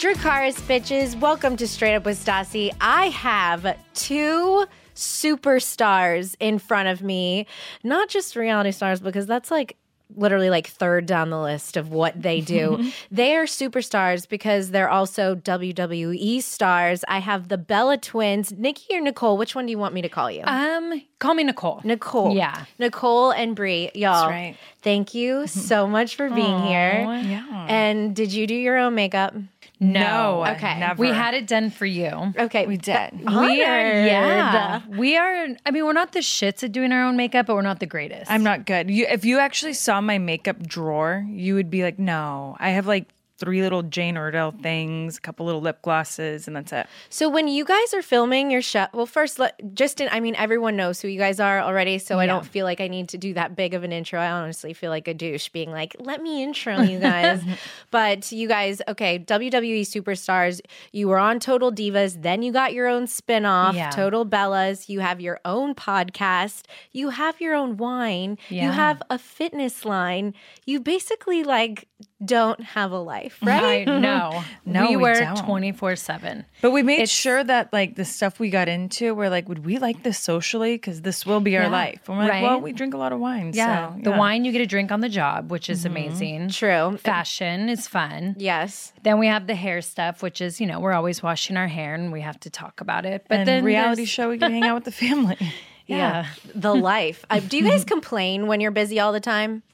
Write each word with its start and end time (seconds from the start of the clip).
Dracarys 0.00 0.58
bitches, 0.62 1.20
welcome 1.20 1.58
to 1.58 1.68
Straight 1.68 1.94
Up 1.94 2.06
with 2.06 2.24
Stassi. 2.24 2.74
I 2.80 3.08
have 3.08 3.76
two 3.92 4.64
superstars 4.94 6.34
in 6.40 6.58
front 6.58 6.88
of 6.88 7.02
me, 7.02 7.46
not 7.84 8.08
just 8.08 8.34
reality 8.34 8.70
stars, 8.70 9.00
because 9.00 9.26
that's 9.26 9.50
like 9.50 9.76
literally 10.16 10.48
like 10.48 10.68
third 10.68 11.04
down 11.04 11.28
the 11.28 11.38
list 11.38 11.76
of 11.76 11.90
what 11.90 12.20
they 12.20 12.40
do. 12.40 12.90
they 13.10 13.36
are 13.36 13.44
superstars 13.44 14.26
because 14.26 14.70
they're 14.70 14.88
also 14.88 15.34
WWE 15.34 16.42
stars. 16.42 17.04
I 17.06 17.18
have 17.18 17.48
the 17.48 17.58
Bella 17.58 17.98
twins, 17.98 18.52
Nikki 18.52 18.96
or 18.96 19.02
Nicole. 19.02 19.36
Which 19.36 19.54
one 19.54 19.66
do 19.66 19.70
you 19.70 19.78
want 19.78 19.92
me 19.92 20.00
to 20.00 20.08
call 20.08 20.30
you? 20.30 20.44
Um, 20.44 21.02
call 21.18 21.34
me 21.34 21.44
Nicole. 21.44 21.82
Nicole. 21.84 22.34
Yeah. 22.34 22.64
Nicole 22.78 23.32
and 23.32 23.54
Brie, 23.54 23.90
y'all. 23.94 24.30
right. 24.30 24.56
Thank 24.80 25.14
you 25.14 25.46
so 25.46 25.86
much 25.86 26.16
for 26.16 26.30
being 26.30 26.58
here. 26.62 27.02
Yeah. 27.22 27.66
And 27.68 28.16
did 28.16 28.32
you 28.32 28.46
do 28.46 28.54
your 28.54 28.78
own 28.78 28.94
makeup? 28.94 29.34
No. 29.80 30.44
Okay. 30.46 30.92
We 30.98 31.08
had 31.08 31.32
it 31.32 31.46
done 31.46 31.70
for 31.70 31.86
you. 31.86 32.34
Okay. 32.38 32.66
We 32.66 32.76
did. 32.76 33.18
We 33.18 33.64
are, 33.64 34.06
yeah. 34.06 34.82
We 34.88 35.16
are, 35.16 35.48
I 35.64 35.70
mean, 35.70 35.86
we're 35.86 35.94
not 35.94 36.12
the 36.12 36.20
shits 36.20 36.62
at 36.62 36.72
doing 36.72 36.92
our 36.92 37.02
own 37.02 37.16
makeup, 37.16 37.46
but 37.46 37.54
we're 37.54 37.62
not 37.62 37.80
the 37.80 37.86
greatest. 37.86 38.30
I'm 38.30 38.42
not 38.42 38.66
good. 38.66 38.90
You, 38.90 39.06
if 39.08 39.24
you 39.24 39.38
actually 39.38 39.72
saw 39.72 40.02
my 40.02 40.18
makeup 40.18 40.62
drawer, 40.62 41.26
you 41.28 41.54
would 41.54 41.70
be 41.70 41.82
like, 41.82 41.98
no. 41.98 42.56
I 42.60 42.70
have 42.70 42.86
like 42.86 43.08
three 43.40 43.62
little 43.62 43.82
Jane 43.82 44.16
Iredale 44.16 44.52
things, 44.52 45.16
a 45.16 45.20
couple 45.20 45.46
little 45.46 45.60
lip 45.62 45.82
glosses, 45.82 46.46
and 46.46 46.54
that's 46.54 46.72
it. 46.72 46.86
So 47.08 47.28
when 47.28 47.48
you 47.48 47.64
guys 47.64 47.94
are 47.94 48.02
filming 48.02 48.50
your 48.50 48.62
show, 48.62 48.86
well, 48.92 49.06
first, 49.06 49.38
let, 49.38 49.74
just 49.74 50.00
in, 50.00 50.08
I 50.12 50.20
mean, 50.20 50.36
everyone 50.36 50.76
knows 50.76 51.00
who 51.00 51.08
you 51.08 51.18
guys 51.18 51.40
are 51.40 51.60
already, 51.60 51.98
so 51.98 52.18
I 52.18 52.26
don't 52.26 52.46
feel 52.46 52.64
like 52.66 52.80
I 52.80 52.86
need 52.88 53.08
to 53.08 53.18
do 53.18 53.34
that 53.34 53.56
big 53.56 53.74
of 53.74 53.82
an 53.82 53.92
intro. 53.92 54.20
I 54.20 54.30
honestly 54.30 54.74
feel 54.74 54.90
like 54.90 55.08
a 55.08 55.14
douche 55.14 55.48
being 55.48 55.70
like, 55.72 55.96
"Let 55.98 56.22
me 56.22 56.42
intro 56.42 56.80
you 56.82 57.00
guys." 57.00 57.42
but 57.90 58.30
you 58.30 58.46
guys, 58.46 58.82
okay, 58.86 59.18
WWE 59.18 59.82
superstars. 59.82 60.60
You 60.92 61.08
were 61.08 61.18
on 61.18 61.40
Total 61.40 61.72
Divas, 61.72 62.20
then 62.22 62.42
you 62.42 62.52
got 62.52 62.72
your 62.74 62.86
own 62.88 63.06
spinoff, 63.06 63.74
Yeah. 63.74 63.90
Total 63.90 64.26
Bellas. 64.26 64.88
You 64.88 65.00
have 65.00 65.20
your 65.20 65.40
own 65.44 65.74
podcast. 65.74 66.64
You 66.92 67.08
have 67.10 67.40
your 67.40 67.54
own 67.54 67.76
wine. 67.78 68.36
You 68.66 68.70
have 68.70 69.02
a 69.08 69.18
fitness 69.18 69.84
line. 69.84 70.34
You 70.66 70.80
basically 70.80 71.42
like 71.44 71.88
don't 72.24 72.60
have 72.76 72.92
a 72.92 72.98
life, 72.98 73.29
right? 73.42 73.86
I 73.88 73.98
know. 74.00 74.42
No, 74.66 74.82
we 74.88 74.96
we 74.96 75.02
were 75.02 75.14
24 75.36 75.96
7. 75.96 76.44
But 76.62 76.70
we 76.70 76.82
made 76.82 76.94
It's- 76.94 77.10
sure 77.10 77.42
that 77.42 77.72
like 77.72 77.96
the 77.96 78.04
stuff 78.04 78.38
we 78.38 78.50
got 78.50 78.68
into, 78.68 79.14
we're 79.14 79.28
like, 79.30 79.48
would 79.48 79.64
we 79.64 79.78
like 79.78 80.02
this 80.02 80.18
socially? 80.18 80.74
Because 80.74 81.02
this 81.02 81.24
will 81.24 81.40
be 81.40 81.56
our 81.56 81.64
Yeah. 81.64 81.68
life. 81.70 82.08
And 82.08 82.18
we're 82.18 82.24
like, 82.24 82.32
Right. 82.32 82.42
well, 82.42 82.60
we 82.60 82.72
drink 82.72 82.94
a 82.94 82.98
lot 82.98 83.12
of 83.12 83.20
wine. 83.20 83.52
Yeah. 83.54 83.94
so, 83.94 84.00
The 84.02 84.10
wine 84.12 84.44
you 84.44 84.52
get 84.52 84.58
to 84.58 84.66
drink 84.66 84.92
on 84.92 85.00
the 85.00 85.08
job, 85.08 85.50
which 85.50 85.68
is 85.70 85.84
amazing. 85.84 86.50
True. 86.50 86.96
Fashion 86.98 87.68
is 87.68 87.86
fun. 87.88 88.34
Yes. 88.38 88.92
Then 89.02 89.18
we 89.18 89.26
have 89.26 89.46
the 89.46 89.54
hair 89.54 89.80
stuff, 89.82 90.22
which 90.22 90.40
is, 90.40 90.60
you 90.60 90.66
know, 90.66 90.80
we're 90.80 90.92
always 90.92 91.22
washing 91.22 91.56
our 91.56 91.68
hair 91.68 91.94
and 91.94 92.12
we 92.12 92.20
have 92.20 92.38
to 92.40 92.50
talk 92.50 92.80
about 92.80 93.06
it. 93.06 93.24
But 93.28 93.38
and 93.40 93.48
then 93.48 93.64
reality 93.64 94.04
show, 94.04 94.28
we 94.28 94.38
can 94.38 94.52
hang 94.52 94.64
out 94.64 94.74
with 94.74 94.84
the 94.84 94.92
family. 94.92 95.36
Yeah. 95.86 96.26
the 96.54 96.72
life. 96.72 97.24
Uh, 97.28 97.40
do 97.40 97.56
you 97.56 97.64
guys 97.68 97.84
complain 97.96 98.46
when 98.46 98.60
you're 98.60 98.70
busy 98.70 99.00
all 99.00 99.12
the 99.12 99.18
time? 99.18 99.64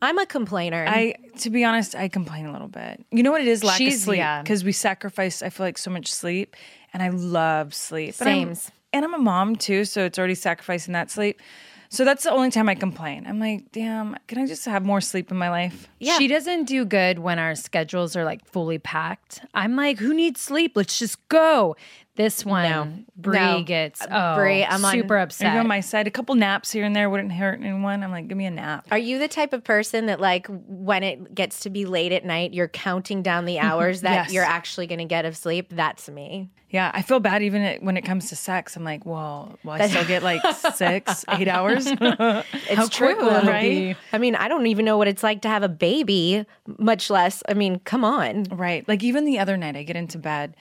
I'm 0.00 0.18
a 0.18 0.26
complainer. 0.26 0.84
I, 0.88 1.14
to 1.38 1.50
be 1.50 1.64
honest, 1.64 1.94
I 1.94 2.08
complain 2.08 2.46
a 2.46 2.52
little 2.52 2.68
bit. 2.68 3.04
You 3.10 3.22
know 3.22 3.30
what 3.32 3.40
it 3.40 3.48
is? 3.48 3.64
Lack 3.64 3.78
She's- 3.78 3.96
of 3.96 4.00
sleep. 4.02 4.18
yeah. 4.18 4.42
Because 4.42 4.62
we 4.64 4.72
sacrifice, 4.72 5.42
I 5.42 5.50
feel 5.50 5.66
like, 5.66 5.78
so 5.78 5.90
much 5.90 6.12
sleep. 6.12 6.54
And 6.92 7.02
I 7.02 7.08
love 7.10 7.74
sleep. 7.74 8.14
But 8.18 8.28
I'm- 8.28 8.54
and 8.92 9.04
I'm 9.04 9.12
a 9.14 9.18
mom 9.18 9.56
too, 9.56 9.84
so 9.84 10.04
it's 10.04 10.18
already 10.18 10.34
sacrificing 10.34 10.92
that 10.94 11.10
sleep. 11.10 11.42
So 11.90 12.04
that's 12.04 12.22
the 12.24 12.30
only 12.30 12.50
time 12.50 12.68
I 12.68 12.74
complain. 12.74 13.26
I'm 13.26 13.38
like, 13.40 13.72
damn, 13.72 14.14
can 14.26 14.38
I 14.38 14.46
just 14.46 14.64
have 14.66 14.84
more 14.84 15.00
sleep 15.00 15.30
in 15.30 15.36
my 15.38 15.48
life? 15.48 15.88
Yeah. 15.98 16.18
She 16.18 16.28
doesn't 16.28 16.64
do 16.64 16.84
good 16.84 17.18
when 17.18 17.38
our 17.38 17.54
schedules 17.54 18.14
are 18.14 18.24
like 18.24 18.44
fully 18.46 18.78
packed. 18.78 19.40
I'm 19.54 19.74
like, 19.74 19.98
who 19.98 20.12
needs 20.12 20.40
sleep? 20.40 20.72
Let's 20.74 20.98
just 20.98 21.26
go. 21.28 21.76
This 22.18 22.44
one, 22.44 23.06
Brie 23.16 23.38
No. 23.38 23.62
gets 23.62 24.02
Uh, 24.02 24.06
oh, 24.10 24.34
Brie, 24.36 24.64
I'm 24.64 24.80
super 24.80 25.14
Are 25.16 25.20
upset. 25.20 25.54
you 25.54 25.60
on 25.60 25.68
my 25.68 25.78
side? 25.78 26.08
A 26.08 26.10
couple 26.10 26.34
naps 26.34 26.72
here 26.72 26.84
and 26.84 26.94
there 26.94 27.08
wouldn't 27.08 27.30
hurt 27.30 27.60
anyone. 27.60 28.02
I'm 28.02 28.10
like, 28.10 28.26
give 28.26 28.36
me 28.36 28.44
a 28.44 28.50
nap. 28.50 28.88
Are 28.90 28.98
you 28.98 29.20
the 29.20 29.28
type 29.28 29.52
of 29.52 29.62
person 29.62 30.06
that, 30.06 30.18
like, 30.20 30.48
when 30.48 31.04
it 31.04 31.32
gets 31.32 31.60
to 31.60 31.70
be 31.70 31.86
late 31.86 32.10
at 32.10 32.24
night, 32.24 32.52
you're 32.52 32.66
counting 32.66 33.22
down 33.22 33.44
the 33.44 33.58
hours 33.60 34.00
that 34.00 34.12
Yes. 34.26 34.32
you're 34.32 34.42
actually 34.44 34.88
going 34.88 34.98
to 34.98 35.04
get 35.04 35.26
of 35.26 35.36
sleep? 35.36 35.68
That's 35.70 36.08
me. 36.08 36.50
Yeah, 36.70 36.90
I 36.92 37.02
feel 37.02 37.20
bad 37.20 37.42
even 37.44 37.78
when 37.82 37.96
it 37.96 38.02
comes 38.02 38.30
to 38.30 38.36
sex. 38.36 38.74
I'm 38.74 38.82
like, 38.82 39.06
well, 39.06 39.56
will 39.62 39.72
I 39.72 39.86
still 39.88 40.04
get 40.04 40.24
like 40.24 40.42
six, 40.74 41.24
eight 41.30 41.46
hours? 41.46 41.86
It's 41.86 42.88
true, 42.96 43.14
quick 43.14 43.42
right? 43.44 43.62
be? 43.62 43.96
I 44.12 44.18
mean, 44.18 44.34
I 44.34 44.48
don't 44.48 44.66
even 44.66 44.84
know 44.84 44.98
what 44.98 45.06
it's 45.06 45.22
like 45.22 45.42
to 45.42 45.48
have 45.48 45.62
a 45.62 45.68
baby, 45.68 46.44
much 46.78 47.10
less. 47.10 47.44
I 47.48 47.54
mean, 47.54 47.78
come 47.78 48.04
on. 48.04 48.42
Right. 48.50 48.86
Like 48.88 49.04
even 49.04 49.24
the 49.24 49.38
other 49.38 49.56
night, 49.56 49.76
I 49.76 49.84
get 49.84 49.94
into 49.96 50.18
bed 50.18 50.56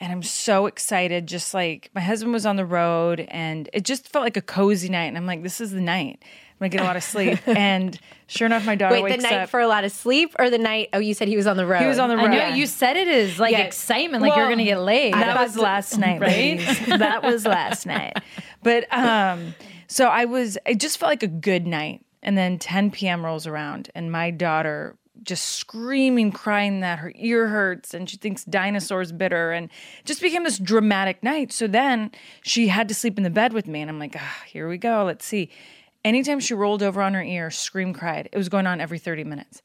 and 0.00 0.10
I'm 0.10 0.22
so 0.22 0.66
excited. 0.66 1.26
Just 1.26 1.52
like 1.54 1.90
my 1.94 2.00
husband 2.00 2.32
was 2.32 2.46
on 2.46 2.56
the 2.56 2.64
road 2.64 3.20
and 3.28 3.68
it 3.72 3.84
just 3.84 4.08
felt 4.08 4.24
like 4.24 4.36
a 4.36 4.42
cozy 4.42 4.88
night. 4.88 5.04
And 5.06 5.16
I'm 5.16 5.26
like, 5.26 5.42
this 5.42 5.60
is 5.60 5.70
the 5.72 5.80
night. 5.80 6.18
I'm 6.22 6.68
gonna 6.68 6.68
get 6.70 6.80
a 6.80 6.84
lot 6.84 6.96
of 6.96 7.02
sleep. 7.02 7.38
and 7.46 7.98
sure 8.26 8.46
enough, 8.46 8.64
my 8.64 8.74
daughter 8.74 9.00
Wait, 9.00 9.16
the 9.16 9.22
night 9.22 9.42
up. 9.42 9.48
for 9.50 9.60
a 9.60 9.66
lot 9.68 9.84
of 9.84 9.92
sleep 9.92 10.34
or 10.38 10.50
the 10.50 10.58
night? 10.58 10.88
Oh, 10.92 10.98
you 10.98 11.14
said 11.14 11.28
he 11.28 11.36
was 11.36 11.46
on 11.46 11.56
the 11.56 11.66
road. 11.66 11.80
he 11.82 11.86
was 11.86 11.98
on 11.98 12.08
the 12.08 12.16
road. 12.16 12.26
I 12.30 12.50
know 12.50 12.54
you 12.56 12.66
said 12.66 12.96
it 12.96 13.08
is 13.08 13.38
like 13.38 13.52
Yeah. 13.52 13.60
excitement, 13.60 14.22
like 14.22 14.36
you're 14.36 14.48
gonna 14.48 14.64
get 14.64 14.80
laid. 14.80 15.14
That 15.14 15.38
was 15.38 15.56
last 15.56 15.98
night, 15.98 16.20
Right? 16.20 16.58
that 16.98 17.22
was 17.22 17.44
last 17.46 17.86
night. 17.86 18.18
But 18.62 18.92
um, 18.92 19.54
so 19.86 20.06
I 20.06 20.24
was. 20.24 20.56
It 20.66 20.80
just 20.80 20.98
felt 20.98 21.10
like 21.10 21.22
a 21.22 21.28
good 21.28 21.66
night. 21.66 22.04
And 22.22 22.36
then 22.36 22.58
10 22.58 22.90
p.m. 22.90 23.24
rolls 23.24 23.46
around, 23.46 23.88
and 23.94 24.12
my 24.12 24.30
daughter 24.30 24.94
just 25.22 25.44
screaming, 25.56 26.32
crying 26.32 26.80
that 26.80 26.98
her 27.00 27.12
ear 27.16 27.48
hurts 27.48 27.94
and 27.94 28.08
she 28.08 28.16
thinks 28.16 28.44
dinosaurs 28.44 29.12
bit 29.12 29.32
her, 29.32 29.52
and 29.52 29.70
just 30.04 30.20
became 30.20 30.44
this 30.44 30.58
dramatic 30.58 31.22
night. 31.22 31.52
So 31.52 31.66
then 31.66 32.10
she 32.42 32.68
had 32.68 32.88
to 32.88 32.94
sleep 32.94 33.18
in 33.18 33.24
the 33.24 33.30
bed 33.30 33.52
with 33.52 33.66
me, 33.66 33.80
and 33.80 33.90
I'm 33.90 33.98
like, 33.98 34.16
ah, 34.16 34.42
here 34.46 34.68
we 34.68 34.78
go. 34.78 35.04
Let's 35.04 35.24
see. 35.24 35.50
Anytime 36.04 36.40
she 36.40 36.54
rolled 36.54 36.82
over 36.82 37.02
on 37.02 37.14
her 37.14 37.22
ear, 37.22 37.50
scream, 37.50 37.92
cried. 37.92 38.28
It 38.32 38.38
was 38.38 38.48
going 38.48 38.66
on 38.66 38.80
every 38.80 38.98
30 38.98 39.24
minutes. 39.24 39.62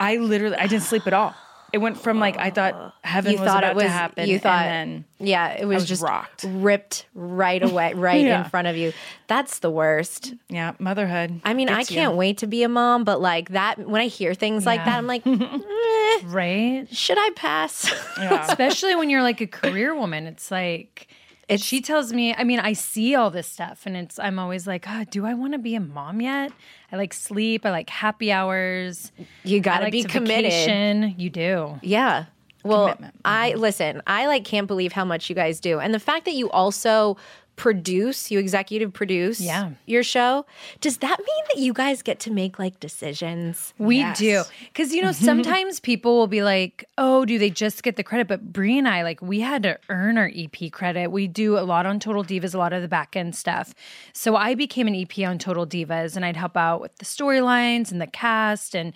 I 0.00 0.16
literally, 0.16 0.56
I 0.56 0.66
didn't 0.66 0.82
sleep 0.82 1.06
at 1.06 1.12
all. 1.12 1.34
It 1.72 1.78
went 1.78 1.98
from 2.00 2.20
like 2.20 2.38
I 2.38 2.50
thought 2.50 2.94
heaven 3.02 3.32
You 3.32 3.38
was 3.40 3.46
thought 3.48 3.64
about 3.64 3.72
it 3.72 3.76
was. 3.76 3.84
to 3.84 3.88
happen, 3.90 4.28
you 4.28 4.38
thought. 4.38 4.64
and 4.66 5.04
then 5.18 5.26
yeah, 5.26 5.52
it 5.52 5.64
was, 5.66 5.76
was 5.82 5.84
just 5.88 6.02
rocked. 6.02 6.44
ripped 6.48 7.06
right 7.14 7.62
away, 7.62 7.92
right 7.96 8.24
Yeah. 8.24 8.44
in 8.44 8.50
front 8.50 8.68
of 8.68 8.76
you. 8.76 8.92
That's 9.26 9.58
the 9.58 9.70
worst. 9.70 10.34
Yeah, 10.48 10.72
motherhood. 10.78 11.40
I 11.44 11.54
mean, 11.54 11.68
I 11.68 11.82
can't 11.84 12.14
wait 12.16 12.38
to 12.38 12.46
be 12.46 12.62
a 12.62 12.68
mom, 12.68 13.04
but 13.04 13.20
like 13.20 13.50
that, 13.50 13.78
when 13.86 14.00
I 14.00 14.06
hear 14.06 14.32
things 14.34 14.64
like 14.64 14.84
that, 14.84 14.96
I'm 14.96 15.06
like, 15.06 15.26
eh, 15.26 16.20
right. 16.26 16.86
should 16.90 17.18
I 17.18 17.30
pass? 17.36 17.92
Especially 18.18 18.94
when 18.94 19.10
you're 19.10 19.22
like 19.22 19.40
a 19.40 19.46
career 19.46 19.94
woman, 19.94 20.26
it's 20.26 20.50
like 20.50 21.08
she 21.56 21.80
tells 21.80 22.12
me. 22.12 22.34
I 22.34 22.44
mean, 22.44 22.58
I 22.58 22.72
see 22.72 23.14
all 23.14 23.30
this 23.30 23.46
stuff, 23.46 23.86
and 23.86 23.96
it's 23.96 24.18
I'm 24.18 24.38
always 24.38 24.66
like, 24.66 24.84
oh, 24.88 25.04
do 25.10 25.24
I 25.24 25.34
want 25.34 25.52
to 25.52 25.58
be 25.58 25.74
a 25.74 25.80
mom 25.80 26.20
yet? 26.20 26.52
I 26.90 26.96
like 26.96 27.14
sleep. 27.14 27.64
I 27.64 27.70
like 27.70 27.88
happy 27.88 28.32
hours. 28.32 29.12
you 29.44 29.60
got 29.60 29.78
to 29.78 29.84
like 29.84 29.92
be 29.92 30.02
to 30.02 30.08
committed. 30.08 30.50
vacation. 30.50 31.14
You 31.18 31.30
do. 31.30 31.78
Yeah. 31.82 32.26
Well, 32.64 32.86
Commitment. 32.86 33.14
I 33.24 33.54
listen, 33.54 34.02
I 34.08 34.26
like 34.26 34.44
can't 34.44 34.66
believe 34.66 34.92
how 34.92 35.04
much 35.04 35.28
you 35.28 35.36
guys 35.36 35.60
do. 35.60 35.78
And 35.78 35.94
the 35.94 36.00
fact 36.00 36.24
that 36.24 36.34
you 36.34 36.50
also 36.50 37.16
produce, 37.56 38.30
you 38.30 38.38
executive 38.38 38.92
produce 38.92 39.40
Yeah. 39.40 39.70
your 39.86 40.02
show. 40.02 40.44
Does 40.80 40.98
that 40.98 41.18
mean 41.18 41.44
that 41.54 41.58
you 41.58 41.72
guys 41.72 42.02
get 42.02 42.20
to 42.20 42.30
make 42.30 42.58
like 42.58 42.78
decisions? 42.80 43.72
We 43.78 44.04
do. 44.12 44.42
Because, 44.68 44.92
you 44.92 45.02
know, 45.02 45.12
sometimes 45.30 45.80
people 45.80 46.16
will 46.16 46.26
be 46.26 46.42
like, 46.42 46.88
oh, 46.98 47.24
do 47.24 47.38
they 47.38 47.50
just 47.50 47.82
get 47.82 47.96
the 47.96 48.02
credit? 48.04 48.28
But 48.28 48.52
Brie 48.52 48.78
and 48.78 48.86
I, 48.86 49.02
like, 49.02 49.22
we 49.22 49.40
had 49.40 49.62
to 49.64 49.78
earn 49.88 50.18
our 50.18 50.30
EP 50.34 50.70
credit. 50.70 51.10
We 51.10 51.26
do 51.26 51.58
a 51.58 51.60
lot 51.64 51.86
on 51.86 51.98
Total 51.98 52.22
Divas, 52.22 52.54
a 52.54 52.58
lot 52.58 52.72
of 52.72 52.82
the 52.82 52.88
back 52.88 53.16
end 53.16 53.34
stuff. 53.34 53.74
So 54.12 54.36
I 54.36 54.54
became 54.54 54.86
an 54.86 54.94
EP 54.94 55.26
on 55.26 55.38
Total 55.38 55.66
Divas 55.66 56.14
and 56.14 56.24
I'd 56.24 56.36
help 56.36 56.56
out 56.56 56.80
with 56.80 56.94
the 56.98 57.04
storylines 57.04 57.90
and 57.90 58.00
the 58.00 58.06
cast 58.06 58.74
and 58.74 58.92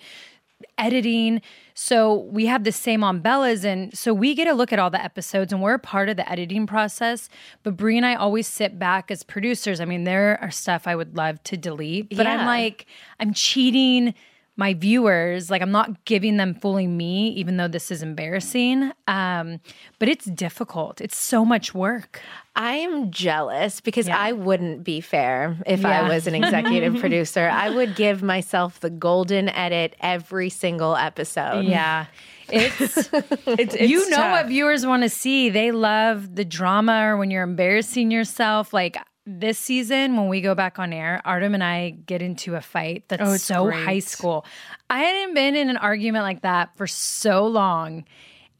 editing. 0.77 1.41
So 1.73 2.15
we 2.15 2.45
have 2.45 2.63
the 2.63 2.71
same 2.71 3.03
on 3.03 3.19
Bella's, 3.19 3.65
and 3.65 3.97
so 3.97 4.13
we 4.13 4.35
get 4.35 4.47
a 4.47 4.53
look 4.53 4.71
at 4.73 4.79
all 4.79 4.89
the 4.89 5.03
episodes, 5.03 5.51
and 5.53 5.61
we're 5.61 5.75
a 5.75 5.79
part 5.79 6.09
of 6.09 6.17
the 6.17 6.29
editing 6.29 6.67
process. 6.67 7.29
But 7.63 7.77
Brie 7.77 7.97
and 7.97 8.05
I 8.05 8.15
always 8.15 8.47
sit 8.47 8.77
back 8.77 9.11
as 9.11 9.23
producers. 9.23 9.79
I 9.79 9.85
mean, 9.85 10.03
there 10.03 10.39
are 10.41 10.51
stuff 10.51 10.87
I 10.87 10.95
would 10.95 11.15
love 11.15 11.41
to 11.43 11.57
delete, 11.57 12.15
but 12.15 12.27
I'm 12.27 12.45
like, 12.45 12.85
I'm 13.19 13.33
cheating 13.33 14.13
my 14.57 14.73
viewers. 14.73 15.49
Like, 15.49 15.61
I'm 15.61 15.71
not 15.71 16.03
giving 16.05 16.37
them 16.37 16.53
fully 16.53 16.85
me, 16.87 17.29
even 17.29 17.57
though 17.57 17.67
this 17.67 17.89
is 17.89 18.03
embarrassing. 18.03 18.91
Um, 19.07 19.59
but 19.97 20.09
it's 20.09 20.25
difficult. 20.25 21.01
It's 21.01 21.17
so 21.17 21.45
much 21.45 21.73
work. 21.73 22.21
I 22.55 22.73
am 22.75 23.11
jealous 23.11 23.79
because 23.81 24.07
Yeah. 24.07 24.17
I 24.19 24.33
wouldn't 24.33 24.83
be 24.83 24.99
fair 25.01 25.57
if 25.65 25.81
Yeah. 25.81 26.01
I 26.01 26.09
was 26.09 26.27
an 26.27 26.35
executive 26.35 26.95
producer. 26.99 27.49
I 27.51 27.69
would 27.69 27.95
give 27.95 28.21
myself 28.21 28.79
the 28.81 28.89
golden 28.89 29.47
edit 29.49 29.95
every 30.01 30.49
single 30.49 30.95
episode. 30.97 31.65
Yeah. 31.65 32.05
It's 32.49 33.09
It's, 33.47 33.75
you 33.79 34.09
know 34.09 34.17
tough. 34.17 34.31
what 34.31 34.47
viewers 34.47 34.85
want 34.85 35.03
to 35.03 35.09
see. 35.09 35.49
They 35.49 35.71
love 35.71 36.35
the 36.35 36.43
drama 36.43 37.05
or 37.05 37.17
when 37.17 37.31
you're 37.31 37.43
embarrassing 37.43 38.11
yourself. 38.11 38.73
Like 38.73 38.97
this 39.25 39.59
season, 39.59 40.17
when 40.17 40.27
we 40.29 40.41
go 40.41 40.55
back 40.55 40.79
on 40.79 40.91
air, 40.93 41.21
Artem 41.25 41.53
and 41.53 41.63
I 41.63 41.91
get 41.91 42.21
into 42.21 42.55
a 42.55 42.61
fight 42.61 43.03
that's 43.07 43.21
Oh, 43.23 43.37
so 43.37 43.65
great. 43.65 43.85
high 43.85 43.99
school. 43.99 44.45
I 44.89 44.99
hadn't 44.99 45.35
been 45.35 45.55
in 45.55 45.69
an 45.69 45.77
argument 45.77 46.23
like 46.23 46.41
that 46.41 46.75
for 46.75 46.87
so 46.87 47.45
long. 47.45 48.03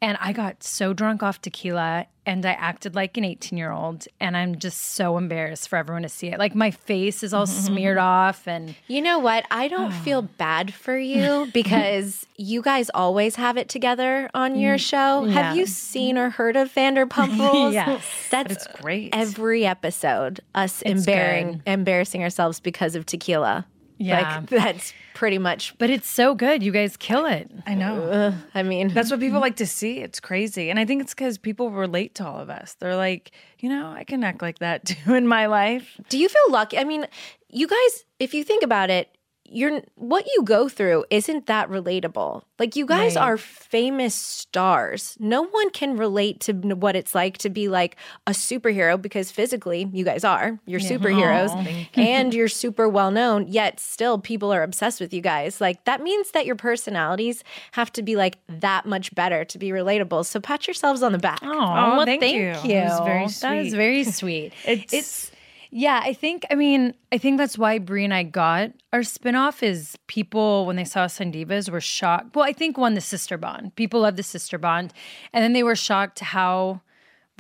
And 0.02 0.18
I 0.20 0.34
got 0.34 0.64
so 0.64 0.94
drunk 0.94 1.22
off 1.22 1.42
tequila 1.42 2.08
and 2.26 2.46
I 2.46 2.54
acted 2.54 2.96
like 2.96 3.18
an 3.18 3.24
18 3.24 3.58
year 3.58 3.72
old. 3.72 4.08
And 4.20 4.36
I'm 4.36 4.58
just 4.58 4.94
so 4.94 5.18
embarrassed 5.18 5.70
for 5.70 5.76
everyone 5.76 6.04
to 6.04 6.10
see 6.10 6.28
it. 6.28 6.40
Like 6.40 6.56
my 6.56 6.72
face 6.72 7.24
is 7.24 7.34
all 7.34 7.46
mm-hmm. 7.46 7.66
smeared 7.66 7.98
off. 7.98 8.48
And 8.48 8.76
You 8.88 9.02
know 9.02 9.20
what? 9.20 9.46
I 9.52 9.68
don't 9.68 9.92
ah. 9.92 10.02
feel 10.04 10.24
bad 10.24 10.74
for 10.74 10.98
you 10.98 11.48
because 11.54 12.26
you 12.36 12.62
guys 12.62 12.90
always 12.94 13.36
have 13.36 13.58
it 13.58 13.70
together 13.70 14.30
on 14.34 14.56
your 14.56 14.76
mm. 14.76 14.80
show. 14.80 15.26
yeah. 15.26 15.34
Have 15.34 15.58
you 15.58 15.66
seen 15.66 16.18
or 16.18 16.30
heard 16.30 16.56
of 16.56 16.74
Vanderpump 16.74 17.38
Rules? 17.38 17.72
Yes. 17.82 18.04
That's 18.30 18.52
it's 18.52 18.68
great. 18.82 19.10
Every 19.14 19.66
episode, 19.66 20.42
us 20.54 20.82
embarrassing 20.82 21.62
embarrassing 21.66 22.24
ourselves 22.24 22.60
because 22.60 22.96
of 22.96 23.06
tequila. 23.06 23.66
Yeah. 24.02 24.38
Like 24.40 24.50
that's 24.50 24.94
pretty 25.14 25.38
much 25.38 25.78
but 25.78 25.90
it's 25.90 26.10
so 26.10 26.34
good. 26.36 26.64
You 26.64 26.72
guys 26.72 26.98
kill 26.98 27.26
it. 27.26 27.52
I 27.66 27.76
know. 27.76 28.04
Uh, 28.04 28.34
I 28.56 28.64
mean 28.64 28.90
That's 28.90 29.12
what 29.12 29.20
people 29.20 29.40
like 29.48 29.58
to 29.58 29.68
see. 29.68 30.00
It's 30.00 30.20
crazy. 30.20 30.70
And 30.70 30.80
I 30.80 30.86
think 30.86 31.02
it's 31.02 31.14
because 31.14 31.38
people 31.38 31.70
relate 31.72 32.16
to 32.16 32.26
all 32.26 32.40
of 32.40 32.50
us. 32.50 32.76
They're 32.80 32.96
like, 32.96 33.32
you 33.60 33.70
know, 33.70 33.92
I 33.92 34.04
can 34.04 34.24
act 34.24 34.42
like 34.42 34.60
that 34.60 34.86
too 34.86 35.14
in 35.14 35.28
my 35.28 35.46
life. 35.46 36.00
Do 36.10 36.18
you 36.18 36.30
feel 36.30 36.50
lucky? 36.50 36.78
I 36.78 36.84
mean, 36.84 37.06
you 37.50 37.68
guys, 37.68 38.06
if 38.20 38.34
you 38.34 38.44
think 38.44 38.64
about 38.64 38.90
it, 38.90 39.16
you're 39.52 39.82
what 39.96 40.26
you 40.36 40.44
go 40.44 40.70
through 40.70 41.06
isn't 41.10 41.46
that 41.48 41.70
relatable. 41.70 42.44
Like 42.58 42.76
you 42.76 42.86
guys 42.86 43.16
Right. 43.16 43.22
are 43.24 43.38
famous 43.38 44.14
stars. 44.16 45.18
No 45.20 45.44
one 45.44 45.70
can 45.72 45.98
relate 45.98 46.40
to 46.42 46.54
what 46.54 46.96
it's 46.96 47.14
like 47.16 47.38
to 47.40 47.50
be 47.50 47.68
like 47.68 47.96
a 48.28 48.32
superhero 48.32 49.02
because 49.02 49.32
physically 49.32 49.90
you 49.92 50.06
guys 50.06 50.24
are. 50.24 50.60
You're 50.66 50.80
superheroes 50.80 51.52
and 51.96 52.34
you're 52.34 52.48
super 52.48 52.88
well 52.88 53.12
known, 53.12 53.48
yet 53.48 53.80
still 53.80 54.18
people 54.20 54.54
are 54.54 54.64
obsessed 54.64 55.00
with 55.02 55.14
you 55.14 55.22
guys. 55.22 55.60
Like 55.60 55.84
that 55.86 56.02
means 56.02 56.32
that 56.32 56.46
your 56.46 56.56
personalities 56.56 57.44
have 57.74 57.92
to 57.94 58.02
be 58.04 58.16
like 58.16 58.38
that 58.48 58.86
much 58.86 59.14
better 59.16 59.44
to 59.46 59.58
be 59.58 59.70
relatable. 59.70 60.26
So 60.26 60.40
pat 60.40 60.68
yourselves 60.68 61.02
on 61.04 61.12
the 61.12 61.20
back. 61.20 61.40
Oh, 61.44 61.50
Oh, 61.52 61.98
well, 61.98 62.06
thank 62.06 62.22
thank, 62.22 62.36
you. 62.36 62.72
you. 62.72 62.78
It 62.80 62.84
was 62.86 63.00
very 63.00 63.28
That 63.56 63.64
was 63.64 63.74
very 63.74 64.04
sweet. 64.20 64.54
It's- 64.66 65.32
yeah, 65.72 66.02
I 66.04 66.14
think 66.14 66.46
I 66.52 66.56
mean 66.56 66.94
I 67.12 67.18
think 67.18 67.38
that's 67.38 67.58
why 67.58 67.80
Brie 67.80 68.04
and 68.04 68.14
I 68.14 68.24
got 68.24 68.72
our 68.92 69.00
spinoff 69.00 69.64
is 69.64 69.98
people 70.08 70.66
when 70.66 70.76
they 70.76 70.84
saw 70.84 71.04
us 71.04 71.22
on 71.22 71.32
Divas 71.32 71.70
were 71.70 71.82
shocked. 71.82 72.36
Well, 72.36 72.46
I 72.46 72.52
think 72.52 72.78
one 72.78 72.94
the 72.94 73.02
sister 73.02 73.38
bond. 73.38 73.76
People 73.76 74.02
love 74.02 74.18
the 74.18 74.24
sister 74.24 74.58
bond, 74.58 74.94
and 75.32 75.42
then 75.44 75.54
they 75.54 75.64
were 75.64 75.76
shocked 75.76 76.20
how 76.20 76.82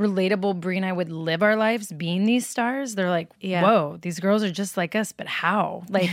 relatable 0.01 0.59
Brie 0.59 0.77
and 0.77 0.86
I 0.86 0.92
would 0.92 1.12
live 1.12 1.42
our 1.44 1.56
lives 1.56 1.92
being 1.92 2.25
these 2.25 2.48
stars. 2.48 2.95
They're 2.95 3.09
like, 3.09 3.30
Yeah. 3.39 3.62
whoa, 3.63 3.98
these 4.01 4.19
girls 4.19 4.44
are 4.44 4.51
just 4.51 4.75
like 4.77 4.95
us, 4.95 5.12
but 5.12 5.27
how? 5.27 5.83
Like, 5.92 6.09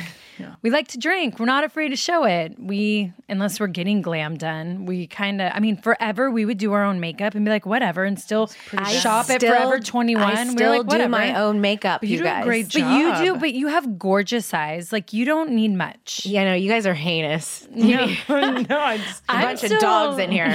we 0.62 0.70
like 0.70 0.86
to 0.88 0.98
drink. 0.98 1.38
We're 1.40 1.46
not 1.46 1.64
afraid 1.64 1.88
to 1.88 1.96
show 1.96 2.22
it. 2.24 2.54
We, 2.60 3.12
unless 3.28 3.58
we're 3.58 3.66
getting 3.66 4.02
glam 4.02 4.36
done, 4.36 4.86
we 4.86 5.06
kind 5.08 5.40
of, 5.40 5.50
I 5.54 5.58
mean, 5.60 5.76
forever 5.76 6.30
we 6.30 6.44
would 6.44 6.58
do 6.58 6.72
our 6.74 6.84
own 6.84 7.00
makeup 7.00 7.34
and 7.34 7.44
be 7.44 7.50
like, 7.50 7.66
whatever, 7.66 8.04
and 8.04 8.20
still 8.20 8.46
shop 8.88 9.30
at 9.30 9.40
Forever 9.40 9.80
21. 9.80 10.22
I 10.22 10.44
We're 10.54 10.68
like, 10.70 10.80
do 10.82 10.86
whatever. 10.86 11.08
my 11.08 11.34
own 11.40 11.60
makeup. 11.60 12.04
you 12.04 12.10
you 12.10 12.16
do 12.18 12.22
a 12.24 12.26
guys. 12.26 12.44
great 12.44 12.72
But 12.72 12.82
you 12.82 13.16
do, 13.24 13.36
but 13.40 13.52
you 13.54 13.66
have 13.68 13.98
gorgeous 13.98 14.52
eyes. 14.54 14.92
Like, 14.92 15.12
you 15.12 15.24
don't 15.24 15.50
need 15.50 15.72
much. 15.74 16.24
Yeah, 16.26 16.44
no, 16.44 16.54
you 16.54 16.70
guys 16.70 16.86
are 16.86 16.94
heinous. 16.94 17.66
no, 17.72 18.02
I 18.28 18.98
just, 18.98 19.22
A 19.28 19.32
bunch 19.40 19.64
of 19.64 19.78
dogs 19.80 20.18
in 20.18 20.30
here. 20.30 20.46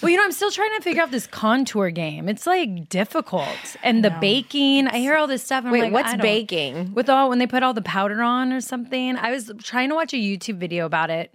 Well, 0.00 0.10
you 0.10 0.16
know, 0.16 0.24
I'm 0.24 0.32
still 0.32 0.50
trying 0.50 0.74
to 0.76 0.82
figure 0.82 1.02
out 1.02 1.10
this 1.10 1.26
contour 1.26 1.79
game. 1.88 2.28
It's 2.28 2.46
like 2.46 2.90
difficult. 2.90 3.48
And 3.82 4.04
the 4.04 4.10
baking, 4.20 4.88
I 4.88 4.98
hear 4.98 5.16
all 5.16 5.26
this 5.26 5.42
stuff. 5.42 5.64
I'm 5.64 5.70
Wait, 5.70 5.84
like, 5.84 5.92
what's 5.92 6.08
I 6.08 6.16
don't- 6.16 6.20
baking? 6.20 6.92
With 6.92 7.08
all 7.08 7.30
when 7.30 7.38
they 7.38 7.46
put 7.46 7.62
all 7.62 7.72
the 7.72 7.80
powder 7.80 8.20
on 8.20 8.52
or 8.52 8.60
something. 8.60 9.16
I 9.16 9.30
was 9.30 9.50
trying 9.62 9.88
to 9.88 9.94
watch 9.94 10.12
a 10.12 10.16
YouTube 10.18 10.58
video 10.58 10.84
about 10.84 11.08
it. 11.08 11.32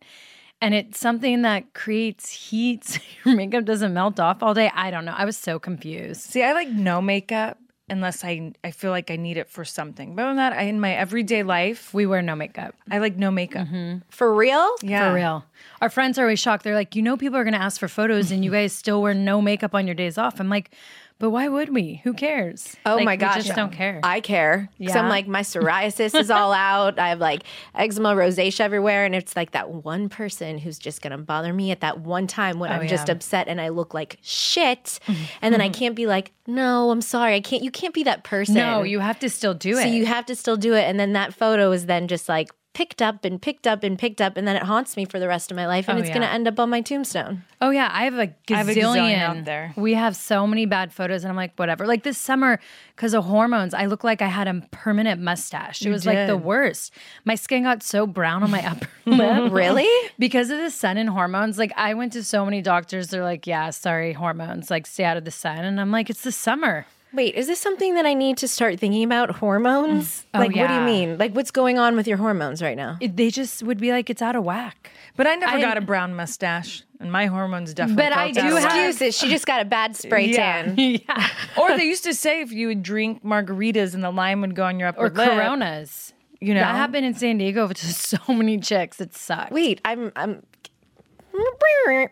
And 0.61 0.73
it's 0.75 0.99
something 0.99 1.41
that 1.41 1.73
creates 1.73 2.29
heat 2.29 2.83
so 2.85 2.99
your 3.25 3.35
makeup 3.35 3.65
doesn't 3.65 3.93
melt 3.93 4.19
off 4.19 4.43
all 4.43 4.53
day. 4.53 4.69
I 4.75 4.91
don't 4.91 5.05
know. 5.05 5.15
I 5.17 5.25
was 5.25 5.37
so 5.37 5.57
confused. 5.57 6.21
see, 6.21 6.43
I 6.43 6.53
like 6.53 6.69
no 6.69 7.01
makeup 7.01 7.57
unless 7.87 8.23
I 8.23 8.51
I 8.63 8.71
feel 8.71 8.89
like 8.89 9.11
I 9.11 9.15
need 9.15 9.37
it 9.37 9.47
for 9.47 9.63
something. 9.63 10.15
But 10.15 10.23
other 10.23 10.29
than 10.31 10.37
that, 10.37 10.53
I, 10.53 10.61
in 10.63 10.79
my 10.79 10.93
everyday 10.95 11.43
life, 11.43 11.93
We 11.93 12.05
wear 12.07 12.21
no 12.23 12.35
makeup. 12.35 12.73
I 12.89 12.97
like 12.99 13.15
no 13.17 13.29
makeup. 13.31 13.67
Mm-hmm. 13.67 13.99
For 14.09 14.33
real? 14.33 14.71
Yeah. 14.81 15.09
For 15.09 15.15
real. 15.15 15.45
Our 15.81 15.89
friends 15.89 16.17
are 16.17 16.23
always 16.23 16.39
shocked. 16.39 16.63
They're 16.63 16.75
like, 16.75 16.95
you 16.95 17.01
know, 17.01 17.17
people 17.17 17.37
are 17.37 17.43
going 17.43 17.53
to 17.53 17.61
ask 17.61 17.79
for 17.79 17.87
photos 17.87 18.31
and 18.31 18.43
you 18.43 18.51
guys 18.51 18.73
still 18.73 19.01
wear 19.01 19.13
no 19.13 19.41
makeup 19.41 19.73
on 19.75 19.87
your 19.87 19.95
days 19.95 20.17
off. 20.17 20.39
I'm 20.39 20.49
like, 20.49 20.71
but 21.17 21.29
why 21.29 21.47
would 21.47 21.73
we? 21.73 22.01
Who 22.03 22.13
cares? 22.13 22.75
Oh 22.85 22.97
Like, 22.97 23.05
my 23.05 23.15
gosh. 23.15 23.45
just 23.45 23.55
don't 23.55 23.71
care. 23.71 24.01
I 24.03 24.19
care. 24.19 24.67
Because 24.77 24.97
I'm 24.97 25.07
like, 25.07 25.29
my 25.29 25.43
psoriasis 25.43 26.13
is 26.13 26.29
all 26.29 26.51
out. 26.71 26.99
I 26.99 27.07
have 27.07 27.19
like 27.19 27.43
eczema, 27.73 28.09
rosacea 28.15 28.59
everywhere. 28.59 29.05
And 29.05 29.15
it's 29.15 29.33
like 29.33 29.51
that 29.51 29.69
one 29.69 30.09
person 30.09 30.57
who's 30.57 30.77
just 30.77 31.01
going 31.01 31.11
to 31.11 31.17
bother 31.17 31.53
me 31.53 31.71
at 31.71 31.79
that 31.79 32.01
one 32.01 32.27
time 32.27 32.59
when 32.59 32.69
oh, 32.69 32.75
I'm 32.75 32.87
just 32.89 33.07
upset 33.07 33.47
and 33.47 33.61
I 33.61 33.69
look 33.69 33.93
like 33.93 34.17
shit. 34.23 34.99
And 35.41 35.53
then 35.53 35.61
I 35.61 35.69
can't 35.79 35.95
be 35.95 36.05
like, 36.05 36.33
no, 36.47 36.91
I'm 36.91 37.01
sorry. 37.01 37.35
I 37.35 37.39
can't. 37.39 37.63
You 37.63 37.71
can't 37.71 37.93
be 37.93 38.03
that 38.03 38.25
person. 38.25 38.55
no, 38.55 38.83
you 38.83 38.99
have 38.99 39.17
to 39.19 39.29
still 39.29 39.53
do 39.53 39.77
it. 39.77 39.83
So 39.83 39.87
you 39.87 40.05
have 40.05 40.25
to 40.25 40.35
still 40.35 40.57
do 40.57 40.73
it. 40.73 40.83
And 40.83 40.99
then 40.99 41.13
that 41.13 41.33
photo 41.33 41.71
is 41.71 41.85
then 41.85 42.09
just 42.09 42.27
like 42.27 42.49
picked 42.75 43.01
up 43.01 43.25
and 43.25 43.41
picked 43.41 43.65
up 43.65 43.83
and 43.83 43.97
picked 43.97 44.21
up. 44.21 44.37
And 44.37 44.45
then 44.47 44.55
it 44.57 44.63
haunts 44.63 44.95
me 44.97 45.05
for 45.05 45.17
the 45.17 45.27
rest 45.27 45.49
of 45.49 45.55
my 45.55 45.65
life. 45.65 45.87
And 45.89 45.97
Oh, 45.97 46.01
it's 46.01 46.09
going 46.09 46.21
to 46.21 46.27
end 46.31 46.45
up 46.47 46.59
on 46.59 46.69
my 46.69 46.81
tombstone. 46.81 47.43
Oh 47.61 47.69
yeah, 47.71 47.89
I 47.91 48.03
have 48.03 48.15
a 48.15 48.27
gazillion, 48.27 48.53
I 48.53 48.57
have 48.57 48.69
a 48.69 48.73
gazillion 48.75 49.17
out 49.19 49.45
there. 49.45 49.73
We 49.77 49.93
have 49.93 50.15
so 50.15 50.45
many 50.45 50.65
bad 50.65 50.93
photos, 50.93 51.23
and 51.23 51.31
I'm 51.31 51.37
like, 51.37 51.53
whatever. 51.55 51.87
Like 51.87 52.03
this 52.03 52.17
summer, 52.17 52.59
because 52.95 53.13
of 53.15 53.23
hormones, 53.23 53.73
I 53.73 53.85
look 53.85 54.03
like 54.03 54.21
I 54.21 54.27
had 54.27 54.47
a 54.49 54.61
permanent 54.71 55.21
mustache. 55.21 55.81
It 55.81 55.89
was 55.89 56.05
like 56.05 56.27
the 56.27 56.37
worst. 56.37 56.91
My 57.23 57.35
skin 57.35 57.63
got 57.63 57.81
so 57.81 58.05
brown 58.05 58.43
on 58.43 58.51
my 58.51 58.63
upper 58.69 58.89
lip. 59.05 59.51
Really? 59.53 59.87
Because 60.19 60.49
of 60.49 60.57
the 60.59 60.69
sun 60.69 60.97
and 60.97 61.09
hormones. 61.09 61.57
Like 61.57 61.71
I 61.77 61.93
went 61.93 62.11
to 62.13 62.23
so 62.23 62.43
many 62.43 62.61
doctors. 62.61 63.07
They're 63.07 63.23
like, 63.23 63.47
yeah, 63.47 63.69
sorry, 63.69 64.11
hormones. 64.13 64.69
Like 64.69 64.85
stay 64.85 65.05
out 65.05 65.15
of 65.17 65.23
the 65.23 65.31
sun. 65.31 65.59
And 65.63 65.79
I'm 65.79 65.91
like, 65.91 66.09
it's 66.09 66.23
the 66.23 66.31
summer. 66.31 66.85
Wait, 67.15 67.35
is 67.35 67.47
this 67.47 67.59
something 67.59 67.95
that 67.95 68.05
I 68.05 68.13
need 68.13 68.37
to 68.37 68.47
start 68.47 68.79
thinking 68.79 69.03
about? 69.03 69.31
Hormones? 69.31 70.21
Mm. 70.21 70.25
Oh, 70.33 70.39
like, 70.39 70.55
what 70.55 70.67
do 70.67 70.73
you 70.73 70.81
mean? 70.81 71.17
Like, 71.17 71.33
what's 71.35 71.51
going 71.51 71.79
on 71.79 71.95
with 71.95 72.07
your 72.07 72.17
hormones 72.17 72.61
right 72.61 72.75
now? 72.77 72.97
It- 72.99 73.15
they 73.15 73.29
just 73.29 73.63
would 73.63 73.79
be 73.79 73.91
like, 73.91 74.09
it's 74.09 74.21
out 74.21 74.35
of 74.35 74.43
whack. 74.43 74.91
But 75.15 75.27
I 75.27 75.35
never 75.35 75.57
I- 75.57 75.61
got 75.61 75.77
a 75.77 75.81
brown 75.81 76.13
mustache, 76.15 76.83
and 76.99 77.11
my 77.11 77.27
hormones 77.27 77.73
definitely. 77.73 78.03
But 78.03 78.13
I 78.13 78.31
do 78.31 78.41
have- 78.41 78.65
Excuses. 78.65 79.17
She 79.17 79.29
just 79.29 79.45
got 79.45 79.61
a 79.61 79.65
bad 79.65 79.95
spray 79.95 80.27
Yeah. 80.31 80.63
tan. 80.63 80.75
yeah. 80.77 81.27
Or 81.57 81.77
they 81.77 81.85
used 81.85 82.03
to 82.03 82.13
say 82.13 82.41
if 82.41 82.51
you 82.51 82.67
would 82.67 82.83
drink 82.83 83.23
margaritas 83.23 83.93
and 83.93 84.03
the 84.03 84.11
lime 84.11 84.41
would 84.41 84.55
go 84.55 84.65
on 84.65 84.77
your 84.79 84.89
upper 84.89 85.05
Or 85.05 85.09
lip. 85.09 85.29
coronas. 85.29 86.11
You 86.41 86.53
know? 86.53 86.59
That 86.59 86.75
happened 86.75 87.05
in 87.05 87.13
San 87.13 87.37
Diego 87.37 87.67
to 87.73 87.85
so 87.93 88.17
many 88.33 88.59
chicks. 88.59 88.99
It 88.99 89.15
sucked. 89.15 89.51
Wait, 89.53 89.79
I'm. 89.85 90.11
I'm. 90.15 90.43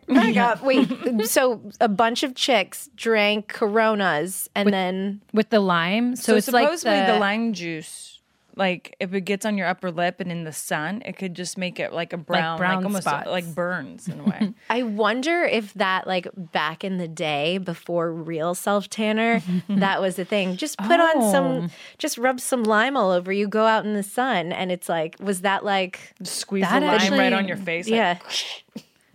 Back 0.08 0.38
up. 0.38 0.64
Wait. 0.64 1.26
So 1.26 1.62
a 1.80 1.88
bunch 1.88 2.24
of 2.24 2.36
chicks 2.36 2.90
drank 2.96 3.48
Coronas, 3.48 4.50
and 4.56 4.72
then 4.74 5.22
with 5.34 5.50
the 5.50 5.60
lime. 5.60 6.16
So, 6.16 6.34
So, 6.34 6.36
it's 6.38 6.52
like 6.52 6.66
supposedly 6.66 7.00
the, 7.00 7.14
the, 7.14 7.20
lime 7.20 7.54
juice 7.54 8.14
like 8.56 8.96
if 9.00 9.14
it 9.14 9.22
gets 9.22 9.46
on 9.46 9.58
your 9.58 9.68
upper 9.68 9.92
lip 9.92 10.20
and 10.20 10.32
in 10.32 10.44
the 10.44 10.54
sun, 10.54 11.02
it 11.06 11.18
could 11.18 11.34
just 11.34 11.58
make 11.58 11.80
it 11.80 11.92
like 11.92 12.14
a 12.14 12.18
brown, 12.18 12.54
like, 12.54 12.60
brown 12.60 12.84
almost 12.84 13.04
spots. 13.04 13.28
like 13.28 13.54
burns 13.54 14.08
in 14.08 14.20
a 14.20 14.24
way. 14.24 14.54
I 14.70 14.84
wonder 14.84 15.44
if 15.44 15.74
that, 15.76 16.06
like 16.08 16.28
back 16.38 16.84
in 16.84 16.98
the 16.98 17.08
day 17.08 17.58
before 17.58 18.12
real 18.12 18.54
self 18.54 18.90
tanner, 18.90 19.42
that 19.70 20.02
was 20.02 20.16
the 20.16 20.26
thing. 20.26 20.58
Just 20.58 20.78
put 20.78 21.00
on 21.00 21.32
some, 21.32 21.46
oh. 21.46 21.68
just 21.98 22.18
rub 22.18 22.40
some 22.40 22.64
lime 22.64 22.96
all 22.96 23.12
over 23.12 23.32
you, 23.32 23.48
go 23.48 23.66
out 23.66 23.86
in 23.86 23.94
the 23.94 24.04
sun. 24.04 24.52
And 24.52 24.72
it's 24.72 24.90
like, 24.90 25.16
was 25.20 25.42
that 25.42 25.66
like, 25.66 26.14
Squeeze 26.24 26.64
That 26.64 26.80
the 26.80 26.86
lime 26.86 26.96
actually- 26.96 27.20
right 27.20 27.34
on 27.34 27.48
your 27.48 27.58
face. 27.58 27.88
like, 27.90 27.96
yeah. 27.96 28.20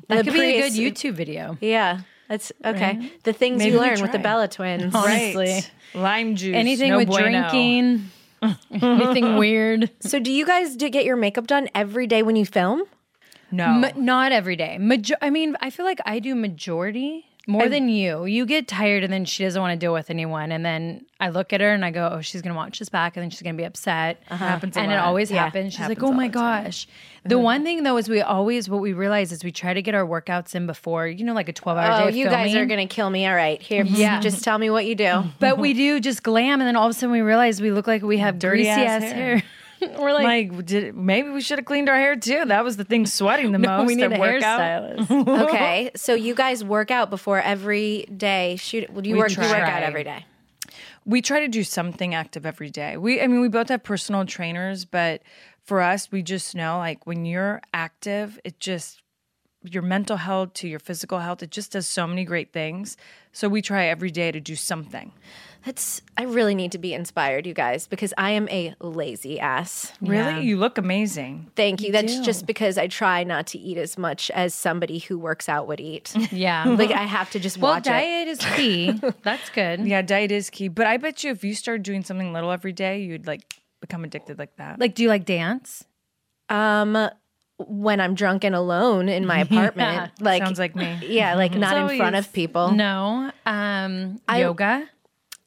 That 0.09 0.25
The 0.25 0.31
could 0.31 0.33
be 0.41 0.57
a 0.57 0.63
good 0.63 0.73
YouTube 0.73 1.15
video. 1.15 1.57
Yeah. 1.61 2.01
That's 2.29 2.53
okay. 2.65 3.11
The 3.23 3.33
things 3.33 3.59
Maybe 3.59 3.73
you 3.73 3.81
learn 3.81 4.03
with 4.03 4.13
the. 4.13 4.19
Bella 4.19 4.49
twins. 4.49 4.95
Honestly. 4.95 5.47
Right. 5.47 5.71
Lime 5.95 6.37
juice. 6.37 6.55
Anything 6.55 6.91
no 6.91 6.99
with 6.99 7.09
bueno. 7.09 7.49
drinking, 7.49 8.11
anything 8.71 9.37
weird. 9.37 9.91
So, 10.01 10.19
do 10.19 10.31
you 10.31 10.45
guys 10.45 10.77
do 10.77 10.91
get 10.91 11.07
your 11.07 11.17
makeup 11.17 11.47
done 11.47 11.69
every 11.75 12.07
day 12.07 12.23
when 12.23 12.37
you 12.37 12.45
film? 12.45 12.83
No. 13.51 13.69
Ma- 13.69 13.93
not 13.97 14.33
every 14.33 14.57
day. 14.57 14.77
Majo- 14.79 15.17
I 15.23 15.31
mean, 15.31 15.57
I 15.63 15.71
feel 15.71 15.87
like 15.87 16.01
I 16.05 16.19
do 16.19 16.35
majority 16.35 17.25
more 17.49 17.69
than 17.69 17.89
you. 17.89 18.27
You 18.27 18.45
get 18.47 18.69
tired 18.69 19.03
and 19.03 19.13
then 19.13 19.25
she 19.25 19.43
doesn't 19.43 19.61
want 19.61 19.73
to 19.73 19.79
deal 19.85 19.93
with 19.93 20.11
anyone. 20.11 20.53
And 20.53 20.65
then 20.65 21.07
I 21.19 21.31
look 21.31 21.53
at 21.53 21.61
her 21.63 21.73
and 21.73 21.85
I 21.85 21.91
go, 21.91 22.09
oh, 22.13 22.21
she's 22.21 22.43
going 22.43 22.53
to 22.53 22.57
watch 22.57 22.79
this 22.79 22.89
back 22.91 23.17
and 23.17 23.23
then 23.23 23.31
she's 23.31 23.43
going 23.43 23.57
to 23.57 23.61
be 23.61 23.65
upset. 23.65 24.23
Uh-huh. 24.31 24.37
Happens 24.37 24.77
and 24.77 24.93
it 24.93 24.99
always 24.99 25.31
Yeah, 25.31 25.45
happens. 25.45 25.73
She's 25.73 25.89
like, 25.89 26.03
oh 26.03 26.09
all 26.09 26.13
my 26.13 26.29
the 26.29 26.35
time. 26.35 26.65
gosh. 26.65 26.87
The 27.25 27.35
mm-hmm. 27.37 27.45
one 27.45 27.65
thing 27.65 27.83
though 27.83 27.97
is 27.97 28.09
we 28.09 28.21
always, 28.21 28.69
what 28.69 28.81
we 28.83 28.93
realize 28.93 29.33
is 29.33 29.43
we 29.43 29.51
try 29.51 29.73
to 29.75 29.81
get 29.83 29.95
our 29.95 30.07
workouts 30.07 30.55
in 30.55 30.67
before, 30.67 31.09
you 31.09 31.25
know, 31.25 31.33
like 31.33 31.49
a 31.49 31.53
12 31.55 31.79
hour 31.79 32.03
Oh, 32.03 32.11
day. 32.11 32.19
you 32.19 32.27
guys 32.27 32.55
are 32.55 32.67
going 32.67 32.87
to 32.87 32.95
kill 32.95 33.09
me. 33.09 33.27
All 33.27 33.35
right. 33.35 33.61
Here, 33.61 33.83
Yeah. 33.87 34.21
just 34.21 34.45
tell 34.45 34.59
me 34.59 34.69
what 34.71 34.85
you 34.87 34.95
do. 34.95 35.25
But 35.41 35.59
we 35.59 35.73
do 35.75 36.01
just 36.01 36.23
glam. 36.23 36.61
And 36.61 36.69
then 36.69 36.77
all 36.77 36.87
of 36.87 36.91
a 36.91 36.95
sudden 36.95 37.11
we 37.13 37.23
realize 37.23 37.61
we 37.63 37.73
look 37.73 37.87
like 37.87 38.03
we 38.03 38.19
have 38.19 38.39
Dirty 38.39 38.65
greasy 38.65 38.71
ass 38.71 39.03
ass 39.03 39.13
hair. 39.13 39.37
hair. 39.39 39.43
We're 39.99 40.13
like, 40.13 40.51
like, 40.53 40.67
did 40.67 40.95
maybe 40.95 41.31
we 41.31 41.41
should 41.41 41.59
have 41.59 41.65
cleaned 41.65 41.89
our 41.89 41.97
hair 41.97 42.17
too? 42.17 42.45
That 42.47 42.65
was 42.65 42.77
the 42.77 42.85
thing 42.85 43.07
sweating 43.07 43.53
the 43.53 43.59
no, 43.59 43.79
most. 43.79 43.87
we 43.87 43.95
need 43.95 44.05
our 44.05 44.15
a 44.15 44.19
workout. 44.19 44.61
hairstylist. 44.61 45.43
okay. 45.49 45.91
So, 45.97 46.15
you 46.15 46.35
guys 46.35 46.65
work 46.65 46.91
out 46.91 47.11
before 47.11 47.41
every 47.41 48.07
day. 48.17 48.57
Shoot. 48.57 48.91
Well, 48.91 49.07
you 49.07 49.15
We 49.15 49.19
work, 49.21 49.31
you 49.31 49.43
work 49.43 49.53
out 49.53 49.83
every 49.83 50.05
day. 50.05 50.25
We 51.05 51.23
try 51.23 51.41
to 51.41 51.49
do 51.49 51.65
something 51.65 52.15
active 52.15 52.45
every 52.45 52.71
day. 52.71 52.97
We, 52.97 53.21
I 53.23 53.27
mean, 53.29 53.41
we 53.41 53.49
both 53.49 53.71
have 53.71 53.83
personal 53.83 54.27
trainers, 54.27 54.85
but 54.85 55.23
for 55.65 55.81
us, 55.81 56.11
we 56.13 56.23
just 56.23 56.55
know 56.55 56.79
like 56.79 57.07
when 57.07 57.25
you're 57.25 57.63
active, 57.73 58.39
it 58.45 58.61
just 58.61 59.01
your 59.73 59.83
mental 59.83 60.17
health 60.17 60.55
to 60.55 60.69
your 60.69 60.79
physical 60.79 61.19
health, 61.19 61.43
it 61.43 61.51
just 61.51 61.73
does 61.73 61.87
so 61.87 62.07
many 62.07 62.25
great 62.25 62.53
things. 62.53 62.97
So 63.33 63.49
we 63.49 63.63
try 63.63 63.87
every 63.87 64.11
day 64.11 64.33
to 64.33 64.41
do 64.41 64.57
something. 64.57 65.13
That's, 65.65 66.01
I 66.17 66.23
really 66.23 66.55
need 66.55 66.73
to 66.73 66.79
be 66.79 66.95
inspired, 66.95 67.47
you 67.47 67.53
guys, 67.53 67.87
because 67.87 68.15
I 68.17 68.31
am 68.31 68.49
a 68.49 68.75
lazy 68.81 69.39
ass. 69.41 69.93
Really, 70.01 70.45
you 70.45 70.57
look 70.57 70.79
amazing. 70.79 71.51
Thank 71.57 71.83
you. 71.83 71.93
That's 71.93 72.21
just 72.21 72.47
because 72.47 72.79
I 72.79 72.87
try 72.87 73.25
not 73.25 73.49
to 73.49 73.59
eat 73.59 73.77
as 73.77 73.99
much 73.99 74.31
as 74.31 74.55
somebody 74.55 75.01
who 75.01 75.19
works 75.19 75.49
out 75.49 75.67
would 75.67 75.81
eat. 75.81 76.15
yeah. 76.33 76.65
like 76.79 76.91
I 76.91 77.03
have 77.03 77.31
to 77.31 77.41
just 77.41 77.59
well, 77.59 77.73
watch 77.73 77.87
it. 77.87 77.91
diet 77.91 78.29
is 78.29 78.39
key. 78.39 78.93
That's 79.23 79.51
good. 79.51 79.87
Yeah, 79.87 80.03
diet 80.03 80.31
is 80.31 80.49
key. 80.49 80.69
But 80.69 80.87
I 80.87 80.97
bet 80.97 81.25
you 81.25 81.33
if 81.33 81.43
you 81.45 81.55
started 81.55 81.83
doing 81.83 82.03
something 82.03 82.33
little 82.33 82.53
every 82.53 82.73
day, 82.73 83.03
you'd 83.03 83.27
like 83.27 83.61
become 83.81 84.05
addicted 84.05 84.39
like 84.39 84.57
that. 84.57 84.79
Like, 84.79 84.95
do 84.95 85.03
you 85.03 85.09
like 85.09 85.25
dance? 85.25 85.85
Um, 86.49 87.11
when 87.59 88.01
I'm 88.01 88.15
drunk 88.15 88.45
and 88.45 88.55
alone 88.55 89.09
in 89.09 89.27
my 89.27 89.41
apartment, 89.47 90.13
like 90.21 90.43
Sounds 90.43 90.59
like 90.59 90.77
me. 90.77 90.99
yeah, 91.03 91.35
like 91.35 91.55
not 91.55 91.91
in 91.91 91.99
front 91.99 92.17
of 92.17 92.33
people. 92.33 92.71
No. 92.73 93.33
Um, 93.47 94.21
yoga. 94.33 94.89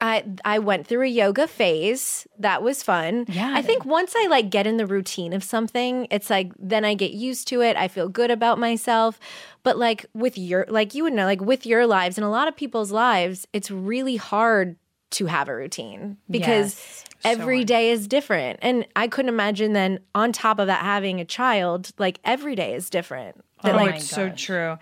I 0.03 0.23
I 0.43 0.57
went 0.57 0.87
through 0.87 1.03
a 1.03 1.07
yoga 1.09 1.47
phase. 1.47 2.25
That 2.39 2.63
was 2.63 2.81
fun. 2.81 3.25
Yeah. 3.27 3.53
I 3.55 3.61
think 3.61 3.85
once 3.85 4.13
I 4.17 4.25
like 4.27 4.49
get 4.49 4.65
in 4.65 4.77
the 4.77 4.87
routine 4.87 5.31
of 5.31 5.43
something, 5.43 6.07
it's 6.09 6.27
like 6.29 6.51
then 6.57 6.83
I 6.83 6.95
get 6.95 7.11
used 7.11 7.47
to 7.49 7.61
it. 7.61 7.77
I 7.77 7.87
feel 7.87 8.09
good 8.09 8.31
about 8.31 8.57
myself. 8.57 9.19
But 9.61 9.77
like 9.77 10.07
with 10.15 10.39
your 10.39 10.65
like 10.69 10.95
you 10.95 11.03
would 11.03 11.13
know, 11.13 11.25
like 11.25 11.39
with 11.41 11.67
your 11.67 11.85
lives 11.85 12.17
and 12.17 12.25
a 12.25 12.29
lot 12.29 12.47
of 12.47 12.55
people's 12.55 12.91
lives, 12.91 13.47
it's 13.53 13.69
really 13.69 14.15
hard 14.15 14.75
to 15.11 15.25
have 15.27 15.49
a 15.49 15.55
routine 15.55 16.17
because 16.29 16.75
Yes. 16.75 17.05
every 17.23 17.63
day 17.63 17.91
is 17.91 18.07
different. 18.07 18.59
And 18.61 18.85
I 18.95 19.07
couldn't 19.07 19.29
imagine 19.29 19.73
then 19.73 19.99
on 20.15 20.31
top 20.31 20.59
of 20.59 20.67
that 20.67 20.83
having 20.83 21.19
a 21.19 21.25
child, 21.25 21.91
like 21.97 22.19
every 22.23 22.55
day 22.55 22.73
is 22.73 22.89
different. 22.89 23.43
That 23.63 23.75
Oh, 23.75 23.77
like 23.77 23.95
it's 23.95 24.09
so 24.09 24.29
true. 24.29 24.77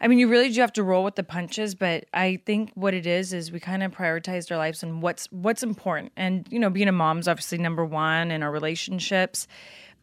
I 0.00 0.08
mean, 0.08 0.18
you 0.18 0.26
really 0.28 0.50
do 0.50 0.60
have 0.60 0.72
to 0.72 0.82
roll 0.82 1.04
with 1.04 1.14
the 1.14 1.22
punches, 1.22 1.76
but 1.76 2.06
I 2.12 2.40
think 2.44 2.72
what 2.74 2.92
it 2.92 3.06
is 3.06 3.32
is 3.32 3.52
we 3.52 3.60
kind 3.60 3.84
of 3.84 3.92
prioritized 3.92 4.50
our 4.50 4.58
lives 4.58 4.82
and 4.82 5.00
what's 5.00 5.26
what's 5.30 5.62
important. 5.62 6.12
And 6.16 6.46
you 6.50 6.58
know, 6.58 6.70
being 6.70 6.88
a 6.88 6.92
mom's 6.92 7.28
obviously 7.28 7.58
number 7.58 7.84
one 7.84 8.30
in 8.32 8.42
our 8.42 8.50
relationships. 8.50 9.46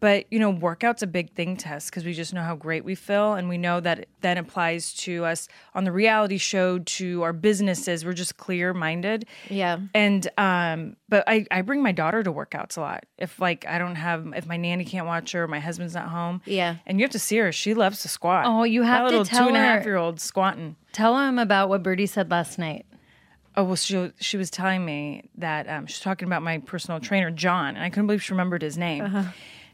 But 0.02 0.32
you 0.32 0.40
know, 0.40 0.50
workout's 0.50 1.02
a 1.02 1.08
big 1.08 1.34
thing 1.34 1.58
to 1.58 1.74
us 1.76 1.90
because 1.90 2.06
we 2.06 2.14
just 2.14 2.34
know 2.34 2.42
how 2.42 2.56
great 2.56 2.86
we 2.86 2.96
feel, 2.96 3.34
and 3.34 3.50
we 3.50 3.58
know 3.58 3.82
that 3.82 4.00
it 4.00 4.10
then 4.22 4.38
applies 4.38 4.94
to 4.94 5.26
us 5.26 5.50
on 5.76 5.84
the 5.84 5.92
reality 5.92 6.38
show, 6.38 6.80
to 6.80 7.22
our 7.24 7.34
businesses. 7.34 8.06
We're 8.06 8.14
just 8.14 8.38
clear 8.38 8.74
minded. 8.74 9.26
Yeah. 9.50 9.80
And 9.94 10.26
um, 10.38 10.96
but 11.10 11.26
I 11.28 11.46
I 11.52 11.64
bring 11.64 11.84
my 11.84 11.92
daughter 11.92 12.24
to 12.24 12.32
workouts 12.32 12.78
a 12.78 12.82
lot. 12.82 13.06
If 13.18 13.40
like 13.42 13.66
I 13.68 13.78
don't 13.78 13.96
have 13.96 14.32
if 14.36 14.46
my 14.48 14.56
nanny 14.56 14.86
can't 14.86 15.06
watch 15.06 15.34
her, 15.34 15.44
or 15.44 15.48
my 15.50 15.60
husband's 15.60 15.96
not 15.96 16.08
home. 16.08 16.42
Yeah. 16.46 16.78
And 16.86 16.98
you 17.00 17.04
have 17.04 17.12
to 17.12 17.20
see 17.20 17.36
her. 17.38 17.52
She 17.52 17.74
loves 17.74 18.02
to 18.04 18.08
squat. 18.08 18.46
Oh, 18.46 18.64
you 18.64 18.82
That 18.82 18.88
have 18.88 19.00
to 19.02 19.10
little 19.10 19.26
tell 19.26 19.44
two 19.44 19.48
and 19.50 19.58
a 19.58 19.60
half 19.60 19.84
her- 19.84 19.90
year 19.90 19.98
old 19.98 20.22
squatting. 20.22 20.78
Tell 20.94 21.18
him 21.20 21.38
about 21.38 21.68
what 21.68 21.84
Birdie 21.84 22.06
said 22.06 22.32
last 22.32 22.58
night. 22.58 22.86
Oh 23.58 23.66
well, 23.66 23.76
she 23.76 24.14
she 24.22 24.38
was 24.38 24.50
telling 24.50 24.86
me 24.86 25.30
that 25.40 25.68
um, 25.68 25.88
she's 25.88 26.00
talking 26.00 26.26
about 26.28 26.42
my 26.42 26.60
personal 26.60 27.02
trainer 27.02 27.32
John, 27.32 27.76
and 27.76 27.84
I 27.84 27.90
couldn't 27.90 28.08
believe 28.08 28.24
she 28.24 28.32
remembered 28.32 28.62
his 28.62 28.78
name. 28.78 29.04
Uh-huh. 29.04 29.24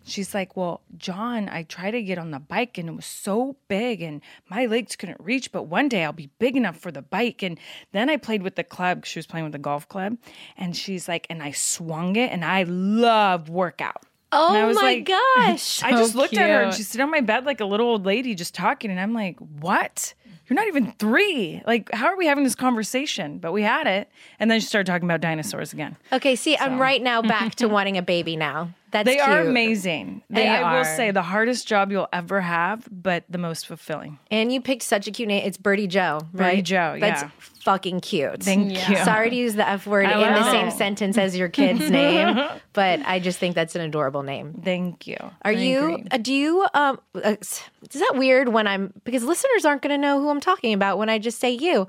She's 0.05 0.33
like, 0.33 0.55
"Well, 0.55 0.81
John, 0.97 1.49
I 1.49 1.63
tried 1.63 1.91
to 1.91 2.01
get 2.03 2.17
on 2.17 2.31
the 2.31 2.39
bike, 2.39 2.77
and 2.77 2.87
it 2.87 2.95
was 2.95 3.05
so 3.05 3.55
big, 3.67 4.01
and 4.01 4.21
my 4.49 4.65
legs 4.65 4.95
couldn't 4.95 5.19
reach. 5.19 5.51
But 5.51 5.63
one 5.63 5.89
day 5.89 6.03
I'll 6.03 6.13
be 6.13 6.29
big 6.39 6.55
enough 6.55 6.77
for 6.77 6.91
the 6.91 7.01
bike." 7.01 7.41
And 7.43 7.59
then 7.91 8.09
I 8.09 8.17
played 8.17 8.43
with 8.43 8.55
the 8.55 8.63
club. 8.63 9.05
She 9.05 9.19
was 9.19 9.25
playing 9.25 9.43
with 9.45 9.53
the 9.53 9.59
golf 9.59 9.87
club, 9.89 10.17
and 10.57 10.75
she's 10.77 11.07
like, 11.07 11.25
"And 11.29 11.41
I 11.43 11.51
swung 11.51 12.15
it, 12.15 12.31
and 12.31 12.45
I 12.45 12.63
love 12.63 13.49
workout." 13.49 14.03
Oh 14.31 14.49
And 14.49 14.57
I 14.57 14.61
oh 14.61 14.67
was 14.67 14.75
my 14.77 14.81
like- 14.81 15.05
gosh. 15.05 15.83
I 15.83 15.91
just 15.91 16.13
looked 16.15 16.35
at 16.35 16.49
her 16.49 16.61
and 16.63 16.73
she's 16.73 16.87
sitting 16.89 17.03
on 17.03 17.11
my 17.11 17.21
bed 17.21 17.45
like 17.45 17.61
a 17.61 17.65
little 17.65 17.87
old 17.87 18.05
lady 18.05 18.35
just 18.35 18.53
talking. 18.53 18.91
And 18.91 18.99
I'm 18.99 19.13
like, 19.13 19.37
what? 19.39 20.13
You're 20.49 20.55
not 20.55 20.67
even 20.67 20.91
three. 20.93 21.61
Like, 21.65 21.91
how 21.93 22.07
are 22.07 22.17
we 22.17 22.25
having 22.27 22.43
this 22.43 22.55
conversation? 22.55 23.37
But 23.37 23.51
we 23.53 23.61
had 23.61 23.87
it. 23.87 24.09
And 24.39 24.51
then 24.51 24.59
she 24.59 24.65
started 24.67 24.91
talking 24.91 25.07
about 25.07 25.21
dinosaurs 25.21 25.73
again. 25.73 25.95
Okay, 26.11 26.35
see, 26.35 26.57
I'm 26.57 26.79
right 26.79 27.01
now 27.01 27.21
back 27.21 27.55
to 27.55 27.67
wanting 27.69 27.97
a 27.97 28.01
baby 28.01 28.35
now. 28.35 28.69
That's 28.91 29.07
They 29.07 29.19
are 29.19 29.41
amazing. 29.41 30.21
They, 30.29 30.43
They 30.43 30.47
I 30.47 30.77
will 30.77 30.85
say, 30.85 31.11
the 31.11 31.21
hardest 31.21 31.67
job 31.67 31.91
you'll 31.91 32.07
ever 32.13 32.41
have, 32.41 32.87
but 32.91 33.23
the 33.29 33.37
most 33.37 33.67
fulfilling. 33.67 34.19
And 34.31 34.51
you 34.51 34.61
picked 34.61 34.83
such 34.83 35.07
a 35.07 35.11
cute 35.11 35.27
name. 35.27 35.43
It's 35.45 35.57
Birdie 35.57 35.87
Joe, 35.87 36.21
right? 36.33 36.63
Joe, 36.63 36.97
That's 36.99 37.23
yeah. 37.23 37.29
fucking 37.63 38.01
cute. 38.01 38.43
Thank 38.43 38.89
you. 38.89 38.97
Sorry 38.97 39.29
to 39.29 39.35
use 39.35 39.55
the 39.55 39.67
F 39.67 39.85
word 39.87 40.05
in 40.05 40.19
the 40.19 40.51
same 40.51 40.71
sentence 40.71 41.17
as 41.17 41.35
your 41.35 41.49
kid's 41.49 41.89
name, 41.89 42.37
but 42.73 43.01
I 43.05 43.19
just 43.19 43.39
think 43.39 43.55
that's 43.55 43.75
an 43.75 43.81
adorable 43.81 44.23
name. 44.23 44.61
Thank 44.63 45.07
you. 45.07 45.17
Are 45.43 45.51
you? 45.51 46.03
Uh, 46.11 46.17
do 46.17 46.33
you? 46.33 46.65
Um, 46.73 46.99
uh, 47.15 47.35
is 47.41 47.61
that 47.93 48.13
weird 48.15 48.49
when 48.49 48.67
I'm 48.67 48.93
because 49.03 49.23
listeners 49.23 49.65
aren't 49.65 49.81
going 49.81 49.91
to 49.91 49.97
know 49.97 50.19
who 50.19 50.29
I'm 50.29 50.39
talking 50.39 50.73
about 50.73 50.97
when 50.97 51.09
I 51.09 51.19
just 51.19 51.39
say 51.39 51.51
you? 51.51 51.87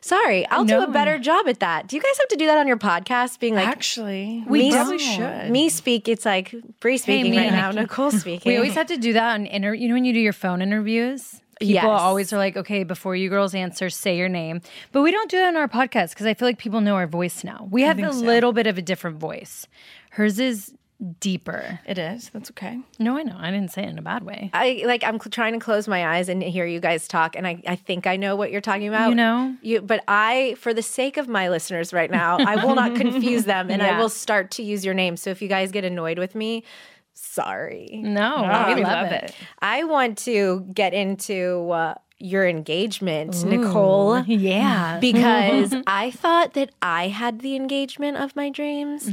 Sorry, 0.00 0.46
I'll 0.48 0.64
do 0.64 0.82
a 0.82 0.86
better 0.88 1.18
job 1.18 1.48
at 1.48 1.60
that. 1.60 1.88
Do 1.88 1.96
you 1.96 2.02
guys 2.02 2.16
have 2.18 2.28
to 2.28 2.36
do 2.36 2.46
that 2.46 2.58
on 2.58 2.66
your 2.68 2.76
podcast? 2.76 3.40
Being 3.40 3.54
like, 3.54 3.66
Actually, 3.66 4.44
we 4.46 4.64
we 4.64 4.70
probably 4.72 4.98
should. 4.98 5.50
Me 5.50 5.68
speak. 5.68 6.08
It's 6.08 6.24
like 6.24 6.37
Brie 6.80 6.98
speaking 6.98 7.30
me. 7.30 7.38
right 7.38 7.52
now. 7.52 7.70
Nicole 7.70 8.10
speaking. 8.22 8.50
We 8.50 8.56
always 8.56 8.74
have 8.74 8.86
to 8.88 8.96
do 8.96 9.12
that 9.14 9.34
on 9.34 9.46
inter. 9.46 9.74
You 9.74 9.88
know 9.88 9.94
when 9.94 10.04
you 10.04 10.12
do 10.12 10.20
your 10.20 10.32
phone 10.32 10.62
interviews, 10.62 11.40
people 11.60 11.74
Yes. 11.74 11.84
always 12.00 12.32
are 12.32 12.36
like, 12.38 12.56
"Okay, 12.56 12.84
before 12.84 13.16
you 13.16 13.28
girls 13.28 13.54
answer, 13.54 13.90
say 13.90 14.16
your 14.16 14.28
name." 14.28 14.60
But 14.92 15.02
we 15.02 15.10
don't 15.10 15.30
do 15.30 15.36
that 15.38 15.48
on 15.48 15.56
our 15.56 15.68
podcast 15.68 16.10
because 16.10 16.26
I 16.26 16.34
feel 16.34 16.46
like 16.48 16.58
people 16.58 16.80
know 16.80 16.94
our 16.94 17.06
voice 17.06 17.42
now. 17.44 17.66
We 17.70 17.82
have 17.82 17.98
a 17.98 18.10
little 18.10 18.52
bit 18.52 18.66
of 18.66 18.78
a 18.78 18.82
different 18.82 19.18
voice. 19.18 19.66
Hers 20.10 20.38
is 20.38 20.72
deeper. 21.20 21.78
It 21.86 21.96
is. 21.98 22.30
That's 22.30 22.50
okay. 22.50 22.78
No, 22.98 23.16
I 23.16 23.22
know. 23.22 23.36
I 23.38 23.50
didn't 23.50 23.70
say 23.70 23.82
it 23.84 23.88
in 23.88 23.98
a 23.98 24.02
bad 24.02 24.24
way. 24.24 24.50
I 24.52 24.82
like 24.84 25.04
I'm 25.04 25.18
cl- 25.20 25.30
trying 25.30 25.52
to 25.54 25.60
close 25.60 25.86
my 25.86 26.16
eyes 26.16 26.28
and 26.28 26.42
hear 26.42 26.66
you 26.66 26.80
guys 26.80 27.06
talk 27.06 27.36
and 27.36 27.46
I, 27.46 27.62
I 27.66 27.76
think 27.76 28.06
I 28.06 28.16
know 28.16 28.34
what 28.36 28.50
you're 28.50 28.60
talking 28.60 28.88
about. 28.88 29.10
You 29.10 29.14
know? 29.14 29.56
You 29.62 29.80
but 29.80 30.02
I 30.08 30.56
for 30.58 30.74
the 30.74 30.82
sake 30.82 31.16
of 31.16 31.28
my 31.28 31.48
listeners 31.50 31.92
right 31.92 32.10
now, 32.10 32.38
I 32.38 32.64
will 32.64 32.74
not 32.74 32.96
confuse 33.00 33.44
them 33.44 33.70
and 33.70 33.82
I 33.82 33.98
will 33.98 34.08
start 34.08 34.50
to 34.52 34.62
use 34.62 34.84
your 34.84 34.94
name. 34.94 35.16
So 35.16 35.30
if 35.30 35.40
you 35.40 35.48
guys 35.48 35.70
get 35.70 35.84
annoyed 35.84 36.18
with 36.18 36.34
me, 36.34 36.64
sorry. 37.14 38.00
No, 38.02 38.36
Oh, 38.36 38.74
we 38.74 38.82
love, 38.82 39.12
it. 39.12 39.34
I 39.60 39.84
want 39.84 40.18
to 40.18 40.66
get 40.72 40.94
into 40.94 41.70
uh, 41.70 41.94
your 42.18 42.46
engagement, 42.46 43.44
Nicole. 43.44 44.22
Yeah. 44.26 44.98
Because 45.08 45.74
I 45.86 46.10
thought 46.10 46.54
that 46.54 46.70
I 46.82 47.08
had 47.08 47.40
the 47.40 47.54
engagement 47.56 48.16
of 48.16 48.34
my 48.34 48.50
dreams. 48.50 49.10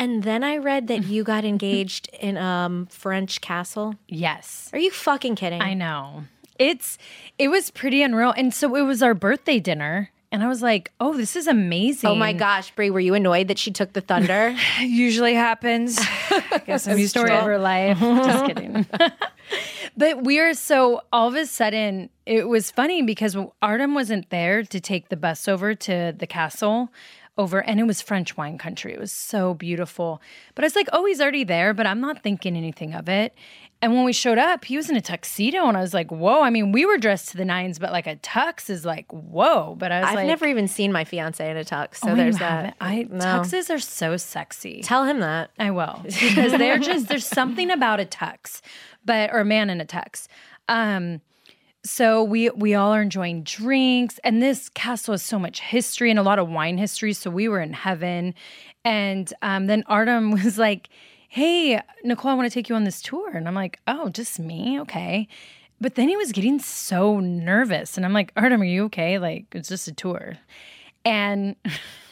And 0.00 0.22
then 0.22 0.42
I 0.42 0.56
read 0.56 0.88
that 0.88 1.04
you 1.06 1.24
got 1.24 1.44
engaged 1.44 2.08
in 2.20 2.36
um 2.38 2.86
French 2.86 3.40
castle. 3.40 3.94
yes. 4.08 4.70
Are 4.72 4.78
you 4.78 4.90
fucking 4.90 5.36
kidding? 5.36 5.60
I 5.60 5.74
know. 5.74 6.24
It's 6.58 6.96
it 7.38 7.48
was 7.48 7.70
pretty 7.70 8.02
unreal. 8.02 8.32
And 8.36 8.52
so 8.54 8.74
it 8.76 8.82
was 8.82 9.02
our 9.02 9.12
birthday 9.14 9.60
dinner 9.60 10.10
And 10.32 10.42
I 10.42 10.48
was 10.48 10.60
like, 10.62 10.92
oh, 11.00 11.16
this 11.16 11.36
is 11.36 11.46
amazing. 11.46 12.10
Oh 12.10 12.14
my 12.14 12.32
gosh, 12.32 12.70
Brie, 12.72 12.90
were 12.90 13.00
you 13.00 13.14
annoyed 13.14 13.48
that 13.48 13.58
she 13.58 13.70
took 13.70 13.92
the 13.92 14.00
thunder? 14.00 14.56
Usually 14.80 15.34
happens. 15.34 15.98
I 16.30 16.62
guess 16.66 16.86
I'm 16.88 16.98
used 16.98 17.10
story 17.10 17.30
to 17.30 17.36
of 17.36 17.42
it. 17.42 17.46
her 17.46 17.58
life. 17.58 17.98
Just 18.00 18.46
kidding. 18.46 18.86
but 19.96 20.24
we 20.24 20.38
are 20.38 20.54
so 20.54 21.02
all 21.12 21.28
of 21.28 21.34
a 21.34 21.46
sudden 21.46 22.10
it 22.26 22.48
was 22.48 22.70
funny 22.70 23.02
because 23.02 23.36
Artem 23.62 23.94
wasn't 23.94 24.30
there 24.30 24.62
to 24.64 24.80
take 24.80 25.08
the 25.08 25.16
bus 25.16 25.46
over 25.48 25.74
to 25.74 26.14
the 26.16 26.26
castle 26.26 26.90
over 27.38 27.62
and 27.62 27.78
it 27.78 27.84
was 27.84 28.00
French 28.00 28.36
wine 28.36 28.58
country. 28.58 28.92
It 28.92 28.98
was 28.98 29.12
so 29.12 29.54
beautiful. 29.54 30.20
But 30.54 30.64
I 30.64 30.66
was 30.66 30.76
like, 30.76 30.88
oh, 30.92 31.04
he's 31.04 31.20
already 31.20 31.44
there, 31.44 31.74
but 31.74 31.86
I'm 31.86 32.00
not 32.00 32.22
thinking 32.22 32.56
anything 32.56 32.94
of 32.94 33.08
it. 33.08 33.34
And 33.86 33.94
when 33.94 34.04
we 34.04 34.12
showed 34.12 34.36
up, 34.36 34.64
he 34.64 34.76
was 34.76 34.90
in 34.90 34.96
a 34.96 35.00
tuxedo, 35.00 35.68
and 35.68 35.76
I 35.76 35.80
was 35.80 35.94
like, 35.94 36.10
"Whoa!" 36.10 36.42
I 36.42 36.50
mean, 36.50 36.72
we 36.72 36.84
were 36.84 36.98
dressed 36.98 37.28
to 37.28 37.36
the 37.36 37.44
nines, 37.44 37.78
but 37.78 37.92
like 37.92 38.08
a 38.08 38.16
tux 38.16 38.68
is 38.68 38.84
like, 38.84 39.06
"Whoa!" 39.12 39.76
But 39.78 39.92
I 39.92 40.00
was 40.00 40.08
I've 40.08 40.14
like, 40.16 40.26
never 40.26 40.44
even 40.44 40.66
seen 40.66 40.90
my 40.90 41.04
fiance 41.04 41.48
in 41.48 41.56
a 41.56 41.62
tux, 41.62 41.98
so 41.98 42.10
"Oh, 42.10 42.16
there's 42.16 42.38
that. 42.38 42.74
I 42.80 43.06
No. 43.08 43.24
tuxes 43.24 43.72
are 43.72 43.78
so 43.78 44.16
sexy. 44.16 44.82
Tell 44.82 45.04
him 45.04 45.20
that. 45.20 45.52
I 45.60 45.70
will 45.70 46.00
because 46.02 46.50
they're 46.58 46.80
just 46.80 47.06
there's 47.06 47.28
something 47.28 47.70
about 47.70 48.00
a 48.00 48.04
tux, 48.04 48.60
but 49.04 49.32
or 49.32 49.38
a 49.38 49.44
man 49.44 49.70
in 49.70 49.80
a 49.80 49.86
tux. 49.86 50.26
Um, 50.68 51.20
so 51.84 52.24
we 52.24 52.50
we 52.50 52.74
all 52.74 52.92
are 52.92 53.02
enjoying 53.02 53.44
drinks, 53.44 54.18
and 54.24 54.42
this 54.42 54.68
castle 54.68 55.12
has 55.12 55.22
so 55.22 55.38
much 55.38 55.60
history 55.60 56.10
and 56.10 56.18
a 56.18 56.24
lot 56.24 56.40
of 56.40 56.48
wine 56.48 56.76
history. 56.76 57.12
So 57.12 57.30
we 57.30 57.46
were 57.46 57.60
in 57.60 57.72
heaven, 57.72 58.34
and 58.84 59.32
um, 59.42 59.68
then 59.68 59.84
Artem 59.86 60.32
was 60.42 60.58
like, 60.58 60.88
"Hey, 61.28 61.80
Nicole, 62.04 62.30
I 62.30 62.34
want 62.34 62.50
to 62.50 62.54
take 62.54 62.68
you 62.68 62.74
on 62.74 62.84
this 62.84 63.00
tour," 63.02 63.30
and 63.36 63.46
I'm 63.48 63.54
like, 63.54 63.80
"Oh, 63.86 64.08
just 64.08 64.38
me? 64.38 64.80
Okay." 64.80 65.28
But 65.80 65.94
then 65.94 66.08
he 66.08 66.16
was 66.16 66.32
getting 66.32 66.58
so 66.58 67.20
nervous, 67.20 67.96
and 67.96 68.06
I'm 68.06 68.12
like, 68.12 68.32
"Artem, 68.36 68.62
are 68.62 68.64
you 68.64 68.84
okay? 68.84 69.18
Like, 69.18 69.46
it's 69.52 69.68
just 69.68 69.88
a 69.88 69.92
tour." 69.92 70.38
And 71.04 71.54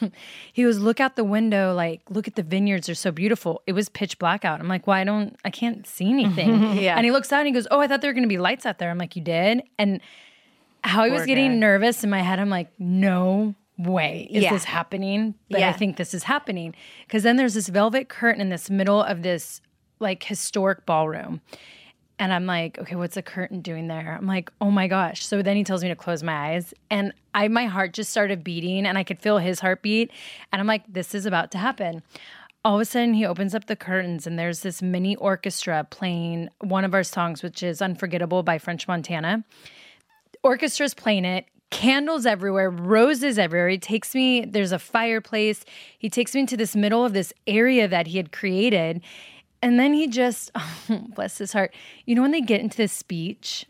he 0.53 0.63
was 0.65 0.79
look 0.79 1.01
out 1.01 1.17
the 1.17 1.23
window, 1.25 1.73
like, 1.73 2.01
look 2.09 2.29
at 2.29 2.35
the 2.35 2.43
vineyards, 2.43 2.87
they're 2.87 2.95
so 2.95 3.11
beautiful. 3.11 3.61
It 3.67 3.73
was 3.73 3.89
pitch 3.89 4.17
black 4.19 4.45
out. 4.45 4.61
I'm 4.61 4.69
like, 4.69 4.87
well, 4.87 4.95
I 4.95 5.03
don't, 5.03 5.35
I 5.43 5.49
can't 5.49 5.85
see 5.85 6.09
anything. 6.09 6.77
Yeah. 6.77 6.95
And 6.95 7.03
he 7.03 7.11
looks 7.11 7.33
out 7.33 7.39
and 7.39 7.47
he 7.47 7.53
goes, 7.53 7.67
Oh, 7.71 7.81
I 7.81 7.87
thought 7.87 7.99
there 7.99 8.09
were 8.09 8.13
gonna 8.15 8.27
be 8.27 8.37
lights 8.37 8.65
out 8.65 8.77
there. 8.77 8.89
I'm 8.89 8.97
like, 8.97 9.17
You 9.17 9.21
did? 9.21 9.63
And 9.77 9.99
how 10.81 11.03
he 11.03 11.11
was 11.11 11.21
Poor 11.21 11.27
getting 11.27 11.51
guy. 11.51 11.57
nervous 11.57 12.05
in 12.05 12.09
my 12.09 12.21
head, 12.21 12.39
I'm 12.39 12.49
like, 12.49 12.69
No 12.79 13.53
way 13.77 14.27
is 14.29 14.43
Yeah. 14.43 14.53
this 14.53 14.63
happening? 14.65 15.35
But 15.49 15.59
Yeah. 15.59 15.69
I 15.69 15.73
think 15.73 15.97
this 15.97 16.13
is 16.13 16.23
happening. 16.23 16.73
Cause 17.09 17.23
then 17.23 17.35
there's 17.35 17.53
this 17.53 17.67
velvet 17.67 18.09
curtain 18.09 18.41
in 18.41 18.49
this 18.49 18.69
middle 18.69 19.01
of 19.01 19.21
this 19.23 19.61
like 19.99 20.23
historic 20.23 20.85
ballroom. 20.85 21.41
And 22.17 22.31
I'm 22.31 22.45
like, 22.45 22.79
okay, 22.79 22.95
what's 22.95 23.15
the 23.15 23.21
curtain 23.21 23.59
doing 23.59 23.87
there? 23.87 24.15
I'm 24.17 24.25
like, 24.25 24.49
oh 24.61 24.71
my 24.71 24.87
gosh. 24.87 25.25
So 25.25 25.41
then 25.41 25.57
he 25.57 25.65
tells 25.65 25.83
me 25.83 25.89
to 25.89 25.95
close 25.95 26.23
my 26.23 26.53
eyes. 26.53 26.73
And 26.89 27.11
I 27.33 27.47
my 27.49 27.65
heart 27.65 27.93
just 27.93 28.09
started 28.09 28.43
beating 28.43 28.85
and 28.85 28.97
I 28.97 29.03
could 29.03 29.19
feel 29.19 29.37
his 29.39 29.59
heartbeat. 29.59 30.11
And 30.51 30.61
I'm 30.61 30.67
like, 30.67 30.83
this 30.87 31.13
is 31.13 31.25
about 31.25 31.51
to 31.51 31.57
happen. 31.57 32.03
All 32.63 32.75
of 32.75 32.81
a 32.81 32.85
sudden 32.85 33.13
he 33.13 33.25
opens 33.25 33.53
up 33.53 33.65
the 33.65 33.75
curtains 33.75 34.25
and 34.25 34.39
there's 34.39 34.61
this 34.61 34.81
mini 34.81 35.15
orchestra 35.17 35.85
playing 35.89 36.49
one 36.61 36.85
of 36.85 36.93
our 36.93 37.03
songs, 37.03 37.43
which 37.43 37.61
is 37.61 37.81
Unforgettable 37.81 38.41
by 38.43 38.57
French 38.57 38.87
Montana 38.87 39.43
orchestra's 40.43 40.93
playing 40.93 41.25
it 41.25 41.45
candles 41.75 42.25
everywhere 42.25 42.69
roses 42.69 43.37
everywhere. 43.37 43.69
He 43.69 43.77
takes 43.77 44.15
me 44.15 44.45
there's 44.45 44.71
a 44.71 44.79
fireplace. 44.79 45.65
He 45.97 46.09
takes 46.09 46.33
me 46.33 46.45
to 46.45 46.57
this 46.57 46.75
middle 46.75 47.03
of 47.05 47.13
this 47.13 47.33
area 47.47 47.87
that 47.87 48.07
he 48.07 48.17
had 48.17 48.31
created. 48.31 49.01
And 49.61 49.79
then 49.79 49.93
he 49.93 50.07
just 50.07 50.51
oh, 50.55 50.71
bless 51.15 51.37
his 51.37 51.51
heart. 51.53 51.73
You 52.05 52.15
know 52.15 52.21
when 52.21 52.31
they 52.31 52.41
get 52.41 52.61
into 52.61 52.77
this 52.77 52.93
speech? 52.93 53.65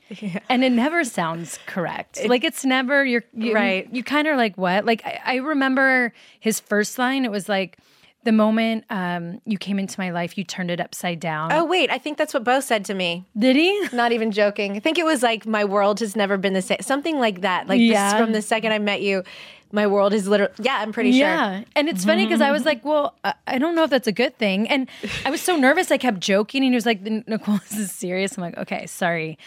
And 0.49 0.63
it 0.63 0.71
never 0.71 1.03
sounds 1.03 1.57
correct. 1.65 2.25
Like 2.27 2.43
it's 2.43 2.65
never 2.65 3.03
you're 3.05 3.23
you, 3.33 3.53
Right. 3.53 3.87
you 3.93 4.03
kind 4.03 4.27
of 4.27 4.37
like 4.37 4.57
what? 4.57 4.85
Like 4.85 5.03
I, 5.05 5.19
I 5.25 5.35
remember 5.37 6.13
his 6.39 6.59
first 6.59 6.97
line 6.99 7.25
it 7.25 7.31
was 7.31 7.47
like 7.49 7.77
the 8.25 8.31
moment 8.33 8.83
um, 8.89 9.39
you 9.45 9.57
came 9.57 9.79
into 9.79 9.97
my 9.99 10.09
life 10.11 10.37
you 10.37 10.43
turned 10.43 10.69
it 10.69 10.79
upside 10.81 11.19
down 11.21 11.51
Oh 11.53 11.63
wait, 11.63 11.89
I 11.89 11.97
think 11.97 12.17
that's 12.17 12.33
what 12.33 12.43
Bo 12.43 12.59
said 12.59 12.83
to 12.85 12.93
me. 12.93 13.23
did 13.37 13.55
he 13.55 13.87
Not 13.93 14.11
even 14.11 14.31
joking. 14.31 14.75
I 14.75 14.79
think 14.79 14.97
it 14.97 15.05
was 15.05 15.23
like 15.23 15.45
my 15.45 15.63
world 15.63 15.99
has 16.01 16.15
never 16.15 16.37
been 16.37 16.53
the 16.53 16.61
same. 16.61 16.79
Something 16.81 17.17
like 17.19 17.41
that. 17.41 17.67
Like 17.67 17.79
this 17.79 18.13
from 18.13 18.33
the 18.33 18.41
second 18.41 18.73
I 18.73 18.79
met 18.79 19.01
you, 19.01 19.23
my 19.71 19.87
world 19.87 20.13
is 20.13 20.27
literally. 20.27 20.53
Yeah, 20.59 20.77
I'm 20.79 20.91
pretty 20.91 21.11
sure. 21.11 21.21
Yeah. 21.21 21.63
And 21.75 21.89
it's 21.89 22.05
funny 22.05 22.25
because 22.25 22.41
I 22.41 22.51
was 22.51 22.65
like, 22.65 22.83
well, 22.85 23.15
I- 23.23 23.33
I 23.47 23.57
don't 23.57 23.75
know 23.75 23.83
if 23.83 23.89
that's 23.89 24.07
a 24.07 24.11
good 24.11 24.37
thing. 24.37 24.67
And 24.69 24.89
I 25.25 25.29
was 25.31 25.41
so 25.41 25.55
nervous. 25.67 25.91
I 25.91 25.97
kept 25.97 26.19
joking. 26.19 26.63
And 26.63 26.73
he 26.73 26.75
was 26.75 26.85
like, 26.85 27.01
Nicole, 27.01 27.57
this 27.69 27.77
is 27.77 27.91
serious. 27.91 28.37
I'm 28.37 28.41
like, 28.43 28.57
okay, 28.57 28.85
sorry. 28.85 29.37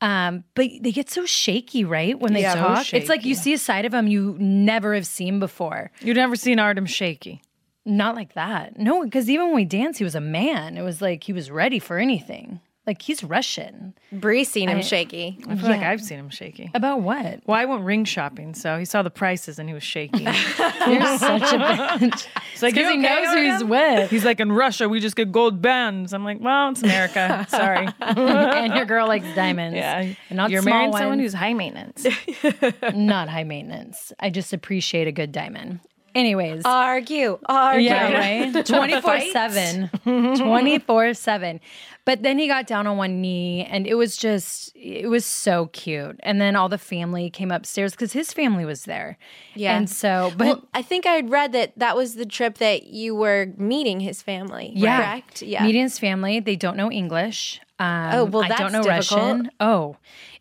Um, 0.00 0.44
but 0.54 0.68
they 0.82 0.92
get 0.92 1.08
so 1.08 1.24
shaky, 1.24 1.84
right? 1.84 2.18
When 2.18 2.32
they 2.34 2.42
Yeah, 2.42 2.54
so 2.54 2.60
talk. 2.60 2.94
It's 2.94 3.08
like 3.08 3.24
you 3.24 3.34
see 3.34 3.52
a 3.54 3.58
side 3.58 3.84
of 3.86 3.92
them 3.92 4.06
you 4.06 4.36
never 4.38 4.94
have 4.94 5.06
seen 5.06 5.38
before. 5.38 5.90
You've 6.00 6.16
never 6.16 6.36
seen 6.36 6.58
Artem 6.58 6.84
shaky. 6.86 7.40
Not 7.86 8.16
like 8.16 8.34
that. 8.34 8.78
No, 8.78 9.04
because 9.04 9.30
even 9.30 9.46
when 9.46 9.54
we 9.54 9.64
danced, 9.64 9.98
he 9.98 10.04
was 10.04 10.16
a 10.16 10.20
man. 10.20 10.76
It 10.76 10.82
was 10.82 11.00
like 11.00 11.24
he 11.24 11.32
was 11.32 11.50
ready 11.50 11.78
for 11.78 11.98
anything. 11.98 12.60
Like 12.86 13.02
he's 13.02 13.24
Russian. 13.24 13.94
Brie 14.12 14.44
seen 14.44 14.68
him 14.68 14.80
shaky. 14.80 15.38
I 15.48 15.56
feel 15.56 15.68
like 15.68 15.82
I've 15.82 16.00
seen 16.00 16.20
him 16.20 16.30
shaky. 16.30 16.70
About 16.72 17.00
what? 17.00 17.40
Well, 17.44 17.56
I 17.56 17.64
went 17.64 17.82
ring 17.82 18.04
shopping, 18.04 18.54
so 18.54 18.78
he 18.78 18.84
saw 18.84 19.02
the 19.02 19.10
prices 19.10 19.58
and 19.58 19.68
he 19.68 19.74
was 19.74 19.82
shaky. 19.82 20.22
You're 20.22 21.18
such 21.18 21.42
a 21.52 21.58
bitch. 21.58 22.26
It's 22.52 22.62
like 22.62 22.74
Because 22.74 22.92
he 22.92 22.98
okay, 22.98 23.02
knows 23.02 23.34
who 23.34 23.42
he's 23.42 23.64
with. 23.64 24.10
He's 24.10 24.24
like, 24.24 24.38
in 24.38 24.52
Russia, 24.52 24.88
we 24.88 25.00
just 25.00 25.16
get 25.16 25.32
gold 25.32 25.60
bands. 25.60 26.12
I'm 26.12 26.24
like, 26.24 26.38
well, 26.40 26.70
it's 26.70 26.82
America. 26.82 27.44
Sorry. 27.50 27.88
and 28.00 28.74
your 28.74 28.84
girl 28.84 29.08
likes 29.08 29.26
diamonds. 29.34 29.76
Yeah. 29.76 30.14
And 30.28 30.36
not 30.36 30.50
You're 30.50 30.62
small 30.62 30.74
marrying 30.74 30.96
someone 30.96 31.18
who's 31.18 31.34
high 31.34 31.54
maintenance. 31.54 32.06
not 32.94 33.28
high 33.28 33.44
maintenance. 33.44 34.12
I 34.20 34.30
just 34.30 34.52
appreciate 34.52 35.08
a 35.08 35.12
good 35.12 35.32
diamond. 35.32 35.80
Anyways. 36.16 36.62
Argue, 36.64 37.38
argue. 37.46 37.86
yeah, 37.88 38.12
right? 38.52 38.66
24 38.66 39.20
7. 39.20 39.90
24 40.36 41.14
7. 41.14 41.60
But 42.06 42.22
then 42.22 42.38
he 42.38 42.46
got 42.46 42.66
down 42.66 42.86
on 42.86 42.96
one 42.96 43.20
knee 43.20 43.64
and 43.68 43.86
it 43.86 43.94
was 43.96 44.16
just, 44.16 44.72
it 44.76 45.08
was 45.08 45.24
so 45.26 45.66
cute. 45.72 46.18
And 46.22 46.40
then 46.40 46.54
all 46.56 46.68
the 46.68 46.78
family 46.78 47.30
came 47.30 47.50
upstairs 47.50 47.92
because 47.92 48.12
his 48.12 48.32
family 48.32 48.64
was 48.64 48.84
there. 48.84 49.18
Yeah. 49.54 49.76
And 49.76 49.90
so, 49.90 50.32
but 50.36 50.46
well, 50.46 50.68
I 50.72 50.82
think 50.82 51.04
I 51.04 51.12
had 51.14 51.30
read 51.30 51.52
that 51.52 51.72
that 51.76 51.96
was 51.96 52.14
the 52.14 52.24
trip 52.26 52.58
that 52.58 52.84
you 52.84 53.14
were 53.16 53.52
meeting 53.56 53.98
his 54.00 54.22
family. 54.22 54.72
yeah. 54.74 54.96
Correct. 54.98 55.42
Yeah. 55.42 55.64
Meeting 55.64 55.82
his 55.82 55.98
family, 55.98 56.38
they 56.40 56.56
don't 56.56 56.76
know 56.76 56.90
English. 56.92 57.60
Um, 57.78 58.10
Oh, 58.14 58.24
well, 58.24 58.44
I 58.44 58.48
don't 58.56 58.72
know 58.72 58.82
difficult. 58.82 59.20
Russian. 59.20 59.50
Oh, 59.60 59.96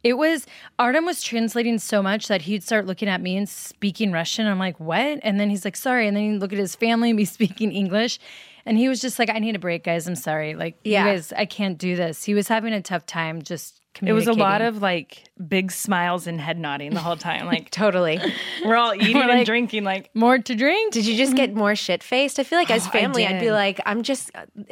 it 0.05 0.19
was 0.19 0.45
Artem 0.77 1.03
was 1.03 1.23
translating 1.23 1.79
so 1.79 2.03
much 2.03 2.27
that 2.27 2.43
he'd 2.43 2.61
start 2.61 2.85
looking 2.85 3.09
at 3.09 3.21
me 3.21 3.35
and 3.35 3.49
speaking 3.49 4.11
Russian. 4.11 4.45
I'm 4.45 4.59
like, 4.59 4.79
what? 4.79 5.19
And 5.23 5.39
then 5.39 5.49
he's 5.49 5.65
like, 5.65 5.75
sorry. 5.75 6.07
And 6.07 6.15
then 6.15 6.33
he'd 6.33 6.37
look 6.37 6.53
at 6.53 6.59
his 6.59 6.75
family 6.75 7.09
and 7.09 7.17
be 7.17 7.25
speaking 7.39 7.71
English. 7.71 8.19
And 8.67 8.77
he 8.77 8.87
was 8.87 9.01
just 9.01 9.17
like, 9.17 9.31
I 9.31 9.39
need 9.39 9.55
a 9.55 9.59
break, 9.59 9.83
guys. 9.83 10.07
I'm 10.07 10.15
sorry. 10.15 10.53
Like, 10.53 10.77
Yeah. 10.83 11.05
you 11.05 11.11
guys, 11.13 11.33
I 11.33 11.45
can't 11.45 11.79
do 11.79 11.95
this. 11.95 12.23
He 12.23 12.35
was 12.35 12.47
having 12.47 12.71
a 12.71 12.81
tough 12.83 13.07
time 13.07 13.41
just 13.41 13.81
It 14.01 14.13
was 14.13 14.27
a 14.27 14.33
lot 14.33 14.61
of 14.61 14.81
like 14.81 15.23
big 15.47 15.71
smiles 15.71 16.27
and 16.27 16.39
head 16.39 16.57
nodding 16.57 16.93
the 16.93 16.99
whole 16.99 17.17
time. 17.17 17.45
Like 17.45 17.69
totally. 17.71 18.19
we're 18.63 18.75
all 18.75 18.93
eating 18.95 19.17
and 19.21 19.27
like- 19.29 19.45
drinking. 19.45 19.83
Like 19.83 20.09
more 20.15 20.37
to 20.37 20.55
drink. 20.55 20.93
Did 20.93 21.05
you 21.05 21.15
just 21.15 21.35
get 21.35 21.53
more 21.53 21.75
shit 21.75 22.03
faced? 22.03 22.39
I 22.39 22.43
feel 22.43 22.57
like 22.59 22.69
oh, 22.71 22.75
as 22.75 22.85
Oh, 22.85 22.89
I 22.89 22.91
family, 22.91 23.25
I'd 23.25 23.39
be 23.39 23.51
like, 23.51 23.79
I'm 23.85 24.01
just, 24.03 24.31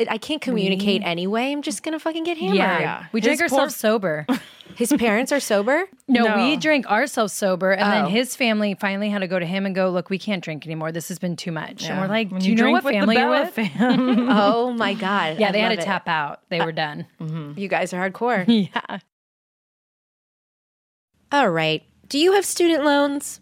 I 0.09 0.17
can't 0.17 0.41
communicate 0.41 1.01
anyway. 1.03 1.51
I'm 1.51 1.61
just 1.61 1.83
gonna 1.83 1.99
fucking 1.99 2.23
get 2.23 2.37
hammered. 2.37 2.57
yeah. 2.57 2.79
Yeah. 2.79 3.05
We 3.11 3.19
His 3.21 3.25
drank 3.27 3.39
poor- 3.39 3.59
ourselves 3.59 3.75
sober. 3.75 4.25
His 4.75 4.91
parents 4.97 5.31
are 5.31 5.39
sober. 5.39 5.85
No, 6.07 6.23
No. 6.23 6.35
we 6.37 6.57
drank 6.57 6.87
ourselves 6.87 7.31
sober, 7.31 7.73
and 7.73 7.83
Oh. 7.87 7.91
then 7.91 8.05
his 8.07 8.35
family 8.35 8.73
finally 8.79 9.07
had 9.09 9.19
to 9.19 9.27
go 9.27 9.37
to 9.37 9.45
him 9.45 9.67
and 9.67 9.75
go, 9.75 9.89
"Look, 9.91 10.09
we 10.09 10.17
can't 10.17 10.43
drink 10.43 10.65
anymore. 10.65 10.91
This 10.91 11.09
has 11.09 11.19
been 11.19 11.35
too 11.35 11.51
much." 11.51 11.83
And 11.87 11.99
we're 11.99 12.07
like, 12.07 12.31
when 12.31 12.41
"Do 12.41 12.49
you, 12.49 12.55
know 12.55 12.71
what 12.71 12.81
family 12.83 13.15
you're 13.15 13.25
Bella 13.29 13.41
with?" 13.45 13.53
fam. 13.53 14.29
oh 14.31 14.71
my 14.71 14.95
god. 14.95 15.37
Yeah, 15.39 15.49
I 15.49 15.51
they 15.51 15.59
had 15.59 15.73
to 15.75 15.79
it. 15.79 15.81
tap 15.85 16.07
out. 16.07 16.41
They 16.49 16.59
were 16.59 16.71
done. 16.71 17.05
Mm-hmm. 17.21 17.59
You 17.59 17.67
guys 17.67 17.93
are 17.93 18.09
hardcore. 18.09 18.45
yeah. 18.47 18.97
All 21.33 21.49
right. 21.49 21.81
Do 22.09 22.19
you 22.19 22.33
have 22.33 22.45
student 22.45 22.85
loans? 22.85 23.39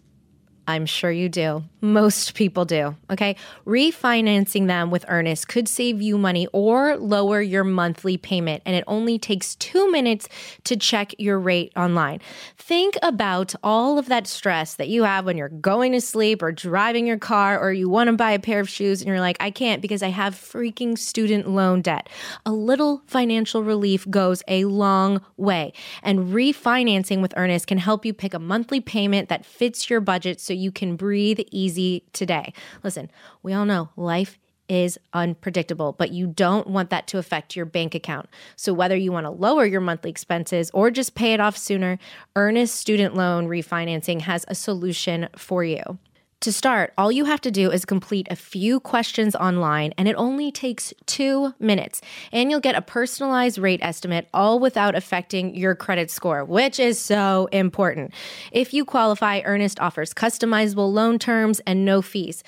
I'm 0.66 0.86
sure 0.86 1.10
you 1.10 1.28
do. 1.28 1.64
Most 1.80 2.34
people 2.34 2.64
do. 2.64 2.94
Okay. 3.10 3.34
Refinancing 3.66 4.68
them 4.68 4.90
with 4.90 5.04
Earnest 5.08 5.48
could 5.48 5.66
save 5.66 6.00
you 6.00 6.16
money 6.16 6.46
or 6.52 6.96
lower 6.96 7.42
your 7.42 7.64
monthly 7.64 8.16
payment. 8.16 8.62
And 8.64 8.76
it 8.76 8.84
only 8.86 9.18
takes 9.18 9.56
two 9.56 9.90
minutes 9.90 10.28
to 10.64 10.76
check 10.76 11.14
your 11.18 11.40
rate 11.40 11.72
online. 11.76 12.20
Think 12.56 12.96
about 13.02 13.56
all 13.64 13.98
of 13.98 14.06
that 14.06 14.28
stress 14.28 14.76
that 14.76 14.88
you 14.88 15.02
have 15.02 15.26
when 15.26 15.36
you're 15.36 15.48
going 15.48 15.90
to 15.92 16.00
sleep 16.00 16.42
or 16.42 16.52
driving 16.52 17.08
your 17.08 17.18
car 17.18 17.58
or 17.58 17.72
you 17.72 17.88
want 17.88 18.08
to 18.08 18.12
buy 18.12 18.30
a 18.30 18.38
pair 18.38 18.60
of 18.60 18.68
shoes 18.68 19.00
and 19.00 19.08
you're 19.08 19.20
like, 19.20 19.36
I 19.40 19.50
can't 19.50 19.82
because 19.82 20.02
I 20.02 20.10
have 20.10 20.34
freaking 20.34 20.96
student 20.96 21.48
loan 21.48 21.82
debt. 21.82 22.08
A 22.46 22.52
little 22.52 23.02
financial 23.06 23.64
relief 23.64 24.08
goes 24.08 24.44
a 24.46 24.64
long 24.66 25.20
way. 25.36 25.72
And 26.04 26.32
refinancing 26.32 27.20
with 27.20 27.34
Earnest 27.36 27.66
can 27.66 27.78
help 27.78 28.06
you 28.06 28.14
pick 28.14 28.34
a 28.34 28.38
monthly 28.38 28.80
payment 28.80 29.28
that 29.28 29.44
fits 29.44 29.90
your 29.90 30.00
budget 30.00 30.40
so 30.40 30.51
you 30.56 30.72
can 30.72 30.96
breathe 30.96 31.40
easy 31.50 32.04
today. 32.12 32.52
Listen, 32.82 33.10
we 33.42 33.52
all 33.52 33.64
know 33.64 33.90
life 33.96 34.38
is 34.68 34.98
unpredictable, 35.12 35.92
but 35.92 36.12
you 36.12 36.26
don't 36.26 36.66
want 36.66 36.90
that 36.90 37.06
to 37.08 37.18
affect 37.18 37.54
your 37.54 37.66
bank 37.66 37.94
account. 37.94 38.28
So, 38.56 38.72
whether 38.72 38.96
you 38.96 39.12
want 39.12 39.26
to 39.26 39.30
lower 39.30 39.66
your 39.66 39.80
monthly 39.80 40.10
expenses 40.10 40.70
or 40.72 40.90
just 40.90 41.14
pay 41.14 41.34
it 41.34 41.40
off 41.40 41.56
sooner, 41.56 41.98
Earnest 42.36 42.76
Student 42.76 43.14
Loan 43.14 43.48
Refinancing 43.48 44.22
has 44.22 44.44
a 44.48 44.54
solution 44.54 45.28
for 45.36 45.62
you. 45.64 45.98
To 46.42 46.50
start, 46.50 46.92
all 46.98 47.12
you 47.12 47.26
have 47.26 47.40
to 47.42 47.52
do 47.52 47.70
is 47.70 47.84
complete 47.84 48.26
a 48.28 48.34
few 48.34 48.80
questions 48.80 49.36
online, 49.36 49.94
and 49.96 50.08
it 50.08 50.16
only 50.16 50.50
takes 50.50 50.92
two 51.06 51.54
minutes. 51.60 52.00
And 52.32 52.50
you'll 52.50 52.58
get 52.58 52.74
a 52.74 52.82
personalized 52.82 53.58
rate 53.58 53.78
estimate, 53.80 54.26
all 54.34 54.58
without 54.58 54.96
affecting 54.96 55.54
your 55.54 55.76
credit 55.76 56.10
score, 56.10 56.44
which 56.44 56.80
is 56.80 56.98
so 56.98 57.48
important. 57.52 58.12
If 58.50 58.74
you 58.74 58.84
qualify, 58.84 59.42
Earnest 59.44 59.78
offers 59.78 60.12
customizable 60.12 60.92
loan 60.92 61.20
terms 61.20 61.60
and 61.60 61.84
no 61.84 62.02
fees. 62.02 62.42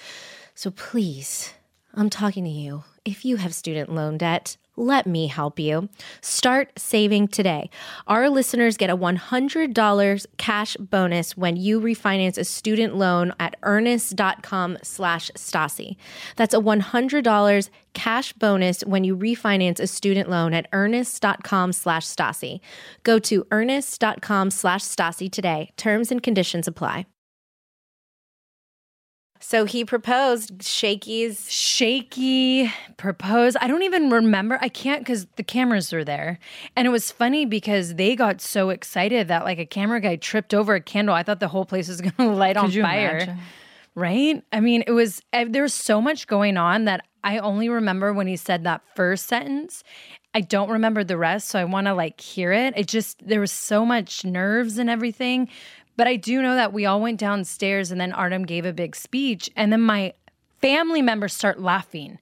So 0.57 0.73
please, 0.73 1.53
I'm 1.95 2.11
talking 2.11 2.43
to 2.43 2.51
you. 2.51 2.83
If 3.05 3.25
you 3.25 3.37
have 3.37 3.55
student 3.55 3.95
loan 3.95 4.19
debt, 4.19 4.57
let 4.77 5.07
me 5.07 5.27
help 5.27 5.59
you. 5.59 5.89
Start 6.21 6.73
saving 6.79 7.29
today. 7.29 7.71
Our 8.07 8.29
listeners 8.29 8.77
get 8.77 8.91
a 8.91 8.97
$100 8.97 10.27
cash 10.37 10.77
bonus 10.79 11.37
when 11.37 11.57
you 11.57 11.81
refinance 11.81 12.39
a 12.39 12.45
student 12.45 12.97
loan 12.97 13.33
at 13.39 13.57
earnest.com 13.63 14.79
slash 14.83 15.31
Stassi. 15.37 15.97
That's 16.37 16.55
a 16.55 16.61
$100 16.61 17.71
cash 17.95 18.33
bonus 18.35 18.81
when 18.83 19.05
you 19.05 19.17
refinance 19.17 19.81
a 19.81 19.87
student 19.87 20.29
loan 20.29 20.53
at 20.53 20.69
earnest.com 20.73 21.73
slash 21.73 22.07
Stassi. 22.07 22.61
Go 23.03 23.19
to 23.21 23.47
earnest.com 23.51 24.51
slash 24.51 24.83
Stassi 24.83 25.31
today. 25.31 25.71
Terms 25.77 26.11
and 26.11 26.23
conditions 26.23 26.67
apply. 26.67 27.07
So 29.47 29.67
he 29.67 29.85
proposed 29.85 30.63
Shaky's 30.63 31.53
shaky 31.53 32.73
propose. 32.97 33.57
I 33.61 33.67
don't 33.67 33.83
even 33.83 34.09
remember. 34.09 34.59
I 34.63 34.71
can't 34.71 35.03
because 35.03 35.27
the 35.37 35.43
cameras 35.43 35.93
were 35.93 36.03
there. 36.03 36.39
And 36.75 36.87
it 36.87 36.91
was 36.91 37.13
funny 37.13 37.45
because 37.45 37.97
they 37.97 38.17
got 38.17 38.41
so 38.41 38.71
excited 38.71 39.29
that 39.29 39.45
like 39.45 39.59
a 39.59 39.67
camera 39.67 40.01
guy 40.01 40.17
tripped 40.17 40.55
over 40.55 40.75
a 40.75 40.81
candle. 40.81 41.15
I 41.15 41.23
thought 41.23 41.41
the 41.41 41.49
whole 41.49 41.67
place 41.67 41.89
was 41.89 42.01
going 42.01 42.15
to 42.15 42.31
light 42.31 42.57
on 42.57 42.65
Could 42.65 42.75
you 42.75 42.83
fire. 42.85 43.19
imagine? 43.19 43.39
Right? 43.95 44.43
I 44.51 44.61
mean, 44.61 44.83
it 44.87 44.93
was, 44.93 45.21
eh, 45.35 45.45
there 45.47 45.63
was 45.63 45.75
so 45.75 46.01
much 46.01 46.27
going 46.27 46.57
on 46.57 46.87
that 46.87 47.03
I 47.23 47.37
only 47.37 47.69
remember 47.69 48.15
when 48.15 48.27
he 48.27 48.37
said 48.37 48.65
that 48.65 48.81
first 48.97 49.27
sentence. 49.27 49.85
I 50.33 50.41
don't 50.41 50.71
remember 50.71 51.05
the 51.05 51.19
rest. 51.19 51.49
So 51.49 51.59
I 51.59 51.65
want 51.65 51.87
to 51.87 51.93
like 51.93 52.19
hear 52.19 52.51
it. 52.51 52.73
It 52.79 52.89
just, 52.89 53.25
there 53.29 53.41
was 53.41 53.53
so 53.53 53.85
much 53.85 54.25
nerves 54.25 54.79
and 54.79 54.89
everything. 54.89 55.51
But 55.97 56.07
I 56.07 56.17
do 56.17 56.43
know 56.43 56.55
that 56.55 56.73
we 56.73 56.87
all 56.87 57.01
went 57.01 57.21
downstairs 57.21 57.91
and 57.91 58.01
then 58.01 58.13
Artem 58.13 58.45
gave 58.45 58.67
a 58.67 58.73
big 58.73 58.97
speech. 58.97 59.51
And 59.57 59.73
then 59.73 59.81
my 59.81 60.15
family 60.61 61.03
members 61.03 61.33
start 61.33 61.61
laughing. 61.61 62.19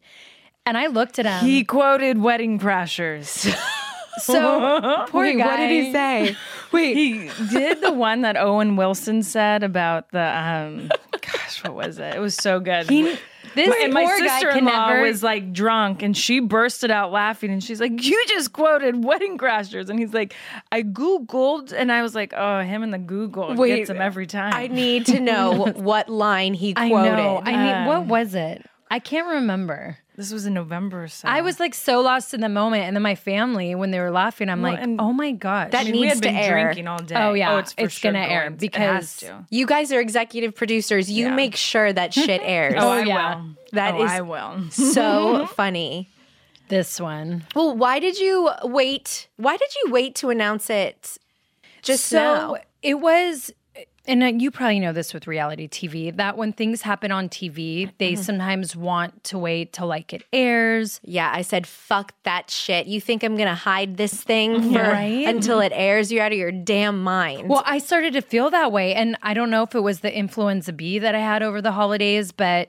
And 0.66 0.76
I 0.76 0.86
looked 0.86 1.18
at 1.18 1.26
him. 1.26 1.48
He 1.48 1.64
quoted 1.64 2.18
Wedding 2.18 2.58
Crashers. 2.58 3.52
so 4.18 5.04
poor 5.08 5.22
Wait, 5.24 5.38
guy. 5.38 5.46
what 5.46 5.56
did 5.56 5.70
he 5.70 5.92
say? 5.92 6.36
Wait, 6.72 6.96
he 6.96 7.30
did 7.50 7.80
the 7.80 7.92
one 7.92 8.22
that 8.22 8.36
Owen 8.36 8.76
Wilson 8.76 9.22
said 9.22 9.62
about 9.62 10.10
the 10.10 10.20
um 10.38 10.90
gosh, 11.20 11.62
what 11.64 11.74
was 11.74 11.98
it? 11.98 12.14
It 12.14 12.20
was 12.20 12.34
so 12.34 12.60
good. 12.60 12.88
He- 12.88 13.16
this 13.54 13.74
and 13.82 13.92
my 13.92 14.04
poor 14.04 14.18
guy 14.18 14.26
can 14.28 14.40
sister-in-law 14.40 14.88
never- 14.88 15.02
was 15.02 15.22
like 15.22 15.52
drunk 15.52 16.02
and 16.02 16.16
she 16.16 16.40
bursted 16.40 16.90
out 16.90 17.12
laughing 17.12 17.50
and 17.50 17.62
she's 17.62 17.80
like, 17.80 18.02
You 18.02 18.24
just 18.28 18.54
quoted 18.54 19.04
Wedding 19.04 19.36
Crashers. 19.36 19.90
And 19.90 19.98
he's 19.98 20.14
like, 20.14 20.34
I 20.70 20.82
Googled 20.82 21.72
and 21.76 21.92
I 21.92 22.00
was 22.00 22.14
like, 22.14 22.32
Oh, 22.34 22.60
him 22.62 22.82
and 22.82 22.94
the 22.94 22.98
Google 22.98 23.54
Wait, 23.54 23.76
gets 23.76 23.90
him 23.90 24.00
every 24.00 24.26
time. 24.26 24.54
I 24.54 24.68
need 24.68 25.04
to 25.06 25.20
know 25.20 25.66
what 25.76 26.08
line 26.08 26.54
he 26.54 26.72
I 26.76 26.88
quoted. 26.88 27.16
know. 27.16 27.42
I 27.44 27.82
need, 27.82 27.88
what 27.88 28.06
was 28.06 28.34
it? 28.34 28.64
I 28.90 29.00
can't 29.00 29.26
remember. 29.26 29.98
This 30.16 30.32
was 30.32 30.44
in 30.46 30.54
November. 30.54 31.08
So 31.08 31.26
I 31.28 31.40
was 31.40 31.58
like 31.58 31.74
so 31.74 32.00
lost 32.00 32.34
in 32.34 32.40
the 32.40 32.48
moment, 32.48 32.84
and 32.84 32.94
then 32.94 33.02
my 33.02 33.14
family, 33.14 33.74
when 33.74 33.90
they 33.90 33.98
were 34.00 34.10
laughing, 34.10 34.48
I'm 34.48 34.60
like, 34.62 34.80
"Oh 34.98 35.12
my 35.12 35.32
gosh!" 35.32 35.70
That 35.72 35.82
I 35.82 35.84
mean, 35.84 35.92
needs 35.92 36.02
we 36.02 36.08
had 36.08 36.14
to 36.16 36.20
been 36.22 36.36
air. 36.36 36.62
drinking 36.64 36.86
all 36.88 36.98
day. 36.98 37.14
Oh, 37.16 37.32
yeah. 37.34 37.54
Oh, 37.54 37.58
it's, 37.58 37.72
for 37.72 37.80
It's 37.82 37.94
sure 37.94 38.12
gonna 38.12 38.24
air 38.24 38.48
going 38.48 38.58
to- 38.58 38.66
it 38.66 38.74
has 38.74 39.16
because 39.16 39.16
to. 39.20 39.46
You 39.50 39.66
guys 39.66 39.92
are 39.92 40.00
executive 40.00 40.54
producers. 40.54 41.10
You 41.10 41.26
Yeah. 41.26 41.34
make 41.34 41.56
sure 41.56 41.92
that 41.92 42.12
shit 42.22 42.40
airs. 42.44 42.74
Oh, 42.76 42.90
I 42.90 43.02
yeah. 43.04 43.36
will. 43.36 43.44
That 43.72 43.94
oh, 43.94 44.04
is- 44.04 44.10
I 44.10 44.20
will. 44.20 44.70
so 44.70 45.46
funny. 45.46 46.10
this 46.68 47.00
one. 47.00 47.44
Well, 47.54 47.74
why 47.76 47.98
did 47.98 48.18
you 48.18 48.50
wait? 48.64 49.28
Why 49.36 49.56
did 49.56 49.68
you 49.84 49.92
wait 49.92 50.14
to 50.16 50.28
announce 50.30 50.68
it 50.70 51.16
just 51.82 52.04
so 52.06 52.18
now? 52.22 52.56
it 52.82 52.94
was 53.00 53.50
and 54.06 54.22
uh, 54.22 54.26
you 54.26 54.50
probably 54.50 54.80
know 54.80 54.92
this 54.92 55.14
with 55.14 55.26
reality 55.26 55.68
TV 55.68 56.14
that 56.16 56.36
when 56.36 56.52
things 56.52 56.82
happen 56.82 57.12
on 57.12 57.28
TV, 57.28 57.90
they 57.98 58.12
Mm-hmm. 58.14 58.22
sometimes 58.22 58.74
want 58.74 59.22
to 59.24 59.38
wait 59.38 59.72
till 59.72 59.86
like 59.86 60.12
it 60.12 60.24
airs. 60.32 61.00
Yeah, 61.04 61.30
I 61.32 61.42
said 61.42 61.66
fuck 61.66 62.12
that 62.24 62.50
shit. 62.50 62.86
You 62.86 63.00
think 63.00 63.22
I'm 63.22 63.36
gonna 63.36 63.54
hide 63.54 63.96
this 63.96 64.12
thing 64.22 64.72
for 64.72 64.82
Right? 64.82 65.26
until 65.26 65.60
it 65.60 65.72
airs? 65.74 66.10
You're 66.10 66.24
out 66.24 66.32
of 66.32 66.38
your 66.38 66.52
damn 66.52 67.02
mind. 67.02 67.48
Well, 67.48 67.62
I 67.66 67.78
started 67.78 68.12
to 68.14 68.22
feel 68.22 68.50
that 68.50 68.72
way. 68.72 68.94
And 68.94 69.16
I 69.22 69.34
don't 69.34 69.50
know 69.50 69.62
if 69.62 69.74
it 69.74 69.80
was 69.80 70.00
the 70.00 70.12
influenza 70.16 70.72
B 70.72 70.98
that 70.98 71.14
I 71.14 71.20
had 71.20 71.42
over 71.42 71.62
the 71.62 71.72
holidays, 71.72 72.32
but 72.32 72.68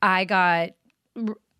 I 0.00 0.24
got 0.24 0.70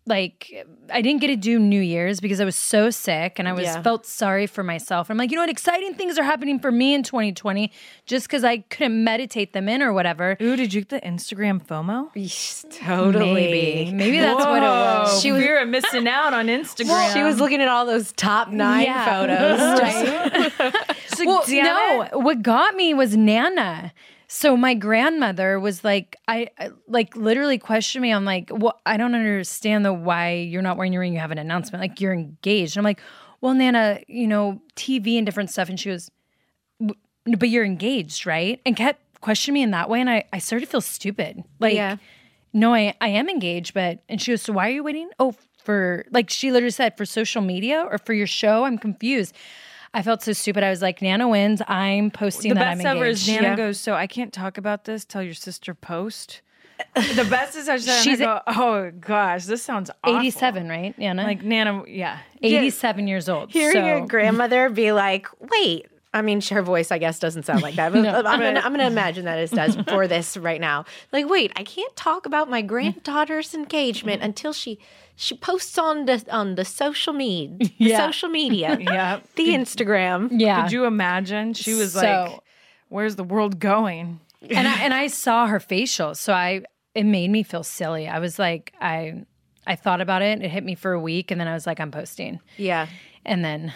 like 0.05 0.65
I 0.91 1.01
didn't 1.01 1.21
get 1.21 1.27
to 1.27 1.37
do 1.37 1.59
New 1.59 1.79
Year's 1.79 2.19
because 2.19 2.41
I 2.41 2.45
was 2.45 2.57
so 2.57 2.89
sick 2.89 3.39
and 3.39 3.47
I 3.47 3.53
was 3.53 3.63
Yeah. 3.63 3.81
felt 3.81 4.05
sorry 4.05 4.47
for 4.47 4.61
myself. 4.63 5.09
I'm 5.09 5.17
like, 5.17 5.31
you 5.31 5.37
know 5.37 5.43
what, 5.43 5.49
exciting 5.49 5.93
things 5.93 6.17
are 6.17 6.23
happening 6.23 6.59
for 6.59 6.71
me 6.73 6.93
in 6.93 7.03
2020 7.03 7.71
just 8.05 8.27
because 8.27 8.43
I 8.43 8.57
couldn't 8.57 9.01
meditate 9.03 9.53
them 9.53 9.69
in 9.69 9.81
or 9.81 9.93
whatever. 9.93 10.35
Ooh, 10.41 10.57
did 10.57 10.73
you 10.73 10.81
get 10.81 10.89
the 10.89 11.07
Instagram 11.07 11.65
FOMO? 11.65 12.09
totally. 12.79 13.33
Maybe. 13.33 13.91
Maybe 13.93 14.19
that's 14.19 14.43
what 14.43 14.57
it 14.61 14.65
was. 14.65 15.21
She 15.21 15.31
was 15.31 15.41
Vera 15.41 15.65
missing 15.65 16.07
out 16.07 16.33
on 16.33 16.47
Instagram. 16.47 17.13
She 17.13 17.23
was 17.23 17.39
looking 17.39 17.61
at 17.61 17.69
all 17.69 17.85
those 17.85 18.11
top 18.13 18.49
nine 18.49 18.83
Yeah. 18.85 19.05
photos. 19.05 20.73
She's 21.09 21.19
like, 21.19 21.27
Well, 21.27 21.43
no, 21.47 22.01
it." 22.01 22.19
what 22.21 22.41
got 22.41 22.75
me 22.75 22.93
was 22.93 23.15
Nana. 23.15 23.93
So 24.35 24.57
my 24.57 24.73
grandmother 24.73 25.59
was 25.59 25.83
like, 25.83 26.15
I, 26.27 26.47
I 26.57 26.71
like 26.87 27.15
literally 27.15 27.59
questioned 27.59 28.01
me. 28.01 28.11
I'm 28.11 28.25
like, 28.25 28.49
well, 28.51 28.81
I 28.83 28.97
don't 28.97 29.13
understand 29.13 29.85
the 29.85 29.93
why 29.93 30.31
you're 30.33 30.63
not 30.63 30.75
wearing 30.75 30.91
your 30.91 31.01
ring. 31.01 31.13
You 31.13 31.19
have 31.19 31.29
an 31.29 31.37
announcement, 31.37 31.83
like 31.83 32.01
you're 32.01 32.13
engaged. 32.13 32.75
And 32.75 32.81
I'm 32.81 32.83
like, 32.83 32.99
well, 33.41 33.53
Nana, 33.53 33.99
you 34.07 34.25
know, 34.27 34.59
TV 34.75 35.17
and 35.17 35.25
different 35.27 35.51
stuff. 35.51 35.69
And 35.69 35.79
she 35.79 35.91
was, 35.91 36.09
but 36.79 37.47
you're 37.49 37.63
engaged, 37.63 38.25
right? 38.25 38.59
And 38.65 38.75
kept 38.75 39.21
questioning 39.21 39.53
me 39.53 39.61
in 39.61 39.69
that 39.69 39.87
way. 39.87 40.01
And 40.01 40.09
I, 40.09 40.23
I 40.33 40.39
started 40.39 40.65
to 40.65 40.71
feel 40.71 40.81
stupid. 40.81 41.43
Like, 41.59 41.75
Yeah. 41.75 41.97
no, 42.53 42.73
I, 42.73 42.95
I 42.99 43.09
am 43.09 43.29
engaged, 43.29 43.75
but 43.75 43.99
and 44.09 44.19
she 44.19 44.31
goes, 44.31 44.41
so 44.41 44.53
why 44.53 44.67
are 44.67 44.71
you 44.71 44.83
waiting? 44.83 45.11
Oh, 45.19 45.35
for 45.63 46.05
like 46.09 46.31
she 46.31 46.51
literally 46.51 46.71
said 46.71 46.97
for 46.97 47.05
social 47.05 47.43
media 47.43 47.87
or 47.87 47.99
for 47.99 48.13
your 48.13 48.27
show. 48.27 48.63
I'm 48.65 48.79
confused. 48.79 49.35
I 49.93 50.01
felt 50.01 50.23
so 50.23 50.33
stupid. 50.33 50.63
I 50.63 50.69
was 50.69 50.81
like, 50.81 51.01
Nana 51.01 51.27
wins. 51.27 51.61
I'm 51.67 52.09
posting 52.09 52.49
The 52.49 52.55
that 52.55 52.67
I'm 52.67 52.77
best 52.79 52.87
ever 52.87 53.05
is. 53.05 53.27
Nana 53.27 53.49
Yeah. 53.49 53.55
goes, 53.55 53.79
So 53.79 53.93
I 53.93 54.07
can't 54.07 54.33
talk 54.33 54.57
about 54.57 54.85
this. 54.85 55.05
Tell 55.05 55.21
your 55.21 55.35
sister 55.35 55.73
post. 55.73 56.41
the 56.95 57.25
best 57.29 57.55
is 57.55 57.69
I 57.69 57.77
she 57.77 57.83
said, 57.83 57.95
She's 57.97 58.03
She's 58.03 58.19
go, 58.19 58.41
Oh 58.47 58.91
gosh, 58.99 59.45
this 59.45 59.61
sounds 59.61 59.91
awful. 60.03 60.19
87, 60.19 60.67
right, 60.67 60.97
Nana? 60.97 61.23
Like 61.23 61.43
Nana, 61.43 61.83
yeah. 61.87 62.19
87 62.41 63.07
years 63.07 63.29
old. 63.29 63.51
Hearing 63.51 63.73
so. 63.73 63.85
your 63.85 64.07
grandmother 64.07 64.69
be 64.69 64.91
like, 64.91 65.27
wait. 65.39 65.87
I 66.13 66.21
mean, 66.21 66.41
her 66.41 66.61
voice, 66.61 66.91
I 66.91 66.99
guess, 66.99 67.17
doesn't 67.19 67.43
sound 67.43 67.61
like 67.63 67.75
that. 67.75 67.91
But 67.91 68.05
I'm 68.27 68.39
gonna, 68.39 68.59
I'm 68.59 68.71
gonna 68.71 68.85
imagine 68.97 69.25
that 69.25 69.39
it 69.39 69.51
does 69.51 69.75
for 69.87 70.07
this 70.07 70.37
right 70.37 70.61
now. 70.61 70.85
Like, 71.11 71.27
wait, 71.27 71.51
I 71.55 71.63
can't 71.63 71.95
talk 71.95 72.25
about 72.25 72.49
my 72.49 72.61
granddaughter's 72.61 73.53
engagement 73.55 74.21
until 74.21 74.53
she 74.53 74.79
she 75.15 75.35
posts 75.35 75.77
on 75.77 76.05
the 76.05 76.23
on 76.31 76.55
the 76.55 76.65
social 76.65 77.13
media, 77.13 77.57
the 77.57 77.71
Yeah. 77.77 77.97
social 78.05 78.29
media, 78.29 78.77
Yeah. 78.79 79.19
the 79.35 79.47
Instagram. 79.49 80.29
yeah. 80.31 80.63
Could 80.63 80.71
you 80.71 80.85
imagine? 80.85 81.53
She 81.53 81.73
was 81.73 81.93
So- 81.93 82.01
like, 82.01 82.39
Where's 82.89 83.15
the 83.15 83.23
world 83.23 83.59
going? 83.59 84.19
and 84.51 84.67
I 84.67 84.79
and 84.81 84.93
I 84.93 85.07
saw 85.07 85.47
her 85.47 85.59
facial, 85.59 86.13
so 86.15 86.33
I 86.33 86.61
it 86.93 87.05
made 87.05 87.31
me 87.31 87.41
feel 87.41 87.63
silly. 87.63 88.07
I 88.07 88.19
was 88.19 88.37
like, 88.37 88.71
I 88.79 89.23
I 89.65 89.75
thought 89.75 89.99
about 90.01 90.21
it. 90.21 90.43
It 90.43 90.49
hit 90.51 90.63
me 90.63 90.75
for 90.75 90.91
a 90.91 90.99
week, 90.99 91.31
and 91.31 91.39
then 91.41 91.47
I 91.47 91.53
was 91.53 91.65
like, 91.65 91.79
I'm 91.79 91.89
posting. 91.89 92.39
Yeah. 92.57 92.85
And 93.25 93.43
then 93.43 93.73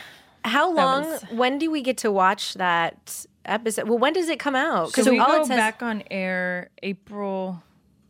How 0.47 0.71
long? 0.73 1.05
was- 1.05 1.23
When 1.31 1.57
do 1.59 1.69
we 1.69 1.81
get 1.81 1.97
to 1.99 2.11
watch 2.11 2.55
that 2.55 3.25
episode? 3.45 3.87
Well, 3.87 3.97
when 3.99 4.13
does 4.13 4.29
it 4.29 4.39
come 4.39 4.55
out? 4.55 4.93
So 4.93 5.11
we 5.11 5.19
all 5.19 5.27
go 5.27 5.41
it 5.41 5.47
says, 5.47 5.57
back 5.57 5.81
on 5.83 6.03
air 6.09 6.69
April. 6.81 7.61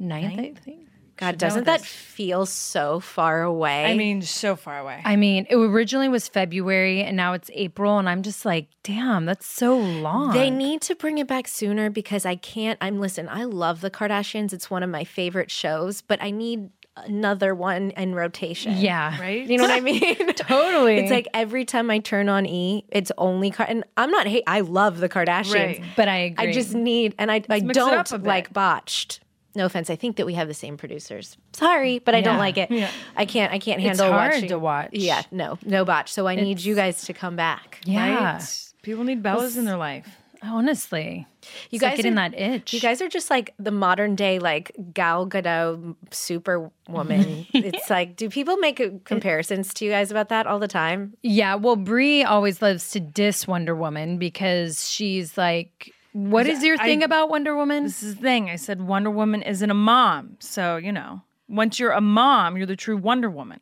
9th, 0.02 0.39
I 0.39 0.54
think. 0.54 0.88
God, 1.17 1.39
done 1.39 1.50
doesn't 1.50 1.63
that 1.63 1.82
feel 1.82 2.45
so 2.45 3.00
far 3.00 3.41
away? 3.41 3.86
I 3.86 3.95
mean, 3.95 4.21
so 4.21 4.56
far 4.56 4.78
away. 4.78 5.02
I 5.04 5.15
mean, 5.15 5.47
it 5.50 5.56
originally 5.56 6.10
was 6.10 6.28
February 6.28 7.02
and 7.02 7.17
now 7.17 7.34
it's 7.34 7.50
April, 7.56 7.97
and 7.97 8.08
I'm 8.08 8.21
just 8.21 8.45
like, 8.45 8.67
damn, 8.84 9.26
that's 9.26 9.47
so 9.47 9.76
long. 9.76 10.34
They 10.34 10.52
need 10.52 10.82
to 10.82 10.95
bring 10.95 11.17
it 11.17 11.28
back 11.28 11.47
sooner 11.47 11.89
because 11.89 12.23
I 12.23 12.36
can't. 12.36 12.78
I'm 12.82 13.00
listen. 13.00 13.28
I 13.30 13.45
love 13.45 13.82
the 13.82 13.89
Kardashians. 13.89 14.54
It's 14.54 14.69
one 14.69 14.84
of 14.84 14.91
my 14.91 15.04
favorite 15.04 15.50
shows, 15.50 16.04
but 16.04 16.21
I 16.21 16.30
need 16.30 16.69
another 17.05 17.53
one 17.55 17.91
in 17.91 18.13
rotation. 18.15 18.77
yeah, 18.77 19.19
right? 19.19 19.45
You 19.47 19.57
know 19.57 19.63
what 19.63 19.71
I 19.71 19.79
mean? 19.81 20.33
totally. 20.36 20.97
It's 20.97 21.12
like 21.12 21.27
every 21.33 21.65
time 21.65 21.89
I 21.89 21.99
turn 21.99 22.29
on 22.29 22.45
E, 22.45 22.86
it's 22.89 23.12
only 23.17 23.51
Kar- 23.51 23.67
and 23.69 23.83
I'm 23.97 24.12
not 24.12 24.27
hate. 24.27 24.43
I 24.47 24.62
love 24.62 24.99
the 24.99 25.10
Kardashians. 25.10 25.53
Right. 25.53 25.83
but 25.95 26.07
I 26.07 26.17
agree. 26.17 26.49
I 26.49 26.51
just 26.51 26.73
need 26.73 27.15
and 27.17 27.31
I 27.31 27.36
I 27.49 27.60
mix 27.60 27.63
it 27.63 27.73
don't 27.73 27.93
up 27.93 28.12
a 28.12 28.17
bit. 28.17 28.27
like 28.27 28.53
botched. 28.53 29.19
no 29.55 29.65
offense, 29.65 29.89
I 29.89 29.95
think 29.95 30.17
that 30.17 30.25
we 30.25 30.33
have 30.36 30.47
the 30.47 30.53
same 30.53 30.77
producers. 30.77 31.38
Sorry, 31.53 31.99
but 31.99 32.13
I 32.15 32.21
don't 32.21 32.38
like 32.38 32.57
it. 32.57 32.69
I 33.15 33.25
can't. 33.25 33.51
I 33.53 33.60
can't 33.60 33.79
It's 33.81 33.99
handle 33.99 34.12
hard 34.12 34.33
watching. 34.33 34.49
to 34.49 34.60
watch. 34.60 34.89
Yeah, 34.93 35.23
no, 35.31 35.57
no 35.65 35.83
botch. 35.86 36.12
So 36.13 36.27
I 36.27 36.36
need 36.36 36.60
you 36.60 36.75
guys 36.75 37.03
to 37.05 37.13
come 37.13 37.36
back. 37.36 37.79
Yeah. 37.86 38.33
Right? 38.36 38.63
People 38.83 39.03
need 39.03 39.21
Bellas 39.23 39.57
in 39.57 39.65
their 39.65 39.77
life. 39.77 40.07
Honestly. 40.43 41.26
You 41.69 41.78
It's 41.78 41.82
like 41.84 41.91
guys 41.91 41.97
getting 41.97 42.13
are- 42.17 42.30
that 42.30 42.39
itch. 42.39 42.73
You 42.73 42.80
guys 42.80 43.02
are 43.02 43.10
just 43.10 43.30
like 43.30 43.54
the 43.58 43.71
modern 43.71 44.15
day 44.15 44.39
like 44.39 44.71
Gal 44.93 45.28
Gadot 45.28 45.95
superwoman. 46.12 47.47
it's 47.54 47.89
like, 47.89 48.15
do 48.15 48.30
people 48.30 48.58
make 48.58 48.80
uh, 48.80 48.89
comparisons 49.04 49.73
to 49.76 49.86
you 49.86 49.91
guys 49.91 50.12
about 50.12 50.30
that 50.30 50.47
all 50.47 50.60
the 50.60 50.67
time? 50.67 51.13
Yeah, 51.21 51.56
well, 51.56 51.76
Brie 51.76 52.23
always 52.23 52.62
loves 52.62 52.89
to 52.91 53.00
diss 53.00 53.47
Wonder 53.47 53.76
Woman 53.76 54.17
because 54.17 54.89
she's 54.89 55.38
like, 55.38 55.93
what 56.13 56.47
is 56.47 56.63
your 56.63 56.78
thing 56.78 57.04
about 57.04 57.30
Wonder 57.30 57.56
Woman? 57.56 57.84
This 57.84 58.02
is 58.02 58.15
the 58.15 58.21
thing. 58.21 58.50
I 58.50 58.56
said 58.56 58.82
Wonder 58.82 59.12
Woman 59.12 59.43
isn't 59.43 59.69
a 59.69 59.76
mom. 59.76 60.38
So, 60.39 60.78
you 60.78 60.91
know, 60.91 61.21
once 61.47 61.80
you're 61.80 61.91
a 61.91 62.02
mom, 62.02 62.58
you're 62.58 62.65
the 62.65 62.76
true 62.76 62.97
Wonder 62.97 63.30
Woman. 63.30 63.60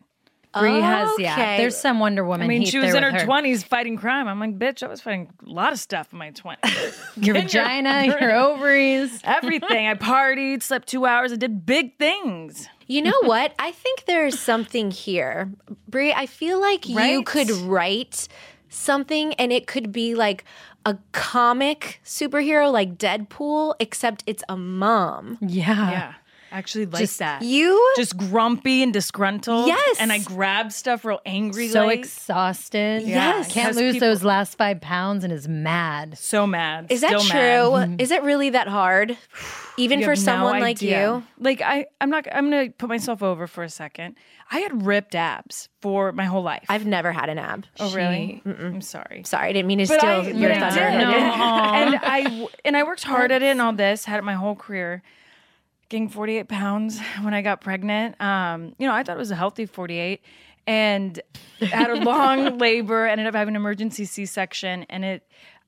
Brie 0.59 0.79
has, 0.79 1.09
yeah. 1.19 1.33
Okay. 1.33 1.57
There's 1.57 1.77
some 1.77 1.99
Wonder 1.99 2.23
Woman. 2.23 2.45
I 2.45 2.47
mean, 2.47 2.61
heat 2.61 2.69
she 2.69 2.79
was 2.79 2.91
there 2.91 3.07
in 3.07 3.13
with 3.13 3.21
her 3.21 3.27
20s 3.27 3.63
fighting 3.63 3.97
crime. 3.97 4.27
I'm 4.27 4.39
like, 4.39 4.57
bitch, 4.57 4.83
I 4.83 4.87
was 4.87 5.01
fighting 5.01 5.29
a 5.45 5.49
lot 5.49 5.73
of 5.73 5.79
stuff 5.79 6.11
in 6.11 6.19
my 6.19 6.31
20s. 6.31 6.97
Your 7.25 7.35
vagina, 7.35 8.05
your 8.05 8.35
ovaries. 8.35 9.21
Everything. 9.23 9.87
I 9.87 9.93
partied, 9.95 10.63
slept 10.63 10.87
two 10.87 11.05
hours, 11.05 11.31
I 11.31 11.35
did 11.35 11.65
big 11.65 11.97
things. 11.97 12.67
You 12.87 13.01
know 13.01 13.19
what? 13.21 13.53
I 13.57 13.71
think 13.71 14.05
there's 14.05 14.39
something 14.39 14.91
here. 14.91 15.51
Brie, 15.87 16.13
I 16.13 16.25
feel 16.27 16.61
like 16.61 16.87
you 16.87 17.23
could 17.23 17.49
write 17.49 18.27
something 18.69 19.33
and 19.35 19.51
it 19.51 19.65
could 19.67 19.91
be 19.91 20.13
like 20.13 20.43
a 20.85 20.97
comic 21.11 21.99
superhero 22.05 22.71
like 22.71 22.97
Deadpool, 22.97 23.75
except 23.79 24.23
it's 24.27 24.43
a 24.47 24.55
mom. 24.55 25.37
Yeah. 25.41 25.91
Yeah. 25.91 26.13
Actually, 26.51 26.85
like 26.85 26.99
just, 27.01 27.19
that. 27.19 27.41
You 27.41 27.93
Just 27.97 28.15
grumpy 28.15 28.81
and 28.83 28.93
disgruntled. 28.93 29.67
Yes. 29.67 29.97
And 29.99 30.11
I 30.11 30.19
grab 30.19 30.71
stuff 30.71 31.03
real 31.03 31.19
angry. 31.25 31.67
So 31.67 31.85
like, 31.85 31.99
exhausted. 31.99 33.03
Yes. 33.03 33.51
Can't 33.51 33.75
lose 33.75 33.95
people- 33.95 34.07
those 34.07 34.23
last 34.23 34.57
five 34.57 34.79
pounds 34.79 35.23
and 35.23 35.33
is 35.33 35.47
mad. 35.47 36.17
so 36.17 36.47
mad. 36.47 36.87
is 36.89 37.01
that 37.01 37.19
still 37.19 37.21
true? 37.21 37.87
mad. 37.87 38.01
Is 38.01 38.11
it 38.11 38.23
really 38.23 38.51
that 38.51 38.67
hard? 38.67 39.17
Even 39.77 39.99
You 39.99 40.05
for 40.05 40.11
have 40.11 40.19
no 40.19 40.23
someone 40.23 40.59
like 40.61 40.81
you? 40.81 41.23
Like 41.39 41.61
I, 41.61 41.87
I'm 41.99 42.09
not. 42.09 42.25
I'm 42.31 42.49
gonna 42.49 42.69
put 42.69 42.87
myself 42.87 43.21
over 43.21 43.47
for 43.47 43.63
a 43.63 43.69
second. 43.69 44.15
I 44.49 44.59
had 44.59 44.85
ripped 44.85 45.15
abs 45.15 45.67
for 45.81 46.11
my 46.13 46.25
whole 46.25 46.43
life. 46.43 46.65
I've 46.69 46.85
never 46.85 47.11
had 47.11 47.29
an 47.29 47.39
ab. 47.39 47.65
oh 47.79 47.91
really? 47.93 48.41
I'm 48.45 48.79
sorry. 48.81 49.23
Sorry, 49.25 49.49
I 49.49 49.51
didn't 49.53 49.67
mean 49.67 49.79
to 49.79 49.87
But 49.87 49.99
steal 49.99 50.09
I, 50.09 50.21
your 50.27 50.49
but 50.49 50.63
I 50.63 50.69
thunder. 50.69 50.91
did. 50.91 50.97
No. 50.99 51.09
and 51.17 51.99
I 52.01 52.47
and 52.63 52.77
I 52.77 52.83
worked 52.83 53.03
hard 53.03 53.31
at 53.31 53.41
it 53.41 53.47
and 53.47 53.61
all 53.61 53.73
this. 53.73 54.05
Had 54.05 54.19
it 54.19 54.23
my 54.23 54.35
whole 54.35 54.55
career. 54.55 55.01
Gained 55.95 56.11
48 56.11 56.49
pounds 56.49 56.99
when 57.21 57.33
I 57.33 57.41
got 57.41 57.61
pregnant. 57.61 58.19
Um, 58.19 58.75
you 58.77 58.85
know, 58.85 58.93
I 58.93 59.03
thought 59.03 59.15
it 59.15 59.19
was 59.19 59.31
a 59.31 59.35
healthy 59.35 59.65
48, 59.65 60.21
and 60.67 61.21
had 61.61 61.89
a 61.89 61.95
long 61.95 62.57
labor. 62.59 63.05
Ended 63.07 63.27
up 63.27 63.33
having 63.33 63.55
an 63.55 63.61
emergency 63.61 64.03
C-section, 64.03 64.85
and 64.89 65.05
it. 65.05 65.23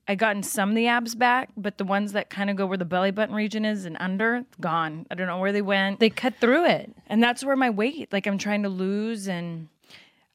I 0.06 0.16
gotten 0.16 0.44
some 0.44 0.70
of 0.70 0.76
the 0.76 0.88
abs 0.88 1.16
back, 1.16 1.50
but 1.56 1.78
the 1.78 1.86
ones 1.86 2.12
that 2.12 2.30
kind 2.30 2.50
of 2.50 2.58
go 2.58 2.66
where 2.66 2.78
the 2.78 2.84
belly 2.84 3.12
button 3.12 3.34
region 3.34 3.64
is 3.64 3.86
and 3.86 3.96
under, 4.02 4.44
gone. 4.60 5.06
I 5.10 5.16
don't 5.16 5.28
know 5.28 5.40
where 5.40 5.54
they 5.54 5.62
went. 5.62 6.02
They 6.02 6.10
cut 6.10 6.36
through 6.42 6.66
it. 6.66 6.94
And 7.08 7.24
that's 7.24 7.44
where 7.44 7.56
my 7.56 7.70
weight, 7.70 8.12
like 8.12 8.26
I'm 8.26 8.38
trying 8.38 8.64
to 8.64 8.70
lose. 8.70 9.28
And 9.28 9.68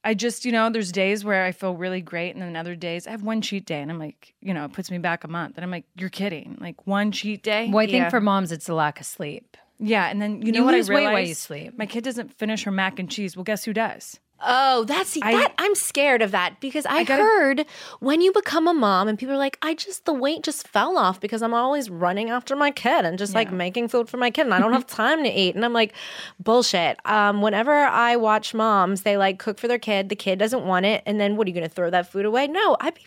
I 0.03 0.13
just, 0.13 0.45
you 0.45 0.51
know, 0.51 0.69
there's 0.69 0.91
days 0.91 1.25
where 1.25 1.43
I 1.43 1.51
feel 1.51 1.75
really 1.75 2.01
great. 2.01 2.35
And 2.35 2.41
then 2.43 2.55
other 2.55 2.75
days 2.75 3.07
I 3.07 3.11
have 3.11 3.23
one 3.23 3.41
cheat 3.41 3.65
day 3.65 3.81
and 3.81 3.89
I'm 3.89 3.97
like, 3.97 4.35
you 4.41 4.53
know, 4.53 4.65
it 4.65 4.73
puts 4.73 4.91
me 4.91 4.99
back 4.99 5.23
a 5.23 5.27
month. 5.27 5.55
And 5.57 5.63
I'm 5.63 5.71
like, 5.71 5.85
you're 5.95 6.09
kidding. 6.09 6.55
Like 6.61 6.85
one 6.85 7.11
cheat 7.11 7.41
day. 7.41 7.69
Well, 7.71 7.83
I 7.83 7.87
think 7.87 8.11
for 8.11 8.21
moms, 8.21 8.51
it's 8.51 8.69
a 8.69 8.75
lack 8.75 8.99
of 8.99 9.07
sleep. 9.07 9.57
Yeah. 9.79 10.09
And 10.09 10.21
then 10.21 10.41
you 10.41 10.51
know 10.51 10.59
You 10.59 10.65
what 10.65 10.73
I 10.75 10.77
realized? 10.77 11.13
while 11.13 11.19
you 11.19 11.33
sleep. 11.33 11.77
My 11.77 11.85
kid 11.85 12.03
doesn't 12.03 12.33
finish 12.33 12.63
her 12.63 12.71
mac 12.71 12.99
and 12.99 13.09
cheese. 13.09 13.35
Well, 13.35 13.43
guess 13.43 13.63
who 13.63 13.73
does? 13.73 14.19
Oh, 14.45 14.83
that's 14.83 15.13
that. 15.13 15.53
I'm 15.57 15.73
scared 15.75 16.21
of 16.21 16.31
that 16.31 16.59
because 16.59 16.85
I, 16.85 17.05
heard 17.05 17.65
when 17.99 18.19
you 18.19 18.33
become 18.33 18.67
a 18.67 18.73
mom 18.73 19.07
and 19.07 19.17
people 19.17 19.35
are 19.35 19.37
like, 19.37 19.57
I 19.61 19.73
just 19.73 20.05
the 20.05 20.13
weight 20.13 20.43
just 20.43 20.67
fell 20.67 20.97
off 20.97 21.21
because 21.21 21.41
I'm 21.41 21.53
always 21.53 21.89
running 21.89 22.29
after 22.29 22.55
my 22.55 22.69
kid 22.71 23.05
and 23.05 23.17
just 23.17 23.33
like 23.33 23.53
making 23.53 23.87
food 23.87 24.09
for 24.09 24.17
my 24.17 24.31
kid 24.31 24.41
and 24.45 24.53
I 24.53 24.59
don't 24.59 24.73
have 24.73 24.87
time 24.87 25.23
to 25.23 25.29
eat. 25.29 25.55
And 25.55 25.63
I'm 25.63 25.71
like, 25.71 25.93
bullshit. 26.39 26.99
Um, 27.05 27.41
whenever 27.41 27.71
I 27.71 28.17
watch 28.17 28.53
moms, 28.53 29.03
they 29.03 29.15
like 29.15 29.39
cook 29.39 29.59
for 29.59 29.69
their 29.69 29.79
kid, 29.79 30.09
the 30.09 30.15
kid 30.15 30.39
doesn't 30.39 30.65
want 30.65 30.85
it, 30.85 31.03
and 31.05 31.21
then 31.21 31.37
what 31.37 31.47
are 31.47 31.49
you 31.49 31.55
gonna 31.55 31.69
throw 31.69 31.89
that 31.89 32.11
food 32.11 32.25
away? 32.25 32.47
No, 32.47 32.75
I'd 32.81 32.95
be 32.95 33.05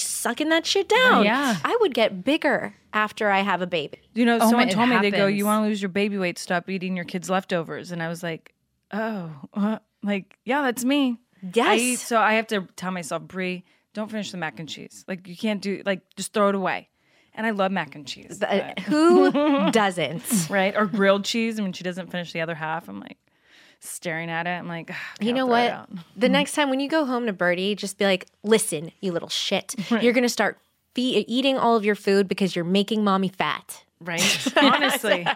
sucking 0.00 0.48
that 0.50 0.66
shit 0.66 0.88
down. 0.88 1.24
Yeah. 1.24 1.56
I 1.64 1.76
would 1.80 1.94
get 1.94 2.24
bigger 2.24 2.74
after 2.92 3.30
I 3.30 3.40
have 3.40 3.62
a 3.62 3.66
baby. 3.66 3.98
You 4.14 4.24
know, 4.24 4.36
Oh, 4.36 4.48
someone 4.50 4.68
it 4.68 4.72
told 4.72 4.88
me 4.88 4.98
they 4.98 5.10
go, 5.10 5.26
you 5.26 5.44
want 5.44 5.64
to 5.64 5.68
lose 5.68 5.80
your 5.82 5.88
baby 5.90 6.18
weight, 6.18 6.38
stop 6.38 6.68
eating 6.70 6.96
your 6.96 7.04
kids' 7.04 7.28
leftovers. 7.30 7.92
And 7.92 8.02
I 8.02 8.08
was 8.08 8.22
like, 8.22 8.54
oh, 8.92 9.30
uh, 9.54 9.78
like, 10.02 10.38
yeah, 10.44 10.62
that's 10.62 10.84
me. 10.84 11.18
I 11.42 11.48
Yes. 11.54 11.80
eat, 11.80 11.98
so 12.00 12.18
I 12.18 12.34
have 12.34 12.46
to 12.48 12.66
tell 12.76 12.90
myself, 12.90 13.22
Brie, 13.22 13.64
don't 13.94 14.10
finish 14.10 14.30
the 14.32 14.38
mac 14.38 14.58
and 14.58 14.68
cheese. 14.68 15.04
Like, 15.06 15.28
you 15.28 15.36
can't 15.36 15.62
do, 15.62 15.82
like, 15.86 16.00
just 16.16 16.32
throw 16.32 16.48
it 16.48 16.54
away. 16.54 16.88
And 17.34 17.46
I 17.46 17.50
love 17.50 17.70
mac 17.70 17.94
and 17.94 18.04
cheese. 18.06 18.42
Uh, 18.42 18.72
Who 18.86 19.30
doesn't? 19.70 20.48
right? 20.50 20.74
Or 20.76 20.86
grilled 20.86 21.24
cheese. 21.24 21.60
I 21.60 21.62
mean, 21.62 21.72
she 21.72 21.84
doesn't 21.84 22.10
finish 22.10 22.32
the 22.32 22.40
other 22.40 22.56
half, 22.56 22.88
I'm 22.88 22.98
like 23.00 23.18
staring 23.80 24.30
at 24.30 24.46
it. 24.46 24.50
I'm 24.50 24.68
like, 24.68 24.90
"Ugh, 24.90 24.96
You 25.20 25.32
know 25.32 25.46
throw 25.46 25.56
it 25.56 25.64
what? 25.64 25.70
out." 25.70 25.90
The 26.16 26.28
next 26.28 26.52
time 26.52 26.70
when 26.70 26.80
you 26.80 26.88
go 26.88 27.04
home 27.04 27.26
to 27.26 27.32
Birdie, 27.32 27.74
just 27.74 27.98
be 27.98 28.04
like, 28.04 28.26
listen, 28.42 28.92
you 29.00 29.12
little 29.12 29.28
shit. 29.28 29.74
You're 29.90 30.12
going 30.12 30.22
to 30.22 30.28
start 30.28 30.58
fe- 30.94 31.24
eating 31.28 31.58
all 31.58 31.76
of 31.76 31.84
your 31.84 31.94
food 31.94 32.28
because 32.28 32.54
you're 32.56 32.64
making 32.64 33.04
mommy 33.04 33.28
fat. 33.28 33.84
Right? 34.00 34.46
Honestly, 34.56 35.26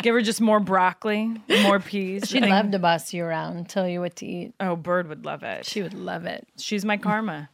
give 0.00 0.14
her 0.14 0.22
just 0.22 0.40
more 0.40 0.60
broccoli, 0.60 1.40
more 1.62 1.80
peas. 1.80 2.28
She'd 2.28 2.44
I 2.44 2.48
love 2.48 2.70
to 2.70 2.78
boss 2.78 3.12
you 3.12 3.24
around, 3.24 3.68
tell 3.68 3.88
you 3.88 4.00
what 4.00 4.14
to 4.16 4.26
eat. 4.26 4.54
Oh, 4.60 4.76
Bird 4.76 5.08
would 5.08 5.24
love 5.24 5.42
it. 5.42 5.66
She 5.66 5.82
would 5.82 5.94
love 5.94 6.24
it. 6.24 6.46
She's 6.56 6.84
my 6.84 6.98
karma. 6.98 7.50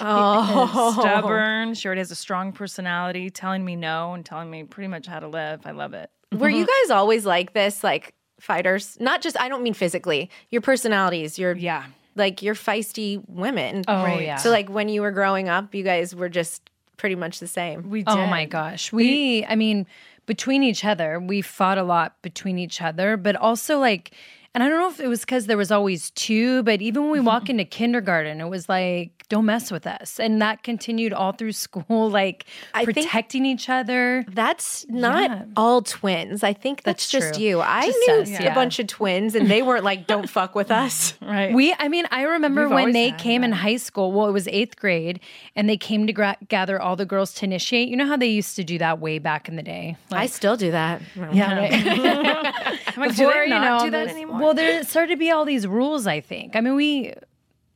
Oh. 0.00 0.96
Stubborn. 1.00 1.74
She 1.74 1.86
already 1.86 2.00
has 2.00 2.10
a 2.10 2.16
strong 2.16 2.52
personality, 2.52 3.28
telling 3.28 3.64
me 3.64 3.76
no 3.76 4.14
and 4.14 4.24
telling 4.24 4.50
me 4.50 4.64
pretty 4.64 4.88
much 4.88 5.06
how 5.06 5.20
to 5.20 5.28
live. 5.28 5.60
I 5.66 5.72
love 5.72 5.92
it. 5.92 6.10
Were 6.32 6.48
you 6.48 6.64
mm-hmm. 6.64 6.86
guys 6.86 6.90
always 6.96 7.26
like 7.26 7.52
this, 7.52 7.82
like 7.82 8.14
fighters? 8.40 8.96
Not 9.00 9.22
just, 9.22 9.38
I 9.40 9.48
don't 9.48 9.62
mean 9.62 9.74
physically, 9.74 10.30
your 10.50 10.60
personalities, 10.62 11.38
your, 11.38 11.56
Yeah. 11.56 11.84
like, 12.16 12.42
you're 12.42 12.54
feisty 12.54 13.22
women. 13.28 13.84
Oh, 13.86 14.02
right? 14.02 14.22
yeah. 14.24 14.36
So, 14.36 14.50
like, 14.50 14.68
when 14.68 14.88
you 14.88 15.02
were 15.02 15.12
growing 15.12 15.48
up, 15.48 15.74
you 15.74 15.84
guys 15.84 16.14
were 16.14 16.28
just 16.28 16.68
pretty 16.96 17.14
much 17.14 17.38
the 17.40 17.46
same. 17.46 17.88
We 17.90 18.00
did. 18.02 18.08
Oh 18.12 18.26
my 18.26 18.44
gosh. 18.44 18.92
We, 18.92 19.44
I 19.46 19.54
mean, 19.54 19.86
between 20.26 20.62
each 20.62 20.84
other, 20.84 21.18
we 21.18 21.40
fought 21.42 21.78
a 21.78 21.82
lot 21.82 22.20
between 22.22 22.58
each 22.58 22.82
other, 22.82 23.16
but 23.16 23.36
also 23.36 23.78
like, 23.78 24.12
and 24.54 24.62
I 24.64 24.68
don't 24.68 24.78
know 24.80 24.88
if 24.90 25.00
it 25.00 25.06
was 25.08 25.20
because 25.20 25.46
there 25.46 25.56
was 25.56 25.70
always 25.70 26.10
two, 26.10 26.62
but 26.64 26.82
even 26.82 27.02
when 27.02 27.12
we 27.12 27.20
walk 27.20 27.48
into 27.50 27.64
kindergarten, 27.64 28.40
it 28.40 28.48
was 28.48 28.68
like, 28.68 29.12
don't 29.28 29.44
mess 29.44 29.70
with 29.70 29.86
us. 29.86 30.18
And 30.18 30.42
that 30.42 30.64
continued 30.64 31.12
all 31.12 31.30
through 31.30 31.52
school, 31.52 32.10
like 32.20 32.46
I 32.74 32.84
protecting 32.84 33.46
each 33.46 33.68
other. 33.68 34.24
That's 34.28 34.84
not 34.88 35.30
Yeah. 35.30 35.44
all 35.56 35.82
twins. 35.82 36.42
I 36.42 36.52
think 36.52 36.82
that's, 36.82 37.04
That's 37.04 37.10
just 37.26 37.34
true. 37.34 37.44
you. 37.44 37.60
I 37.60 37.86
Just 37.86 37.98
knew 38.08 38.14
us, 38.36 38.40
a 38.40 38.50
bunch 38.54 38.80
of 38.80 38.88
twins 38.88 39.36
and 39.36 39.48
they 39.48 39.62
weren't 39.62 39.84
like, 39.84 40.08
don't 40.08 40.28
fuck 40.28 40.54
with 40.54 40.70
us. 40.70 41.14
Right. 41.30 41.54
We, 41.54 41.72
I 41.78 41.86
mean, 41.88 42.06
I 42.10 42.22
remember 42.22 42.62
We've 42.62 42.74
when 42.74 42.92
they 42.92 43.10
had 43.10 43.20
came 43.20 43.44
in 43.44 43.52
high 43.52 43.76
school. 43.76 44.10
Well, 44.10 44.26
it 44.26 44.32
was 44.32 44.48
eighth 44.48 44.74
grade, 44.76 45.20
and 45.54 45.68
they 45.68 45.76
came 45.76 46.08
to 46.08 46.12
gra- 46.12 46.36
gather 46.48 46.80
all 46.82 46.96
the 46.96 47.06
girls 47.06 47.32
to 47.34 47.44
initiate. 47.44 47.88
You 47.88 47.96
know 47.96 48.06
how 48.06 48.16
they 48.16 48.26
used 48.26 48.56
to 48.56 48.64
do 48.64 48.78
that 48.78 48.98
way 48.98 49.20
back 49.20 49.48
in 49.48 49.54
the 49.54 49.62
day. 49.62 49.96
I 50.10 50.26
still 50.26 50.56
do 50.56 50.72
that. 50.72 51.02
Yeah, 51.32 51.54
right. 51.56 51.72
I'm 51.72 53.00
like, 53.00 53.14
do 53.16 53.30
they 53.32 53.48
not 53.48 53.84
do 53.84 53.90
that 53.90 54.08
anymore? 54.08 54.39
Well, 54.40 54.54
there 54.54 54.82
started 54.84 55.14
to 55.14 55.18
be 55.18 55.30
all 55.30 55.44
these 55.44 55.66
rules. 55.66 56.06
I 56.06 56.20
think. 56.20 56.56
I 56.56 56.60
mean, 56.60 56.74
we 56.74 57.14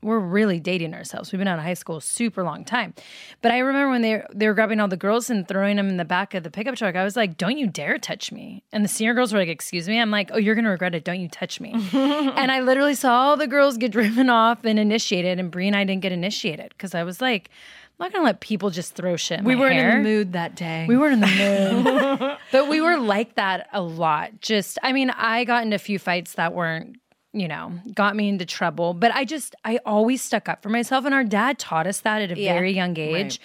we're 0.05 0.21
really 0.21 0.61
dating 0.61 0.95
ourselves. 0.95 1.33
We've 1.33 1.39
been 1.39 1.49
out 1.49 1.59
of 1.59 1.65
high 1.65 1.75
school 1.75 1.97
a 1.97 2.03
super 2.03 2.45
long 2.45 2.65
time, 2.65 2.95
but 3.41 3.51
I 3.51 3.59
remember 3.59 3.91
when 3.91 4.03
they 4.03 4.23
they 4.33 4.47
were 4.47 4.55
grabbing 4.55 4.79
all 4.79 4.89
the 4.89 4.97
girls 4.97 5.31
and 5.31 5.49
throwing 5.49 5.77
them 5.77 5.89
in 5.89 5.97
the 5.97 6.05
back 6.05 6.35
of 6.35 6.43
the 6.43 6.51
pickup 6.51 6.77
truck. 6.77 6.95
I 6.95 7.03
was 7.03 7.17
like, 7.17 7.37
"Don't 7.37 7.59
you 7.59 7.67
dare 7.67 7.99
touch 7.99 8.31
me!" 8.31 8.63
And 8.73 8.85
the 8.85 8.89
senior 8.89 9.15
girls 9.15 9.33
were 9.33 9.39
like, 9.39 9.49
"Excuse 9.49 9.89
me." 9.89 9.99
I'm 9.99 10.11
like, 10.11 10.31
"Oh, 10.33 10.37
you're 10.39 10.55
gonna 10.55 10.71
regret 10.71 10.95
it. 10.95 11.05
Don't 11.05 11.21
you 11.21 11.29
touch 11.29 11.61
me." 11.61 11.73
and 11.93 12.53
I 12.53 12.61
literally 12.61 12.95
saw 12.95 13.15
all 13.15 13.37
the 13.37 13.47
girls 13.47 13.79
get 13.79 13.93
driven 13.93 14.29
off 14.29 14.65
and 14.65 14.79
initiated, 14.79 15.41
and 15.41 15.51
Brie 15.51 15.67
and 15.67 15.77
I 15.77 15.85
didn't 15.85 16.03
get 16.03 16.13
initiated 16.13 16.69
because 16.71 16.95
I 16.95 17.03
was 17.03 17.21
like. 17.21 17.51
I'm 17.97 18.07
not 18.07 18.13
gonna 18.13 18.25
let 18.25 18.41
people 18.41 18.71
just 18.71 18.97
throw 18.97 19.15
shit. 19.15 19.39
In 19.39 19.45
we 19.45 19.55
weren't 19.55 19.75
hair. 19.75 19.99
in 19.99 20.03
the 20.03 20.09
mood 20.09 20.33
that 20.33 20.57
day. 20.57 20.85
We 20.89 20.97
weren't 20.97 21.13
in 21.15 21.21
the 21.21 22.19
mood. 22.19 22.39
but 22.51 22.69
we 22.69 22.81
were 22.81 22.99
like 22.99 23.37
that 23.37 23.69
a 23.73 23.81
lot. 23.81 24.41
Just, 24.41 24.81
I 24.83 24.93
mean, 24.93 25.11
I 25.11 25.45
got 25.45 25.63
into 25.63 25.77
a 25.77 25.79
few 25.79 26.01
fights 26.01 26.35
that 26.35 26.55
weren't, 26.55 26.97
you 27.35 27.49
know, 27.49 27.73
got 27.93 28.17
me 28.17 28.29
into 28.29 28.47
trouble. 28.47 28.95
But 28.95 29.15
I 29.15 29.25
just, 29.25 29.55
I 29.65 29.81
always 29.85 30.23
stuck 30.23 30.49
up 30.49 30.63
for 30.63 30.69
myself. 30.69 31.05
And 31.05 31.13
our 31.13 31.25
dad 31.25 31.59
taught 31.59 31.87
us 31.87 32.01
that 32.01 32.23
at 32.23 32.31
a 32.31 32.41
Yeah. 32.41 32.55
very 32.55 32.73
young 32.73 32.97
age. 32.99 33.41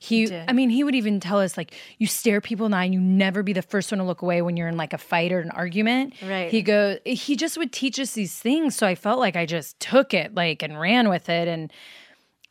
He, 0.00 0.34
I 0.34 0.52
mean, 0.52 0.68
he 0.68 0.84
would 0.84 0.94
even 0.94 1.18
tell 1.18 1.40
us, 1.40 1.56
like, 1.56 1.72
you 1.96 2.06
stare 2.06 2.42
people 2.42 2.66
in 2.66 2.72
the 2.72 2.76
eye 2.76 2.84
and 2.84 2.92
you 2.92 3.00
never 3.00 3.42
be 3.42 3.54
the 3.54 3.62
first 3.62 3.90
one 3.90 4.00
to 4.00 4.04
look 4.04 4.20
away 4.20 4.42
when 4.42 4.54
you're 4.56 4.68
in 4.68 4.76
like 4.76 4.92
a 4.92 4.98
fight 4.98 5.32
or 5.32 5.40
an 5.40 5.50
argument. 5.50 6.14
Right. 6.22 6.50
He 6.50 6.60
goes, 6.60 6.98
he 7.06 7.36
just 7.36 7.56
would 7.56 7.72
teach 7.72 7.98
us 7.98 8.12
these 8.12 8.38
things. 8.38 8.76
So 8.76 8.86
I 8.86 8.96
felt 8.96 9.18
like 9.18 9.34
I 9.34 9.46
just 9.46 9.80
took 9.80 10.12
it, 10.12 10.34
like, 10.34 10.62
and 10.62 10.78
ran 10.78 11.08
with 11.08 11.30
it. 11.30 11.48
And 11.48 11.72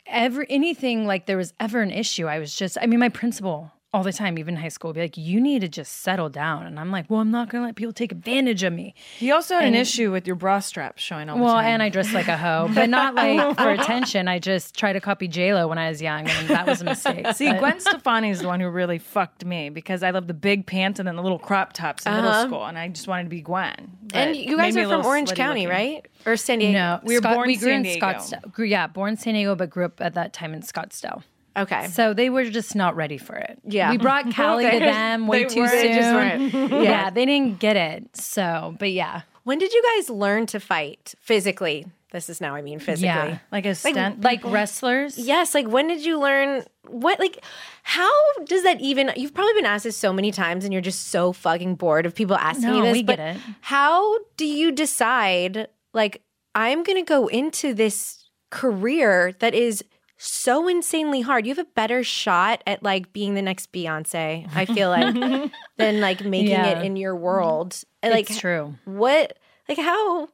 ever 0.07 0.45
anything 0.49 1.05
like 1.05 1.27
there 1.27 1.37
was 1.37 1.53
ever 1.59 1.81
an 1.81 1.91
issue, 1.91 2.25
I 2.25 2.39
was 2.39 2.55
just, 2.55 2.77
I 2.81 2.87
mean, 2.87 2.99
my 2.99 3.09
principal 3.09 3.71
all 3.93 4.01
the 4.01 4.11
time, 4.11 4.39
even 4.39 4.55
in 4.55 4.61
high 4.61 4.69
school, 4.69 4.91
be 4.91 5.01
like, 5.01 5.17
you 5.17 5.39
need 5.39 5.61
to 5.61 5.67
just 5.67 6.01
settle 6.01 6.27
down. 6.27 6.65
And 6.65 6.79
I'm 6.79 6.89
like, 6.89 7.09
well, 7.09 7.19
I'm 7.19 7.29
not 7.29 7.49
going 7.49 7.61
to 7.61 7.67
let 7.67 7.75
people 7.75 7.93
take 7.93 8.11
advantage 8.11 8.63
of 8.63 8.73
me. 8.73 8.95
He 9.19 9.31
also 9.31 9.53
had 9.53 9.65
an 9.65 9.75
issue 9.75 10.11
with 10.11 10.25
your 10.25 10.35
bra 10.35 10.59
straps 10.59 11.03
showing 11.03 11.29
all 11.29 11.37
the 11.37 11.43
time. 11.43 11.53
Well, 11.53 11.59
and 11.59 11.83
I 11.83 11.89
dress 11.89 12.11
like 12.11 12.27
a 12.27 12.35
hoe, 12.35 12.71
but 12.73 12.89
not 12.89 13.13
like 13.15 13.55
for 13.55 13.69
attention. 13.69 14.27
I 14.27 14.39
just 14.39 14.75
tried 14.75 14.93
to 14.93 14.99
copy 14.99 15.29
Lo 15.51 15.67
when 15.67 15.77
I 15.77 15.89
was 15.89 16.01
young, 16.01 16.27
and 16.27 16.47
that 16.47 16.65
was 16.65 16.81
a 16.81 16.85
mistake. 16.85 17.27
See, 17.35 17.51
But- 17.51 17.59
Gwen 17.59 17.79
Stefani 17.79 18.31
is 18.31 18.39
the 18.39 18.47
one 18.47 18.59
who 18.59 18.69
really 18.69 18.97
fucked 18.97 19.45
me 19.45 19.69
because 19.69 20.01
I 20.01 20.09
love 20.09 20.25
the 20.25 20.33
big 20.33 20.65
pants 20.65 20.99
and 20.99 21.07
then 21.07 21.15
the 21.15 21.23
little 21.23 21.39
crop 21.39 21.73
tops 21.73 22.05
in 22.07 22.13
middle 22.13 22.29
uh-huh. 22.29 22.47
school, 22.47 22.65
and 22.65 22.79
I 22.79 22.87
just 22.87 23.07
wanted 23.07 23.23
to 23.25 23.29
be 23.29 23.41
Gwen. 23.41 23.91
And 24.13 24.35
you 24.35 24.57
guys 24.57 24.75
are 24.75 24.87
from 24.87 25.05
Orange 25.05 25.33
County, 25.33 25.67
looking. 25.67 25.69
right? 25.69 26.07
Or 26.25 26.35
San 26.35 26.59
Diego? 26.59 26.73
no, 26.73 26.99
We 27.03 27.15
were 27.15 27.21
born 27.21 27.47
we 27.47 27.57
grew 27.57 27.71
San 27.71 27.85
in 27.85 27.99
Scottsdale. 27.99 28.67
Yeah, 28.67 28.87
born 28.87 29.11
in 29.11 29.17
San 29.17 29.35
Diego, 29.35 29.55
but 29.55 29.69
grew 29.69 29.85
up 29.85 30.01
at 30.01 30.15
that 30.15 30.33
time 30.33 30.53
in 30.53 30.61
Scottsdale. 30.61 31.21
Okay. 31.55 31.87
So 31.87 32.13
they 32.13 32.29
were 32.29 32.45
just 32.49 32.75
not 32.75 32.95
ready 32.95 33.17
for 33.17 33.35
it. 33.35 33.59
Yeah. 33.63 33.91
we 33.91 33.97
brought 33.97 34.31
Cali 34.33 34.69
to 34.69 34.79
them 34.79 35.27
way 35.27 35.45
too 35.45 35.61
weren't. 35.61 35.71
soon. 36.51 36.51
Just 36.51 36.73
yeah, 36.83 37.09
they 37.09 37.25
didn't 37.25 37.59
get 37.59 37.75
it. 37.75 38.15
So, 38.17 38.75
but 38.79 38.91
yeah, 38.91 39.21
When 39.43 39.59
did 39.59 39.71
you 39.73 39.83
guys 39.95 40.09
learn 40.09 40.45
to 40.47 40.59
fight 40.59 41.13
physically? 41.19 41.85
This 42.11 42.29
is 42.29 42.39
now 42.39 42.53
I 42.53 42.61
mean 42.61 42.77
physically. 42.79 43.07
Yeah. 43.07 43.39
Like 43.51 43.65
a 43.65 43.73
stunt. 43.73 44.21
like 44.21 44.43
wrestlers. 44.45 45.17
Yes, 45.17 45.55
like 45.55 45.67
when 45.67 45.87
did 45.87 46.05
you 46.05 46.19
learn 46.19 46.63
what 46.87 47.19
like 47.19 47.43
how 47.81 48.11
does 48.45 48.61
that 48.63 48.79
even 48.81 49.11
you've 49.15 49.33
probably 49.33 49.53
been 49.53 49.65
asked 49.65 49.83
this 49.85 49.97
so 49.97 50.13
many 50.13 50.31
times 50.31 50.63
and 50.63 50.71
you're 50.73 50.81
just 50.81 51.07
so 51.07 51.33
fucking 51.33 51.73
bored 51.75 52.05
of 52.05 52.13
people 52.13 52.35
asking 52.35 52.69
No, 52.69 52.75
you 52.77 52.83
this. 52.83 52.93
we 52.93 53.03
but 53.03 53.17
get 53.17 53.35
it. 53.35 53.41
How 53.61 54.17
do 54.37 54.45
you 54.45 54.71
decide 54.71 55.67
like 55.93 56.21
I'm 56.53 56.83
gonna 56.83 57.03
go 57.03 57.25
into 57.27 57.73
this 57.73 58.29
career 58.51 59.33
that 59.39 59.55
is 59.55 59.83
so 60.25 60.67
insanely 60.67 61.21
hard. 61.21 61.45
You 61.45 61.53
have 61.55 61.65
a 61.65 61.69
better 61.75 62.03
shot 62.03 62.63
at 62.65 62.81
like 62.83 63.11
being 63.13 63.33
the 63.35 63.41
next 63.41 63.71
Beyonce, 63.71 64.47
I 64.55 64.65
feel 64.65 64.89
like, 64.89 65.13
than 65.77 65.99
like 66.01 66.23
making 66.23 66.51
Yeah. 66.51 66.79
it 66.79 66.85
in 66.85 66.95
your 66.95 67.15
world. 67.15 67.81
And, 68.01 68.13
Like 68.13 68.29
it's 68.29 68.39
true. 68.39 68.75
what 68.85 69.37
like 69.67 69.77
how 69.77 70.29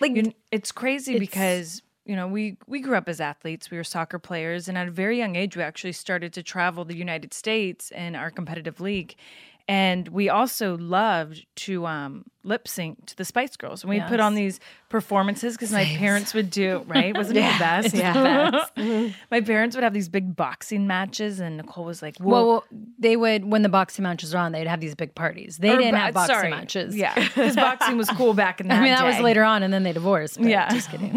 like 0.00 0.14
You- 0.16 0.32
it's 0.52 0.72
crazy 0.72 1.18
because 1.18 1.82
you 2.04 2.16
know 2.16 2.26
we 2.26 2.56
we 2.66 2.80
grew 2.80 2.96
up 2.96 3.08
as 3.08 3.20
athletes 3.20 3.70
we 3.70 3.76
were 3.76 3.84
soccer 3.84 4.18
players 4.18 4.66
and 4.68 4.78
at 4.78 4.88
a 4.88 4.90
very 4.90 5.18
young 5.18 5.36
age 5.36 5.56
we 5.56 5.62
actually 5.62 5.92
started 5.92 6.32
to 6.32 6.42
travel 6.42 6.84
the 6.86 6.96
united 6.96 7.34
states 7.34 7.90
in 7.90 8.14
our 8.16 8.30
competitive 8.30 8.80
league 8.80 9.14
and 9.68 10.08
we 10.08 10.28
also 10.30 10.78
loved 10.78 11.44
to 11.56 11.86
um, 11.86 12.24
lip 12.42 12.66
sync 12.66 13.04
to 13.06 13.16
the 13.16 13.24
Spice 13.24 13.54
Girls, 13.56 13.82
and 13.82 13.90
we 13.90 14.00
put 14.00 14.18
on 14.18 14.34
these 14.34 14.58
performances 14.88 15.54
because 15.54 15.70
my 15.70 15.84
parents 15.84 16.32
would 16.32 16.48
do 16.48 16.82
right. 16.88 17.14
Wasn't 17.14 17.36
it 17.36 17.42
the 17.42 17.58
best? 17.58 17.94
Yeah, 17.94 19.10
my 19.30 19.40
parents 19.42 19.76
would 19.76 19.82
have 19.84 19.92
these 19.92 20.08
big 20.08 20.34
boxing 20.34 20.86
matches, 20.86 21.38
and 21.38 21.58
Nicole 21.58 21.84
was 21.84 22.00
like, 22.00 22.16
"Whoa, 22.18 22.30
Well, 22.46 22.64
they 22.98 23.16
would 23.16 23.44
when 23.44 23.60
the 23.62 23.68
boxing 23.68 24.04
matches 24.04 24.32
were 24.32 24.40
on, 24.40 24.52
they'd 24.52 24.66
have 24.66 24.80
these 24.80 24.94
big 24.94 25.14
parties. 25.14 25.58
They 25.58 25.70
Or 25.74 25.76
didn't 25.76 25.94
have 25.96 26.14
boxing 26.14 26.34
sorry. 26.34 26.50
matches. 26.50 26.96
Yeah, 26.96 27.14
because 27.22 27.54
boxing 27.54 27.98
was 27.98 28.08
cool 28.10 28.32
back 28.32 28.60
in 28.62 28.68
that 28.68 28.78
I 28.80 28.82
mean 28.82 28.94
that 28.94 29.04
was 29.04 29.20
later 29.20 29.44
on, 29.44 29.62
and 29.62 29.72
then 29.72 29.82
they 29.82 29.92
divorced. 29.92 30.40
Yeah. 30.40 30.70
just 30.70 30.90
kidding. 30.90 31.14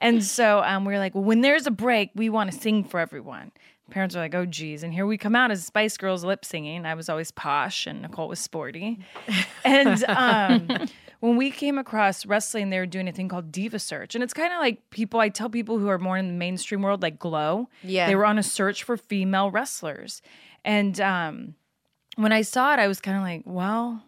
And 0.00 0.22
so 0.22 0.62
um, 0.62 0.84
we 0.84 0.92
were 0.92 0.98
like, 1.00 1.14
well, 1.16 1.24
when 1.24 1.40
there's 1.40 1.66
a 1.66 1.72
break, 1.72 2.10
we 2.14 2.28
want 2.28 2.52
to 2.52 2.56
sing 2.56 2.84
for 2.84 3.00
everyone. 3.00 3.50
Parents 3.90 4.14
are 4.14 4.20
like, 4.20 4.34
oh, 4.34 4.44
geez. 4.44 4.82
And 4.82 4.92
here 4.92 5.06
we 5.06 5.16
come 5.16 5.34
out 5.34 5.50
as 5.50 5.64
Spice 5.64 5.96
Girls 5.96 6.24
lip 6.24 6.44
singing. 6.44 6.84
I 6.84 6.94
was 6.94 7.08
always 7.08 7.30
posh 7.30 7.86
and 7.86 8.02
Nicole 8.02 8.28
was 8.28 8.38
sporty. 8.38 8.98
and 9.64 10.04
um, 10.04 10.68
when 11.20 11.36
we 11.36 11.50
came 11.50 11.78
across 11.78 12.26
wrestling, 12.26 12.70
they 12.70 12.78
were 12.78 12.86
doing 12.86 13.08
a 13.08 13.12
thing 13.12 13.28
called 13.28 13.50
Diva 13.50 13.78
Search. 13.78 14.14
And 14.14 14.22
it's 14.22 14.34
kind 14.34 14.52
of 14.52 14.58
like 14.58 14.90
people, 14.90 15.20
I 15.20 15.30
tell 15.30 15.48
people 15.48 15.78
who 15.78 15.88
are 15.88 15.98
more 15.98 16.18
in 16.18 16.28
the 16.28 16.34
mainstream 16.34 16.82
world, 16.82 17.02
like 17.02 17.18
Glow. 17.18 17.68
Yeah. 17.82 18.06
They 18.06 18.14
were 18.14 18.26
on 18.26 18.38
a 18.38 18.42
search 18.42 18.84
for 18.84 18.96
female 18.96 19.50
wrestlers. 19.50 20.22
And 20.64 21.00
um, 21.00 21.54
when 22.16 22.32
I 22.32 22.42
saw 22.42 22.74
it, 22.74 22.78
I 22.78 22.88
was 22.88 23.00
kind 23.00 23.16
of 23.16 23.22
like, 23.22 23.42
well, 23.46 24.02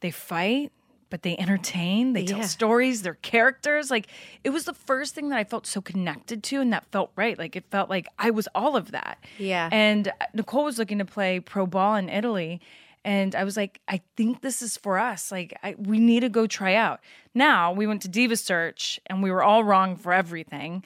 they 0.00 0.10
fight, 0.10 0.72
but 1.08 1.22
they 1.22 1.36
entertain, 1.38 2.12
they 2.12 2.24
tell 2.24 2.42
stories, 2.42 3.02
they're 3.02 3.14
characters. 3.14 3.90
Like 3.90 4.08
it 4.44 4.50
was 4.50 4.64
the 4.64 4.74
first 4.74 5.14
thing 5.14 5.28
that 5.28 5.38
I 5.38 5.44
felt 5.44 5.66
so 5.66 5.80
connected 5.80 6.42
to 6.44 6.60
and 6.60 6.72
that 6.72 6.84
felt 6.90 7.12
right. 7.16 7.38
Like 7.38 7.56
it 7.56 7.64
felt 7.70 7.88
like 7.88 8.08
I 8.18 8.30
was 8.30 8.48
all 8.54 8.76
of 8.76 8.92
that. 8.92 9.18
Yeah. 9.38 9.68
And 9.70 10.12
Nicole 10.34 10.64
was 10.64 10.78
looking 10.78 10.98
to 10.98 11.04
play 11.04 11.40
pro 11.40 11.66
ball 11.66 11.94
in 11.94 12.08
Italy. 12.08 12.60
And 13.04 13.36
I 13.36 13.44
was 13.44 13.56
like, 13.56 13.80
I 13.86 14.00
think 14.16 14.40
this 14.40 14.62
is 14.62 14.76
for 14.76 14.98
us. 14.98 15.30
Like, 15.30 15.56
I, 15.62 15.76
we 15.78 16.00
need 16.00 16.20
to 16.20 16.28
go 16.28 16.48
try 16.48 16.74
out. 16.74 16.98
Now 17.34 17.72
we 17.72 17.86
went 17.86 18.02
to 18.02 18.08
Diva 18.08 18.36
Search 18.36 18.98
and 19.06 19.22
we 19.22 19.30
were 19.30 19.44
all 19.44 19.62
wrong 19.62 19.94
for 19.94 20.12
everything. 20.12 20.82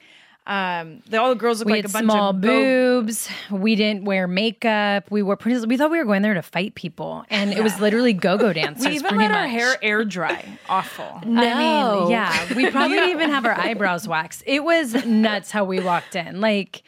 Um, 0.47 1.03
the, 1.07 1.17
all 1.21 1.29
the 1.29 1.35
girls 1.35 1.59
look 1.59 1.67
we 1.67 1.73
like 1.73 1.83
had 1.83 1.91
a 1.91 1.93
bunch 1.93 2.05
small 2.05 2.29
of 2.31 2.41
bo- 2.41 2.47
boobs. 2.47 3.29
We 3.51 3.75
didn't 3.75 4.05
wear 4.05 4.27
makeup. 4.27 5.11
We 5.11 5.21
were 5.21 5.35
pretty. 5.35 5.65
We 5.67 5.77
thought 5.77 5.91
we 5.91 5.99
were 5.99 6.05
going 6.05 6.23
there 6.23 6.33
to 6.33 6.41
fight 6.41 6.73
people, 6.73 7.23
and 7.29 7.53
it 7.53 7.61
was 7.63 7.79
literally 7.79 8.13
go-go 8.13 8.51
dancers. 8.51 8.85
We 8.91 8.95
even 8.95 9.09
pretty 9.09 9.23
let 9.25 9.31
our 9.31 9.47
hair 9.47 9.75
air 9.81 10.03
dry. 10.03 10.57
Awful. 10.67 11.21
no. 11.25 11.41
I 11.43 11.99
mean, 11.99 12.09
yeah, 12.11 12.53
we 12.55 12.69
probably 12.71 12.97
didn't 12.97 13.11
even 13.11 13.29
have 13.29 13.45
our 13.45 13.53
eyebrows 13.53 14.07
waxed. 14.07 14.43
It 14.45 14.63
was 14.63 15.05
nuts 15.05 15.51
how 15.51 15.63
we 15.63 15.79
walked 15.79 16.15
in, 16.15 16.41
like 16.41 16.81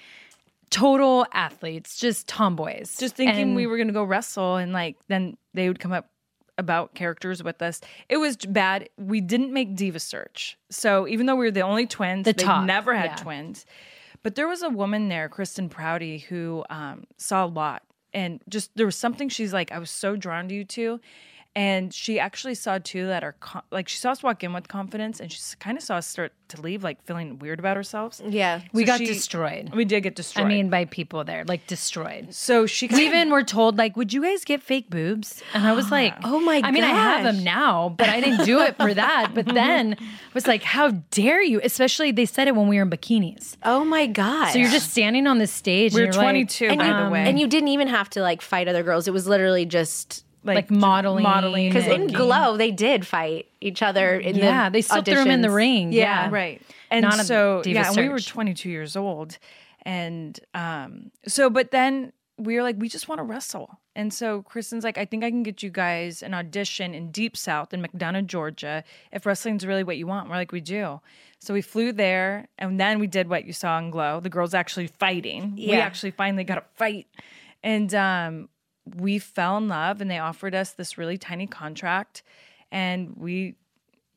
total 0.72 1.28
athletes, 1.32 1.98
just 1.98 2.28
tomboys. 2.28 2.98
just 2.98 3.16
thinking 3.16 3.40
And 3.40 3.56
we 3.56 3.68
were 3.68 3.78
gonna 3.78 3.94
go 3.94 4.04
wrestle 4.04 4.56
and 4.56 4.74
like 4.74 4.98
then 5.08 5.38
they 5.54 5.68
would 5.68 5.80
come 5.80 5.92
up 5.92 6.10
about 6.58 6.94
characters 6.94 7.44
with 7.44 7.62
us. 7.62 7.82
It 8.10 8.18
was 8.18 8.38
bad. 8.38 8.90
We 8.98 9.22
didn't 9.22 9.54
make 9.54 9.76
Diva 9.76 10.00
Search. 10.00 10.58
So 10.70 11.08
even 11.08 11.26
though 11.26 11.36
we 11.36 11.46
were 11.46 11.52
the 11.52 11.62
only 11.62 11.88
twins, 11.88 12.26
The 12.26 12.34
they 12.34 12.44
top, 12.44 12.66
never 12.66 12.96
had 12.96 13.12
yeah. 13.12 13.16
twins. 13.16 13.66
But 14.22 14.36
there 14.36 14.48
was 14.48 14.62
a 14.64 14.70
woman 14.70 15.10
there, 15.10 15.28
Kristen 15.30 15.68
Prouty, 15.70 16.20
who 16.20 16.64
um, 16.70 17.04
saw 17.18 17.46
a 17.46 17.48
lot. 17.48 17.84
And 18.14 18.42
just 18.48 18.72
there 18.76 18.86
was 18.86 18.96
something 18.96 19.28
she's 19.28 19.54
like, 19.54 19.72
I 19.72 19.80
was 19.80 19.90
so 19.90 20.16
drawn 20.16 20.48
to 20.48 20.56
you 20.56 20.64
two. 20.64 21.00
And 21.56 21.94
she 21.94 22.20
actually 22.20 22.56
saw 22.56 22.80
too 22.80 23.06
that 23.08 23.24
our 23.24 23.34
co- 23.34 23.62
like 23.70 23.88
she 23.88 23.98
saw 23.98 24.10
us 24.10 24.24
walk 24.24 24.44
in 24.44 24.54
with 24.54 24.68
confidence, 24.68 25.20
and 25.20 25.32
she 25.32 25.40
kind 25.60 25.78
of 25.78 25.84
saw 25.84 25.98
us 25.98 26.08
start 26.08 26.34
to 26.48 26.60
leave 26.60 26.84
like 26.84 27.04
feeling 27.04 27.38
weird 27.38 27.60
about 27.60 27.78
ourselves. 27.78 28.22
Yeah. 28.28 28.62
we 28.74 28.82
So 28.84 28.88
got 28.88 28.98
she- 29.00 29.06
destroyed. 29.06 29.72
We 29.76 29.86
did 29.86 30.02
get 30.02 30.16
destroyed. 30.16 30.46
I 30.46 30.48
mean, 30.50 30.70
by 30.72 30.86
people 30.86 31.24
there, 31.24 31.44
like 31.46 31.68
destroyed. 31.68 32.34
so 32.34 32.66
she 32.66 32.88
We 32.88 33.06
even 33.06 33.30
were 33.30 33.44
told, 33.44 33.78
like, 33.78 33.96
would 33.96 34.12
you 34.14 34.24
guys 34.24 34.44
get 34.44 34.64
fake 34.64 34.90
boobs? 34.90 35.44
And 35.54 35.68
I 35.68 35.74
was 35.74 35.86
ah. 35.88 35.96
like, 35.96 36.16
Oh 36.24 36.40
my 36.40 36.62
god 36.62 36.68
I 36.68 36.72
mean, 36.72 36.84
I 36.84 36.88
have 36.90 37.24
them 37.24 37.44
now, 37.44 37.90
but 37.98 38.10
I 38.10 38.20
didn't 38.20 38.46
do 38.46 38.60
it 38.62 38.76
for 38.78 38.92
that. 38.94 39.32
But 39.36 39.46
then 39.54 39.96
I 40.00 40.06
was 40.34 40.48
like, 40.48 40.64
how 40.64 40.90
dare 41.12 41.44
you? 41.44 41.62
Especially 41.64 42.12
they 42.12 42.26
said 42.26 42.48
it 42.48 42.56
when 42.56 42.68
we 42.68 42.78
were 42.78 42.82
in 42.84 42.90
bikinis. 42.90 43.58
Oh 43.62 43.84
my 43.86 44.08
god. 44.08 44.52
So 44.54 44.58
you're 44.60 44.72
just 44.72 44.90
standing 44.90 45.28
on 45.28 45.38
the 45.38 45.48
stage. 45.48 45.94
we 45.94 46.02
were 46.02 46.08
and 46.08 46.16
you're 46.16 46.24
like- 46.24 46.32
22 46.34 46.66
and 46.66 46.78
by 46.80 46.88
you, 46.88 46.94
the 46.94 47.00
um, 47.00 47.12
way, 47.12 47.28
and 47.30 47.40
you 47.40 47.48
didn't 47.48 47.70
even 47.70 47.90
have 47.90 48.10
to 48.12 48.22
like 48.24 48.42
fight 48.42 48.68
other 48.68 48.82
girls. 48.82 49.08
It 49.08 49.14
was 49.14 49.28
literally 49.28 49.66
just 49.68 50.26
like 50.44 50.70
modeling, 50.70 51.24
modeling 51.24 51.70
because 51.70 51.88
in 51.88 52.08
Glow 52.08 52.58
they 52.58 52.72
did 52.72 53.06
fight 53.08 53.48
each 53.62 53.82
other 53.82 54.20
in 54.20 54.36
Yeah, 54.36 54.70
the 54.70 54.74
they 54.74 54.82
still 54.82 55.02
threw 55.04 55.20
'em 55.22 55.32
in 55.32 55.42
the 55.42 55.50
ring. 55.52 55.92
Yeah. 55.94 56.30
right. 56.32 56.62
And 56.92 57.04
Not 57.04 57.26
so 57.26 57.62
yeah 57.66 57.88
and 57.88 57.98
we 57.98 58.10
were 58.10 58.20
22 58.20 58.70
years 58.70 58.96
old 58.96 59.38
and 59.84 60.40
um 60.54 61.12
so 61.28 61.50
but 61.50 61.72
then 61.72 62.14
we 62.38 62.56
were 62.56 62.64
like 62.64 62.76
we 62.80 62.90
just 62.90 63.08
want 63.08 63.20
to 63.20 63.24
wrestle. 63.24 63.80
And 63.96 64.12
so 64.14 64.42
kristen's 64.44 64.84
like 64.84 64.98
i 64.98 65.06
think 65.06 65.24
i 65.24 65.30
can 65.30 65.44
get 65.44 65.62
you 65.64 65.70
guys 65.70 66.24
an 66.24 66.34
audition 66.34 66.94
in 66.94 67.12
deep 67.12 67.38
south 67.38 67.74
in 67.74 67.82
mcdonough 67.82 68.26
georgia 68.26 68.84
if 69.12 69.26
wrestling's 69.26 69.66
really 69.66 69.84
what 69.84 69.98
you 69.98 70.08
want. 70.08 70.30
We're 70.30 70.36
like 70.36 70.52
we 70.52 70.62
do. 70.62 71.00
So 71.40 71.54
we 71.54 71.62
flew 71.62 71.92
there 71.92 72.48
and 72.58 72.80
then 72.80 73.00
we 73.00 73.08
did 73.08 73.28
what 73.28 73.46
you 73.46 73.54
saw 73.54 73.78
in 73.78 73.92
glow. 73.92 74.20
The 74.20 74.30
girls 74.30 74.54
actually 74.54 74.88
fighting. 74.88 75.56
We 75.56 75.74
actually 75.76 76.12
finally 76.12 76.44
got 76.44 76.58
a 76.58 76.64
fight. 76.76 77.08
And 77.64 77.94
um 77.94 78.50
we 78.98 79.20
fell 79.20 79.58
in 79.58 79.68
love 79.68 80.02
and 80.02 80.10
they 80.12 80.20
offered 80.20 80.54
us 80.56 80.72
this 80.72 80.98
really 80.98 81.18
tiny 81.18 81.48
contract 81.48 82.24
and 82.72 83.14
we 83.18 83.56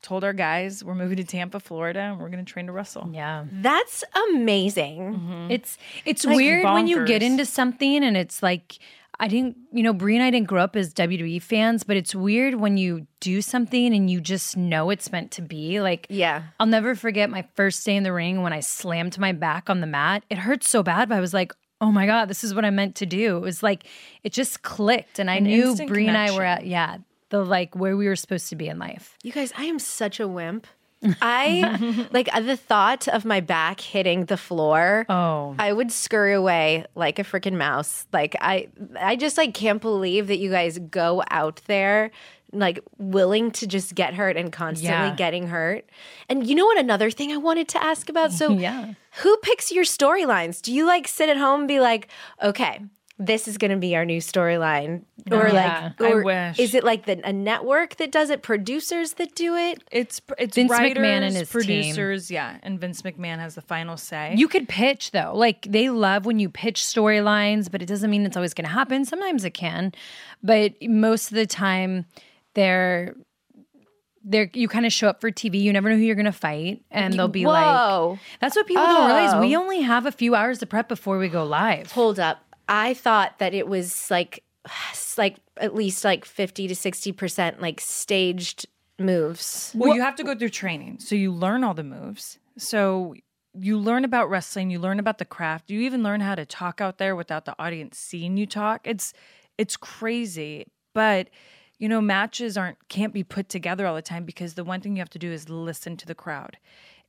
told 0.01 0.23
our 0.23 0.33
guys 0.33 0.83
we're 0.83 0.95
moving 0.95 1.17
to 1.17 1.23
Tampa, 1.23 1.59
Florida, 1.59 1.99
and 1.99 2.19
we're 2.19 2.29
going 2.29 2.43
to 2.43 2.51
train 2.51 2.67
to 2.67 2.71
wrestle. 2.71 3.09
Yeah. 3.11 3.45
That's 3.51 4.03
amazing. 4.29 4.99
Mm-hmm. 4.99 5.51
It's 5.51 5.77
it's 6.05 6.25
weird 6.25 6.63
when 6.65 6.87
you 6.87 7.05
get 7.05 7.23
into 7.23 7.45
something 7.45 8.03
and 8.03 8.15
it's 8.15 8.43
like 8.43 8.77
I 9.19 9.27
didn't, 9.27 9.57
you 9.71 9.81
know, 9.81 9.93
Brie 9.93 10.15
and 10.15 10.23
I 10.23 10.29
didn't 10.29 10.47
grow 10.47 10.61
up 10.61 10.75
as 10.75 10.93
WWE 10.93 11.41
fans, 11.41 11.83
but 11.83 11.97
it's 11.97 12.13
weird 12.13 12.55
when 12.55 12.77
you 12.77 13.07
do 13.19 13.41
something 13.41 13.93
and 13.95 14.11
you 14.11 14.21
just 14.21 14.55
know 14.55 14.91
it's 14.91 15.11
meant 15.11 15.31
to 15.31 15.41
be. 15.41 15.81
Like, 15.81 16.05
Yeah. 16.09 16.43
I'll 16.59 16.67
never 16.67 16.93
forget 16.93 17.29
my 17.29 17.43
first 17.55 17.83
day 17.83 17.95
in 17.95 18.03
the 18.03 18.13
ring 18.13 18.43
when 18.43 18.53
I 18.53 18.59
slammed 18.59 19.17
my 19.17 19.31
back 19.31 19.71
on 19.71 19.81
the 19.81 19.87
mat. 19.87 20.23
It 20.29 20.37
hurt 20.37 20.63
so 20.63 20.83
bad, 20.83 21.09
but 21.09 21.15
I 21.15 21.19
was 21.19 21.33
like, 21.33 21.51
oh 21.81 21.91
my 21.91 22.05
God, 22.05 22.25
this 22.25 22.43
is 22.43 22.53
what 22.53 22.65
I 22.65 22.69
meant 22.69 22.95
to 22.95 23.05
do. 23.05 23.37
It 23.37 23.41
was 23.41 23.61
like, 23.61 23.85
it 24.23 24.33
just 24.33 24.63
clicked. 24.63 25.19
And 25.19 25.29
I 25.29 25.39
knew 25.39 25.69
instant 25.69 25.89
Brie 25.89 26.07
and 26.07 26.17
I 26.17 26.35
were 26.35 26.43
at, 26.43 26.65
yeah, 26.65 26.97
the 27.29 27.43
like 27.43 27.75
where 27.75 27.95
we 27.95 28.07
were 28.07 28.15
supposed 28.15 28.49
to 28.49 28.55
be 28.55 28.67
in 28.67 28.79
life. 28.79 29.17
You 29.23 29.31
guys, 29.31 29.53
I 29.57 29.65
am 29.65 29.79
such 29.79 30.19
a 30.19 30.27
wimp. 30.27 30.67
I 31.21 32.07
like 32.11 32.29
the 32.33 32.57
thought 32.57 33.07
of 33.07 33.23
my 33.23 33.39
back 33.39 33.79
hitting 33.79 34.25
the 34.25 34.37
floor. 34.37 35.05
Oh. 35.09 35.55
I 35.59 35.71
would 35.71 35.91
scurry 35.91 36.33
away 36.33 36.85
like 36.95 37.19
a 37.19 37.23
freaking 37.23 37.55
mouse. 37.55 38.07
Like 38.11 38.35
I 38.41 38.69
I 38.99 39.15
just 39.15 39.37
like 39.37 39.53
can't 39.53 39.81
believe 39.81 40.27
that 40.27 40.37
you 40.37 40.49
guys 40.49 40.79
go 40.79 41.23
out 41.29 41.61
there 41.67 42.11
like 42.53 42.79
willing 42.97 43.51
to 43.51 43.67
just 43.67 43.93
get 43.95 44.13
hurt 44.13 44.37
and 44.37 44.51
constantly 44.51 45.09
Yeah. 45.09 45.15
getting 45.15 45.47
hurt. 45.47 45.85
And 46.29 46.47
you 46.47 46.55
know 46.55 46.65
what 46.65 46.77
another 46.79 47.11
thing 47.11 47.31
I 47.31 47.37
wanted 47.37 47.67
to 47.69 47.83
ask 47.83 48.09
about? 48.09 48.31
So 48.31 48.51
Yeah. 48.57 48.93
who 49.23 49.37
picks 49.37 49.71
your 49.71 49.83
storylines? 49.83 50.61
Do 50.61 50.73
you 50.73 50.85
like 50.85 51.07
sit 51.07 51.29
at 51.29 51.37
home 51.37 51.61
and 51.61 51.67
be 51.67 51.79
like, 51.79 52.07
"Okay, 52.41 52.79
this 53.19 53.47
is 53.47 53.57
going 53.57 53.71
to 53.71 53.77
be 53.77 53.95
our 53.95 54.05
new 54.05 54.21
storyline, 54.21 55.01
or 55.31 55.47
Yeah, 55.47 55.91
like, 55.99 56.01
I 56.07 56.11
or 56.13 56.23
wish. 56.23 56.59
is 56.59 56.75
it 56.75 56.83
like 56.83 57.05
the, 57.07 57.19
a 57.27 57.33
network 57.33 57.95
that 57.95 58.11
does 58.11 58.29
it, 58.29 58.43
producers 58.43 59.13
that 59.13 59.33
do 59.33 59.55
it? 59.55 59.81
It's 59.91 60.21
it's 60.37 60.53
Vince 60.55 60.69
writers, 60.69 61.03
McMahon 61.03 61.21
and 61.23 61.35
his 61.35 61.49
team. 61.49 61.51
producers, 61.51 62.29
yeah, 62.29 62.57
and 62.61 62.79
Vince 62.79 63.01
McMahon 63.01 63.39
has 63.39 63.55
the 63.55 63.61
final 63.63 63.97
say. 63.97 64.35
You 64.37 64.47
could 64.47 64.69
pitch 64.69 65.11
though. 65.11 65.31
Like 65.35 65.63
they 65.67 65.89
love 65.89 66.27
when 66.27 66.37
you 66.39 66.47
pitch 66.47 66.83
storylines, 66.83 67.71
but 67.71 67.81
it 67.81 67.87
doesn't 67.87 68.11
mean 68.11 68.23
it's 68.23 68.37
always 68.37 68.53
going 68.53 68.67
to 68.67 68.71
happen. 68.73 69.03
Sometimes 69.03 69.43
it 69.43 69.55
can, 69.55 69.93
but 70.43 70.73
most 70.83 71.31
of 71.31 71.35
the 71.35 71.47
time 71.47 72.05
they're 72.57 73.15
they're 74.23 74.49
you 74.53 74.67
kind 74.67 74.85
of 74.85 74.91
show 74.91 75.07
up 75.07 75.21
for 75.21 75.31
TV. 75.31 75.61
You 75.61 75.71
never 75.71 75.89
know 75.89 75.95
who 75.95 76.01
you're 76.01 76.15
going 76.15 76.25
to 76.25 76.31
fight, 76.33 76.83
and 76.91 77.13
they'll 77.13 77.27
be 77.29 77.45
like, 77.45 77.63
Whoa. 77.65 78.19
"That's 78.41 78.55
what 78.57 78.67
people 78.67 78.83
don't 78.83 79.05
realize. 79.05 79.39
We 79.39 79.55
Oh. 79.55 79.61
only 79.61 79.81
have 79.81 80.05
a 80.05 80.11
few 80.11 80.35
hours 80.35 80.59
to 80.59 80.65
prep 80.65 80.89
before 80.89 81.17
we 81.17 81.29
go 81.29 81.45
live." 81.45 81.93
Hold 81.93 82.19
up. 82.19 82.39
I 82.67 82.93
thought 82.95 83.39
that 83.39 83.53
it 83.53 83.67
was 83.69 84.11
like, 84.11 84.43
like 85.17 85.37
at 85.57 85.73
least 85.75 86.03
like 86.03 86.25
50 86.25 86.67
to 86.67 86.73
60% 86.75 87.61
like 87.61 87.79
staged 87.79 88.65
moves. 88.99 89.71
Well, 89.75 89.95
you 89.95 90.01
have 90.01 90.15
to 90.15 90.23
go 90.23 90.35
through 90.35 90.49
training. 90.49 90.97
So 90.99 91.15
you 91.15 91.31
learn 91.31 91.63
all 91.63 91.73
the 91.75 91.83
moves. 91.83 92.37
So 92.57 93.13
you 93.53 93.77
learn 93.77 94.03
about 94.03 94.29
wrestling, 94.29 94.69
you 94.71 94.79
learn 94.79 94.99
about 94.99 95.19
the 95.19 95.25
craft. 95.25 95.69
You 95.71 95.79
even 95.81 96.03
learn 96.03 96.19
how 96.21 96.35
to 96.35 96.45
talk 96.45 96.81
out 96.81 96.97
there 96.97 97.15
without 97.15 97.45
the 97.45 97.55
audience 97.57 97.97
seeing 97.97 98.35
you 98.35 98.45
talk. 98.45 98.81
It's 98.85 99.13
it's 99.57 99.77
crazy. 99.77 100.65
But 100.93 101.29
you 101.77 101.87
know, 101.87 102.01
matches 102.01 102.57
aren't 102.57 102.77
can't 102.89 103.13
be 103.13 103.23
put 103.23 103.49
together 103.49 103.85
all 103.85 103.95
the 103.95 104.01
time 104.01 104.25
because 104.25 104.55
the 104.55 104.63
one 104.63 104.81
thing 104.81 104.95
you 104.95 105.01
have 105.01 105.09
to 105.11 105.19
do 105.19 105.31
is 105.31 105.49
listen 105.49 105.97
to 105.97 106.05
the 106.05 106.15
crowd. 106.15 106.57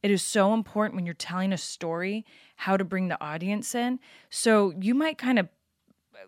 It 0.02 0.10
is 0.10 0.22
so 0.22 0.54
important 0.54 0.94
when 0.94 1.06
you're 1.06 1.14
telling 1.14 1.52
a 1.52 1.58
story 1.58 2.24
how 2.56 2.76
to 2.76 2.84
bring 2.84 3.08
the 3.08 3.20
audience 3.22 3.74
in. 3.74 3.98
So 4.30 4.72
you 4.78 4.94
might 4.94 5.18
kind 5.18 5.38
of 5.38 5.48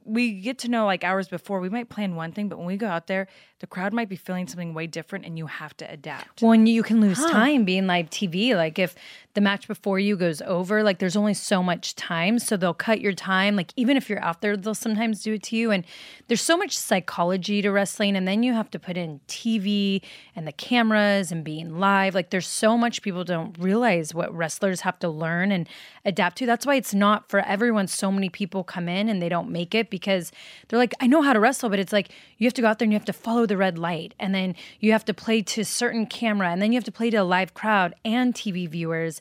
we 0.05 0.41
get 0.41 0.59
to 0.59 0.69
know 0.69 0.87
like 0.87 1.05
hours 1.05 1.29
before 1.29 1.61
we 1.61 1.69
might 1.69 1.89
plan 1.89 2.15
one 2.15 2.33
thing 2.33 2.49
but 2.49 2.59
when 2.59 2.67
we 2.67 2.77
go 2.77 2.87
out 2.87 3.07
there 3.07 3.27
the 3.61 3.67
crowd 3.67 3.93
might 3.93 4.09
be 4.09 4.17
feeling 4.17 4.47
something 4.47 4.73
way 4.73 4.87
different 4.87 5.27
and 5.27 5.37
you 5.37 5.47
have 5.47 5.77
to 5.77 5.91
adapt 5.91 6.43
Well, 6.43 6.53
and 6.53 6.69
you 6.69 6.83
can 6.83 7.01
lose 7.01 7.19
time 7.27 7.65
being 7.65 7.87
live 7.87 8.09
TV. 8.09 8.57
Like 8.57 8.79
if 8.79 8.95
the 9.35 9.41
match 9.41 9.69
before 9.69 9.99
you 9.99 10.17
goes 10.17 10.43
over, 10.43 10.83
like 10.83 10.99
there's 10.99 11.15
only 11.15 11.35
so 11.35 11.63
much 11.63 11.95
time, 11.95 12.39
so 12.39 12.57
they'll 12.57 12.75
cut 12.75 13.01
your 13.01 13.13
time. 13.13 13.57
Like 13.57 13.73
even 13.77 13.97
if 13.97 14.09
you're 14.09 14.23
out 14.23 14.41
there, 14.41 14.57
they'll 14.57 14.75
sometimes 14.75 15.23
do 15.23 15.35
it 15.35 15.43
to 15.45 15.57
you. 15.57 15.71
And 15.71 15.85
there's 16.27 16.41
so 16.41 16.57
much 16.57 16.77
psychology 16.77 17.63
to 17.63 17.71
wrestling, 17.71 18.17
and 18.17 18.27
then 18.27 18.43
you 18.43 18.55
have 18.55 18.71
to 18.71 18.79
put 18.79 18.97
in 18.97 19.21
TV 19.29 20.03
and 20.35 20.47
the 20.49 20.53
cameras 20.53 21.31
and 21.31 21.45
being 21.45 21.79
live. 21.79 22.15
Like 22.15 22.31
there's 22.31 22.49
so 22.49 22.77
much 22.77 23.03
people 23.03 23.25
don't 23.25 23.57
realize 23.59 24.15
what 24.15 24.35
wrestlers 24.35 24.81
have 24.81 24.99
to 25.01 25.09
learn 25.09 25.53
and 25.53 25.69
adapt 26.05 26.39
to. 26.39 26.47
That's 26.47 26.67
why 26.67 26.77
it's 26.77 26.95
not 26.95 27.29
for 27.29 27.41
everyone. 27.41 27.87
So 27.87 28.11
many 28.11 28.31
people 28.31 28.65
come 28.65 28.89
in 28.89 29.09
and 29.09 29.21
they 29.21 29.29
don't 29.29 29.51
make 29.51 29.75
it 29.75 29.91
because 29.91 30.33
they're 30.69 30.79
like, 30.79 30.95
I 30.99 31.07
know 31.07 31.23
how 31.23 31.35
to 31.35 31.41
wrestle, 31.41 31.69
but 31.69 31.79
it's 31.79 31.93
like 31.93 32.11
you 32.39 32.47
have 32.47 32.55
to 32.55 32.63
go 32.63 32.69
out 32.69 32.79
there 32.79 32.87
and 32.87 32.93
you 32.93 32.99
have 32.99 33.05
to 33.05 33.13
follow 33.13 33.47
the 33.51 33.59
red 33.59 33.79
light, 33.79 34.15
and 34.19 34.35
then 34.35 34.55
you 34.79 34.93
have 34.93 35.05
to 35.05 35.13
play 35.13 35.43
to 35.43 35.65
certain 35.65 36.07
camera, 36.07 36.49
and 36.49 36.63
then 36.63 36.73
you 36.73 36.77
have 36.77 36.85
to 36.85 36.93
play 36.93 37.11
to 37.11 37.19
a 37.19 37.25
live 37.25 37.53
crowd 37.53 37.95
and 38.03 38.33
TV 38.33 38.67
viewers. 38.67 39.21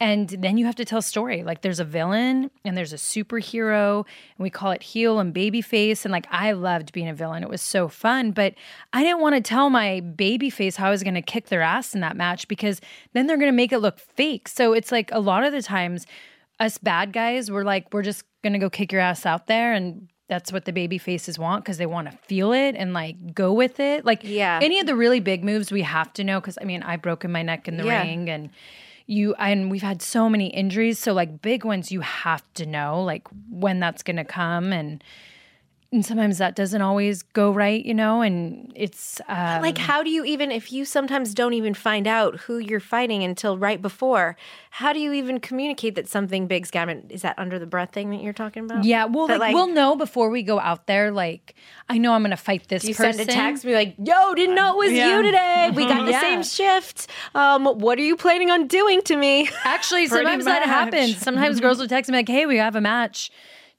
And 0.00 0.28
then 0.28 0.58
you 0.58 0.66
have 0.66 0.76
to 0.76 0.84
tell 0.84 1.02
story. 1.02 1.42
Like 1.42 1.62
there's 1.62 1.80
a 1.80 1.84
villain 1.84 2.50
and 2.64 2.76
there's 2.76 2.92
a 2.92 2.96
superhero, 2.96 4.04
and 4.36 4.42
we 4.42 4.50
call 4.50 4.70
it 4.70 4.82
heel 4.82 5.18
and 5.18 5.32
baby 5.32 5.60
face. 5.60 6.04
And 6.04 6.12
like 6.12 6.26
I 6.30 6.52
loved 6.52 6.92
being 6.92 7.08
a 7.08 7.14
villain. 7.14 7.42
It 7.42 7.48
was 7.48 7.62
so 7.62 7.88
fun. 7.88 8.30
But 8.32 8.54
I 8.92 9.02
didn't 9.02 9.20
want 9.20 9.34
to 9.34 9.40
tell 9.40 9.70
my 9.70 10.00
baby 10.00 10.50
face 10.50 10.76
how 10.76 10.88
I 10.88 10.90
was 10.90 11.02
gonna 11.02 11.22
kick 11.22 11.48
their 11.48 11.62
ass 11.62 11.94
in 11.94 12.00
that 12.02 12.16
match 12.16 12.46
because 12.46 12.80
then 13.12 13.26
they're 13.26 13.38
gonna 13.38 13.50
make 13.50 13.72
it 13.72 13.78
look 13.78 13.98
fake. 13.98 14.46
So 14.46 14.72
it's 14.72 14.92
like 14.92 15.10
a 15.12 15.20
lot 15.20 15.42
of 15.42 15.52
the 15.52 15.62
times 15.62 16.06
us 16.60 16.78
bad 16.78 17.12
guys, 17.12 17.50
we're 17.50 17.64
like, 17.64 17.92
we're 17.92 18.02
just 18.02 18.24
gonna 18.42 18.58
go 18.58 18.70
kick 18.70 18.92
your 18.92 19.00
ass 19.00 19.26
out 19.26 19.46
there 19.46 19.72
and 19.72 20.08
that's 20.28 20.52
what 20.52 20.64
the 20.66 20.72
baby 20.72 20.98
faces 20.98 21.38
want 21.38 21.64
because 21.64 21.78
they 21.78 21.86
want 21.86 22.10
to 22.10 22.16
feel 22.18 22.52
it 22.52 22.74
and 22.76 22.92
like 22.92 23.34
go 23.34 23.52
with 23.52 23.80
it. 23.80 24.04
Like 24.04 24.20
Yeah. 24.22 24.60
any 24.62 24.78
of 24.80 24.86
the 24.86 24.94
really 24.94 25.20
big 25.20 25.42
moves 25.42 25.72
we 25.72 25.82
have 25.82 26.12
to 26.14 26.24
know 26.24 26.40
because 26.40 26.58
I 26.60 26.64
mean 26.64 26.82
I've 26.82 27.02
broken 27.02 27.32
my 27.32 27.42
neck 27.42 27.66
in 27.66 27.76
the 27.78 27.84
Yeah. 27.84 28.02
ring 28.02 28.28
and 28.28 28.50
you 29.06 29.34
and 29.36 29.70
we've 29.70 29.82
had 29.82 30.02
so 30.02 30.28
many 30.28 30.48
injuries. 30.48 30.98
So 30.98 31.14
like 31.14 31.40
big 31.40 31.64
ones 31.64 31.90
you 31.90 32.00
have 32.02 32.42
to 32.54 32.66
know 32.66 33.02
like 33.02 33.26
when 33.50 33.80
that's 33.80 34.02
gonna 34.02 34.24
come 34.24 34.72
and 34.72 35.02
and 35.90 36.04
sometimes 36.04 36.36
that 36.36 36.54
doesn't 36.54 36.82
always 36.82 37.22
go 37.22 37.50
right, 37.50 37.82
you 37.84 37.94
know, 37.94 38.20
and 38.20 38.70
it's 38.76 39.22
um, 39.26 39.62
Like, 39.62 39.78
how 39.78 40.02
do 40.02 40.10
you 40.10 40.22
even, 40.24 40.52
if 40.52 40.70
you 40.70 40.84
sometimes 40.84 41.32
don't 41.32 41.54
even 41.54 41.72
find 41.72 42.06
out 42.06 42.40
who 42.40 42.58
you're 42.58 42.78
fighting 42.78 43.22
until 43.22 43.56
right 43.56 43.80
before, 43.80 44.36
how 44.70 44.92
do 44.92 45.00
you 45.00 45.14
even 45.14 45.40
communicate 45.40 45.94
that 45.94 46.06
something 46.06 46.46
big's 46.46 46.70
happening? 46.70 47.06
Is 47.08 47.22
that 47.22 47.38
under 47.38 47.58
the 47.58 47.64
breath 47.66 47.92
thing 47.92 48.10
that 48.10 48.20
you're 48.20 48.34
talking 48.34 48.64
about? 48.64 48.84
yeah, 48.84 49.06
well, 49.06 49.26
But, 49.28 49.40
like, 49.40 49.54
we'll 49.54 49.72
know 49.72 49.96
before 49.96 50.28
we 50.28 50.42
go 50.42 50.60
out 50.60 50.86
there. 50.86 51.10
Like, 51.10 51.54
I 51.88 51.96
know 51.96 52.12
I'm 52.12 52.20
going 52.20 52.32
to 52.32 52.36
fight 52.36 52.68
this 52.68 52.84
You 52.84 52.94
person. 52.94 53.14
send 53.14 53.30
a 53.30 53.32
text, 53.32 53.64
be 53.64 53.72
like, 53.72 53.94
"Yo, 53.96 54.34
didn't 54.34 54.56
know 54.56 54.74
it 54.74 54.86
was 54.88 54.92
Yeah. 54.92 55.16
you 55.16 55.22
today. 55.22 55.70
We 55.74 55.86
got 55.86 56.04
the 56.04 56.10
Yeah. 56.12 56.20
same 56.20 56.42
shift. 56.42 57.06
Um, 57.34 57.64
what 57.64 57.98
are 57.98 58.02
you 58.02 58.14
planning 58.16 58.50
on 58.50 58.66
doing 58.66 59.00
to 59.02 59.16
me?" 59.16 59.48
Actually, 59.64 60.06
Pretty 60.08 60.24
sometimes 60.24 60.44
that 60.44 60.64
happens. 60.64 61.16
Sometimes 61.16 61.60
girls 61.60 61.78
will 61.78 61.88
text 61.88 62.10
me 62.10 62.18
like, 62.18 62.28
"Hey, 62.28 62.44
we 62.44 62.58
have 62.58 62.76
a 62.76 62.80
match 62.82 63.30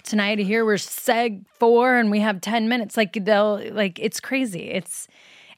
tonight. 0.04 0.40
Here 0.40 0.66
we're 0.66 0.76
seg 0.76 1.46
four, 1.60 1.96
and 1.98 2.10
we 2.12 2.20
have 2.20 2.42
ten 2.42 2.68
minutes." 2.70 2.98
Like 2.98 3.14
they'll 3.26 3.62
like 3.72 4.00
it's 4.00 4.20
crazy. 4.20 4.70
It's 4.72 5.08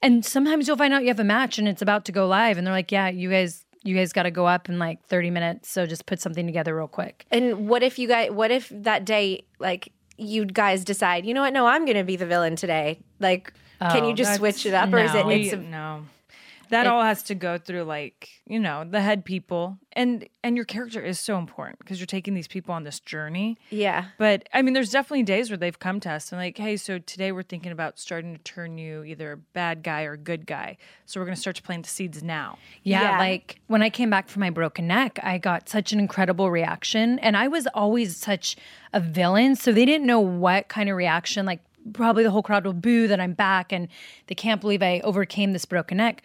and 0.01 0.25
sometimes 0.25 0.67
you'll 0.67 0.77
find 0.77 0.93
out 0.93 1.03
you 1.03 1.09
have 1.09 1.19
a 1.19 1.23
match 1.23 1.59
and 1.59 1.67
it's 1.67 1.81
about 1.81 2.05
to 2.05 2.11
go 2.11 2.27
live, 2.27 2.57
and 2.57 2.65
they're 2.65 2.73
like, 2.73 2.91
"Yeah, 2.91 3.09
you 3.09 3.29
guys." 3.29 3.65
You 3.83 3.95
guys 3.95 4.13
got 4.13 4.23
to 4.23 4.29
go 4.31 4.45
up 4.45 4.69
in 4.69 4.77
like 4.77 5.03
30 5.07 5.31
minutes, 5.31 5.67
so 5.67 5.87
just 5.87 6.05
put 6.05 6.21
something 6.21 6.45
together 6.45 6.75
real 6.75 6.87
quick. 6.87 7.25
And 7.31 7.67
what 7.67 7.81
if 7.81 7.97
you 7.97 8.07
guys? 8.07 8.29
What 8.29 8.51
if 8.51 8.69
that 8.69 9.05
day, 9.05 9.43
like, 9.57 9.91
you 10.17 10.45
guys 10.45 10.85
decide, 10.85 11.25
you 11.25 11.33
know 11.33 11.41
what? 11.41 11.51
No, 11.51 11.65
I'm 11.65 11.85
going 11.85 11.97
to 11.97 12.03
be 12.03 12.15
the 12.15 12.27
villain 12.27 12.55
today. 12.55 12.99
Like, 13.19 13.51
can 13.79 14.03
oh, 14.03 14.09
you 14.09 14.13
just 14.13 14.35
switch 14.35 14.67
it 14.67 14.75
up, 14.75 14.93
or 14.93 14.99
is 14.99 15.15
it? 15.15 15.23
no. 15.25 15.29
It's 15.31 15.51
We- 15.55 15.57
a, 15.57 15.57
no 15.57 16.05
that 16.71 16.87
all 16.87 17.03
has 17.03 17.23
to 17.23 17.35
go 17.35 17.57
through 17.57 17.83
like 17.83 18.29
you 18.45 18.59
know 18.59 18.83
the 18.89 19.01
head 19.01 19.23
people 19.23 19.77
and 19.93 20.27
and 20.43 20.55
your 20.55 20.65
character 20.65 20.99
is 21.01 21.19
so 21.19 21.37
important 21.37 21.77
because 21.79 21.99
you're 21.99 22.07
taking 22.07 22.33
these 22.33 22.47
people 22.47 22.73
on 22.73 22.83
this 22.83 22.99
journey 22.99 23.57
yeah. 23.69 24.05
but 24.17 24.47
i 24.53 24.61
mean 24.61 24.73
there's 24.73 24.89
definitely 24.91 25.23
days 25.23 25.49
where 25.49 25.57
they've 25.57 25.79
come 25.79 25.99
to 25.99 26.09
us 26.09 26.31
and 26.31 26.41
like 26.41 26.57
hey 26.57 26.75
so 26.75 26.97
today 26.99 27.31
we're 27.31 27.43
thinking 27.43 27.71
about 27.71 27.99
starting 27.99 28.35
to 28.35 28.41
turn 28.43 28.77
you 28.77 29.03
either 29.03 29.33
a 29.33 29.37
bad 29.37 29.83
guy 29.83 30.03
or 30.03 30.13
a 30.13 30.17
good 30.17 30.45
guy 30.47 30.75
so 31.05 31.19
we're 31.19 31.25
going 31.25 31.35
to 31.35 31.41
start 31.41 31.55
to 31.57 31.61
plant 31.61 31.83
the 31.83 31.89
seeds 31.89 32.23
now 32.23 32.57
Yeah, 32.83 33.01
Yeah. 33.01 33.19
like 33.19 33.59
when 33.67 33.81
I 33.83 33.89
came 33.89 34.09
back 34.09 34.29
from 34.29 34.39
my 34.39 34.49
broken 34.49 34.87
neck, 34.87 35.19
I 35.21 35.37
got 35.37 35.67
such 35.69 35.91
an 35.91 35.99
incredible 35.99 36.49
reaction. 36.49 37.19
And 37.19 37.35
I 37.35 37.47
was 37.49 37.67
always 37.73 38.15
such 38.15 38.55
a 38.93 38.99
villain. 39.01 39.55
So 39.57 39.71
they 39.73 39.83
didn't 39.85 40.05
know 40.07 40.19
what 40.21 40.69
kind 40.69 40.89
of 40.89 40.95
reaction, 40.95 41.45
like 41.45 41.59
probably 41.93 42.23
the 42.23 42.31
whole 42.31 42.43
crowd 42.43 42.65
will 42.65 42.73
boo 42.73 43.07
that 43.07 43.19
I'm 43.19 43.33
back 43.33 43.73
and 43.73 43.87
they 44.27 44.35
can't 44.35 44.61
believe 44.61 44.81
I 44.81 45.01
overcame 45.03 45.51
this 45.51 45.65
broken 45.65 45.97
neck. 45.97 46.21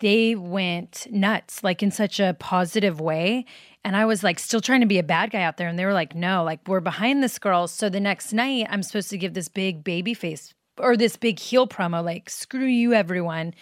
They 0.00 0.34
went 0.34 1.06
nuts, 1.10 1.64
like 1.64 1.82
in 1.82 1.90
such 1.90 2.20
a 2.20 2.36
positive 2.38 3.00
way. 3.00 3.46
And 3.82 3.96
I 3.96 4.04
was 4.04 4.22
like 4.22 4.38
still 4.38 4.60
trying 4.60 4.80
to 4.80 4.86
be 4.86 4.98
a 4.98 5.02
bad 5.02 5.30
guy 5.30 5.42
out 5.42 5.56
there. 5.56 5.68
And 5.68 5.78
they 5.78 5.86
were 5.86 5.94
like, 5.94 6.14
no, 6.14 6.44
like 6.44 6.60
we're 6.68 6.80
behind 6.80 7.22
this 7.22 7.38
girl. 7.38 7.66
So 7.66 7.88
the 7.88 8.00
next 8.00 8.32
night, 8.32 8.66
I'm 8.68 8.82
supposed 8.82 9.08
to 9.10 9.18
give 9.18 9.32
this 9.32 9.48
big 9.48 9.82
baby 9.82 10.12
face 10.12 10.52
or 10.76 10.96
this 10.96 11.16
big 11.16 11.38
heel 11.38 11.66
promo, 11.66 12.04
like, 12.04 12.30
screw 12.30 12.66
you, 12.66 12.92
everyone. 12.92 13.54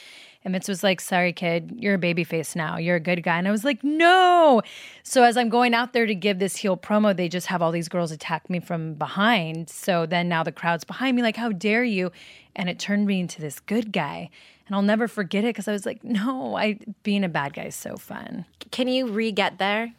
And 0.45 0.55
Mitz 0.55 0.69
was 0.69 0.83
like, 0.85 1.01
sorry, 1.01 1.33
kid, 1.33 1.73
you're 1.77 1.95
a 1.95 1.99
baby 1.99 2.25
face 2.25 2.55
now. 2.55 2.79
You're 2.79 2.97
a 2.97 3.01
good 3.01 3.23
guy. 3.23 3.39
And 3.39 3.49
I 3.49 3.51
was 3.51 3.65
like, 3.65 3.83
no. 3.83 4.63
So 5.03 5.25
as 5.25 5.37
I'm 5.37 5.49
going 5.49 5.75
out 5.75 5.93
there 5.93 6.07
to 6.07 6.15
give 6.15 6.39
this 6.39 6.57
heel 6.57 6.77
promo, 6.77 7.17
they 7.17 7.29
just 7.29 7.49
have 7.49 7.61
all 7.61 7.73
these 7.73 7.89
girls 7.89 8.13
attack 8.13 8.49
me 8.49 8.61
from 8.61 8.95
behind. 8.95 9.69
So 9.69 10.07
then 10.07 10.29
now 10.29 10.45
the 10.45 10.53
crowd's 10.53 10.85
behind 10.85 11.17
me, 11.17 11.23
like, 11.23 11.37
how 11.37 11.51
dare 11.51 11.85
you? 11.85 12.13
And 12.55 12.69
it 12.69 12.79
turned 12.79 13.07
me 13.07 13.21
into 13.21 13.41
this 13.41 13.61
good 13.61 13.93
guy. 13.93 14.31
And 14.69 14.77
I'll 14.77 14.83
never 14.83 15.09
forget 15.09 15.45
it 15.45 15.49
because 15.49 15.67
I 15.67 15.73
was 15.73 15.87
like, 15.87 16.05
no, 16.05 16.55
I 16.55 16.79
being 17.03 17.25
a 17.25 17.29
bad 17.29 17.55
guy 17.55 17.65
is 17.65 17.75
so 17.75 17.97
fun. 17.97 18.45
Can 18.71 18.87
you 18.87 19.09
re 19.09 19.33
get 19.33 19.59
there? 19.59 19.95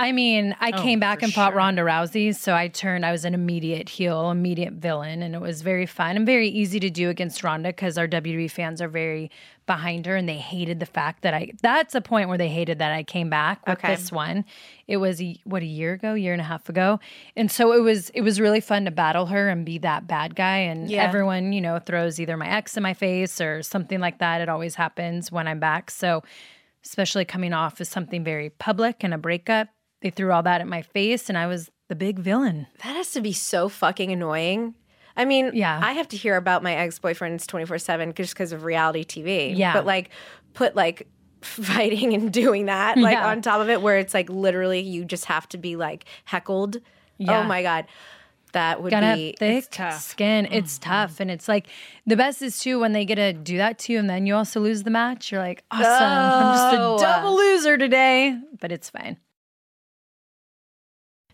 I 0.00 0.12
mean, 0.12 0.56
I 0.60 0.70
Oh, 0.74 0.80
came 0.82 0.98
back 0.98 1.22
and 1.22 1.30
fought 1.30 1.54
Ronda 1.54 1.82
Rousey, 1.82 2.34
so 2.34 2.54
I 2.54 2.68
turned. 2.68 3.04
I 3.04 3.12
was 3.12 3.26
an 3.26 3.34
immediate 3.34 3.90
heel, 3.90 4.30
immediate 4.30 4.72
villain, 4.72 5.22
and 5.22 5.34
it 5.34 5.42
was 5.42 5.60
very 5.60 5.84
fun 5.84 6.16
and 6.16 6.24
very 6.24 6.48
easy 6.48 6.80
to 6.80 6.88
do 6.88 7.10
against 7.10 7.44
Ronda 7.44 7.68
because 7.68 7.98
our 7.98 8.08
WWE 8.08 8.50
fans 8.50 8.80
are 8.80 8.88
very 8.88 9.30
behind 9.66 10.06
her, 10.06 10.16
and 10.16 10.26
they 10.26 10.38
hated 10.38 10.80
the 10.80 10.86
fact 10.86 11.20
that 11.20 11.34
I. 11.34 11.52
That's 11.60 11.94
a 11.94 12.00
point 12.00 12.30
where 12.30 12.38
they 12.38 12.48
hated 12.48 12.78
that 12.78 12.92
I 12.92 13.02
came 13.02 13.28
back 13.28 13.66
with 13.66 13.76
Okay. 13.78 13.94
this 13.94 14.10
one. 14.10 14.46
It 14.88 14.96
was 14.96 15.20
a, 15.20 15.38
what 15.44 15.60
a 15.62 15.66
year 15.66 15.92
ago, 15.92 16.14
year 16.14 16.32
and 16.32 16.40
a 16.40 16.44
half 16.44 16.70
ago, 16.70 16.98
and 17.36 17.50
so 17.50 17.72
it 17.74 17.80
was. 17.80 18.08
It 18.10 18.22
was 18.22 18.40
really 18.40 18.60
fun 18.60 18.86
to 18.86 18.90
battle 18.90 19.26
her 19.26 19.50
and 19.50 19.66
be 19.66 19.76
that 19.80 20.06
bad 20.06 20.34
guy, 20.34 20.56
and 20.60 20.88
Yeah. 20.90 21.02
everyone 21.02 21.52
you 21.52 21.60
know 21.60 21.78
throws 21.78 22.18
either 22.18 22.38
my 22.38 22.48
ex 22.48 22.74
in 22.74 22.82
my 22.82 22.94
face 22.94 23.38
or 23.38 23.62
something 23.62 24.00
like 24.00 24.16
that. 24.20 24.40
It 24.40 24.48
always 24.48 24.76
happens 24.76 25.30
when 25.30 25.46
I'm 25.46 25.60
back, 25.60 25.90
so 25.90 26.22
especially 26.82 27.26
coming 27.26 27.52
off 27.52 27.82
as 27.82 27.90
something 27.90 28.24
very 28.24 28.48
public 28.48 29.04
and 29.04 29.12
a 29.12 29.18
breakup. 29.18 29.68
They 30.02 30.10
threw 30.10 30.32
all 30.32 30.42
that 30.44 30.60
at 30.60 30.66
my 30.66 30.82
face, 30.82 31.28
and 31.28 31.36
I 31.36 31.46
was 31.46 31.70
the 31.88 31.94
big 31.94 32.18
villain. 32.18 32.66
That 32.84 32.96
has 32.96 33.12
to 33.12 33.20
be 33.20 33.32
so 33.32 33.68
fucking 33.68 34.10
annoying. 34.10 34.74
I 35.16 35.24
mean, 35.24 35.50
Yeah. 35.54 35.78
I 35.82 35.92
have 35.92 36.08
to 36.08 36.16
hear 36.16 36.36
about 36.36 36.62
my 36.62 36.74
ex 36.74 36.98
boyfriends 36.98 37.46
24 37.46 37.78
7 37.78 38.14
just 38.14 38.32
because 38.32 38.52
of 38.52 38.64
reality 38.64 39.04
TV. 39.04 39.56
Yeah. 39.56 39.72
But 39.74 39.84
like, 39.84 40.10
put 40.54 40.74
like 40.76 41.06
fighting 41.42 42.14
and 42.14 42.32
doing 42.32 42.66
that, 42.66 42.96
like 42.96 43.14
Yeah. 43.14 43.28
on 43.28 43.42
top 43.42 43.60
of 43.60 43.68
it, 43.68 43.82
where 43.82 43.98
it's 43.98 44.14
like 44.14 44.30
literally 44.30 44.80
you 44.80 45.04
just 45.04 45.26
have 45.26 45.48
to 45.50 45.58
be 45.58 45.76
like 45.76 46.04
heckled. 46.24 46.78
Yeah. 47.18 47.40
Oh 47.40 47.42
my 47.44 47.62
God. 47.62 47.86
that 48.52 48.82
would 48.82 48.90
gotta 48.90 49.14
be 49.14 49.34
thick 49.38 49.66
tough. 49.70 50.00
skin. 50.00 50.46
It's 50.50 50.78
mm-hmm. 50.78 50.90
tough, 50.90 51.20
and 51.20 51.30
it's 51.30 51.46
like 51.48 51.66
the 52.06 52.16
best 52.16 52.40
is 52.42 52.58
too 52.58 52.80
when 52.80 52.92
they 52.92 53.04
get 53.04 53.16
to 53.16 53.32
do 53.32 53.58
that 53.58 53.78
to 53.80 53.92
you, 53.92 53.98
and 53.98 54.08
then 54.10 54.26
you 54.26 54.34
also 54.34 54.58
lose 54.60 54.82
the 54.82 54.90
match. 54.90 55.30
You're 55.30 55.40
like, 55.40 55.62
awesome, 55.70 55.86
I'm 55.86 56.54
just 56.56 56.74
a 56.74 57.04
double 57.06 57.36
loser 57.36 57.78
today, 57.78 58.36
but 58.60 58.72
it's 58.72 58.90
fine. 58.90 59.18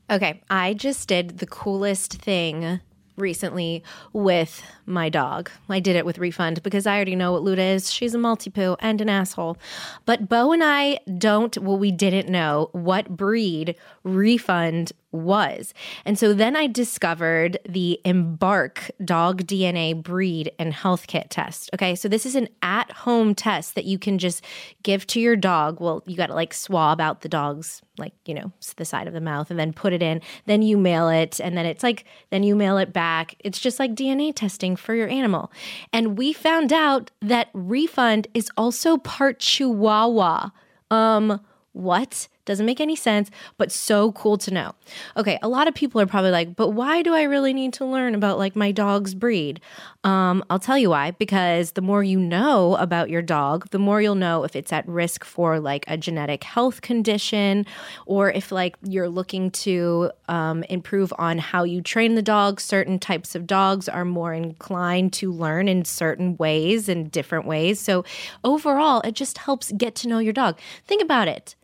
Okay, 0.09 0.43
I 0.49 0.75
just 0.75 1.09
did 1.09 1.39
the 1.39 1.47
coolest 1.47 2.15
thing 2.15 2.81
recently 3.17 3.83
with 4.13 4.63
my 4.85 5.09
dog. 5.09 5.51
I 5.69 5.81
did 5.81 5.97
it 5.97 6.05
with 6.05 6.19
Refund 6.19 6.63
because 6.63 6.87
I 6.87 6.97
already 6.97 7.17
know 7.17 7.33
what 7.33 7.43
Luda 7.43 7.75
is. 7.75 7.91
She's 7.91 8.15
a 8.15 8.19
Maltipoo 8.19 8.77
and 8.79 9.01
an 9.01 9.09
asshole. 9.09 9.57
But 10.05 10.29
Beau 10.29 10.53
and 10.53 10.63
I 10.63 11.01
don't, 11.19 11.57
well, 11.59 11.79
we 11.79 11.91
didn't 11.91 12.29
know 12.29 12.69
what 12.73 13.17
breed 13.17 13.75
Refund 14.05 14.93
was. 15.17 15.75
And 16.05 16.19
so 16.19 16.33
then 16.33 16.55
I 16.57 16.67
discovered 16.67 17.59
the 17.69 18.01
Embark 18.05 18.91
dog 19.05 19.47
DNA 19.47 20.01
breed 20.01 20.53
and 20.59 20.73
health 20.73 21.07
kit 21.07 21.31
test. 21.31 21.71
Okay, 21.75 21.95
so 21.95 22.09
this 22.09 22.27
is 22.27 22.35
an 22.35 22.49
at 22.63 22.91
home 22.93 23.35
test 23.35 23.75
that 23.75 23.85
you 23.85 23.99
can 23.99 24.19
just 24.19 24.45
give 24.83 25.07
to 25.09 25.21
your 25.21 25.37
dog. 25.37 25.81
Well, 25.81 26.03
you 26.07 26.17
got 26.17 26.27
to 26.27 26.35
like 26.35 26.55
swab 26.55 27.01
out 27.01 27.23
the 27.23 27.29
dog's, 27.29 27.83
like, 27.99 28.13
you 28.27 28.35
know, 28.35 28.53
the 28.77 28.85
side 28.85 29.07
of 29.07 29.15
the 29.15 29.21
mouth 29.21 29.51
and 29.51 29.59
then 29.59 29.73
put 29.73 29.93
it 29.93 30.03
in. 30.03 30.21
Then 30.45 30.63
you 30.63 30.77
mail 30.77 31.09
it. 31.09 31.41
And 31.41 31.57
then 31.57 31.67
it's 31.67 31.83
like, 31.83 32.05
then 32.31 32.43
you 32.43 32.55
mail 32.55 32.79
it 32.79 32.93
back. 32.93 33.35
It's 33.41 33.59
just 33.59 33.79
like 33.79 33.95
DNA 33.95 34.33
testing 34.35 34.77
for 34.77 34.95
your 34.95 35.09
animal. 35.09 35.51
And 35.93 36.19
we 36.19 36.33
found 36.33 36.73
out 36.73 37.11
that 37.23 37.49
Refund 37.55 38.29
is 38.35 38.51
also 38.57 38.99
part 38.99 39.41
Chihuahua. 39.41 40.51
Um, 40.91 41.41
what? 41.73 42.29
Doesn't 42.47 42.65
make 42.65 42.81
any 42.81 42.95
sense, 42.95 43.29
but 43.59 43.73
so 43.73 44.13
cool 44.13 44.39
to 44.39 44.53
know. 44.53 44.73
Okay, 45.17 45.37
a 45.43 45.49
lot 45.49 45.67
of 45.67 45.75
people 45.75 46.01
are 46.01 46.07
probably 46.07 46.31
like, 46.31 46.55
but 46.55 46.71
why 46.71 47.03
do 47.03 47.13
I 47.13 47.25
really 47.25 47.53
need 47.53 47.73
to 47.75 47.85
learn 47.85 48.15
about 48.15 48.39
like 48.39 48.55
my 48.55 48.71
dog's 48.71 49.17
breed? 49.17 49.61
Um, 50.05 50.45
I'll 50.49 50.61
tell 50.61 50.79
you 50.79 50.91
why. 50.91 51.11
Because 51.11 51.73
the 51.73 51.81
more 51.81 52.05
you 52.05 52.21
know 52.21 52.77
about 52.77 53.11
your 53.11 53.21
dog, 53.21 53.69
the 53.71 53.81
more 53.81 54.01
you'll 54.01 54.15
know 54.15 54.45
if 54.45 54.55
it's 54.55 54.73
at 54.73 54.87
risk 54.87 55.25
for 55.25 55.59
like 55.59 55.85
a 55.89 55.97
genetic 55.97 56.45
health 56.45 56.83
condition, 56.83 57.67
or 58.07 58.31
if 58.31 58.53
like 58.53 58.77
you're 58.85 59.09
looking 59.09 59.51
to 59.51 60.13
um, 60.29 60.63
improve 60.65 61.13
on 61.19 61.39
how 61.39 61.65
you 61.65 61.83
train 61.83 62.15
the 62.15 62.23
dog. 62.23 62.61
Certain 62.61 63.01
types 63.01 63.35
of 63.35 63.49
dogs 63.49 63.89
are 63.89 64.05
more 64.05 64.33
inclined 64.33 65.13
to 65.15 65.33
learn 65.33 65.67
in 65.67 65.85
certain 65.85 66.37
ways 66.37 66.89
and 66.89 67.11
different 67.11 67.45
ways. 67.45 67.81
So 67.81 68.05
overall, 68.45 69.01
it 69.01 69.15
just 69.15 69.39
helps 69.39 69.73
get 69.73 69.97
to 69.97 70.09
know 70.09 70.21
your 70.21 70.33
dog. 70.33 70.61
Think 70.87 71.03
about 71.03 71.27
it 71.27 71.57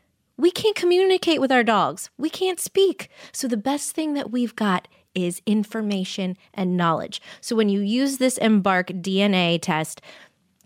we 0.43 0.51
can't 0.51 0.75
communicate 0.75 1.41
with 1.41 1.53
our 1.53 1.63
dogs. 1.63 2.11
We 2.19 2.29
can't 2.29 2.59
speak. 2.59 3.09
So 3.31 3.47
the 3.47 3.57
best 3.57 3.93
thing 3.93 4.15
that 4.15 4.33
we've 4.33 4.57
got 4.57 4.89
is 5.15 5.41
information 5.47 6.37
and 6.53 6.77
knowledge. 6.77 7.23
So 7.41 7.55
when 7.55 7.69
you 7.69 7.81
use 7.81 8.19
this 8.19 8.39
Embark 8.39 8.89
DNA 8.89 9.63
test, 9.63 10.01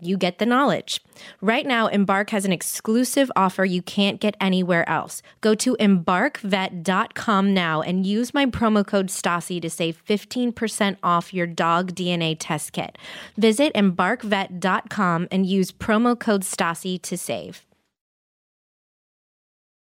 you 0.01 0.17
get 0.17 0.39
the 0.39 0.47
knowledge. 0.47 1.03
Right 1.43 1.67
now, 1.67 1.89
Embark 1.89 2.31
has 2.31 2.47
an 2.47 2.53
exclusive 2.53 3.31
offer 3.37 3.67
you 3.67 3.83
can't 3.83 4.19
get 4.19 4.35
anywhere 4.41 4.89
else. 4.89 5.21
Go 5.43 5.55
to 5.57 5.77
embarkvet.com 5.79 7.53
now 7.53 7.83
and 7.83 8.07
use 8.07 8.33
my 8.33 8.47
promo 8.47 8.87
code 8.87 9.09
STASSI 9.09 9.61
to 9.61 9.69
save 9.69 10.03
15% 10.07 10.97
off 11.03 11.35
your 11.35 11.47
dog 11.47 11.95
DNA 11.95 12.35
test 12.39 12.73
kit. 12.73 12.97
Visit 13.37 13.75
embarkvet.com 13.75 15.29
and 15.31 15.45
use 15.45 15.71
promo 15.71 16.19
code 16.19 16.45
STASSI 16.45 17.03
to 17.03 17.19
save. 17.19 17.67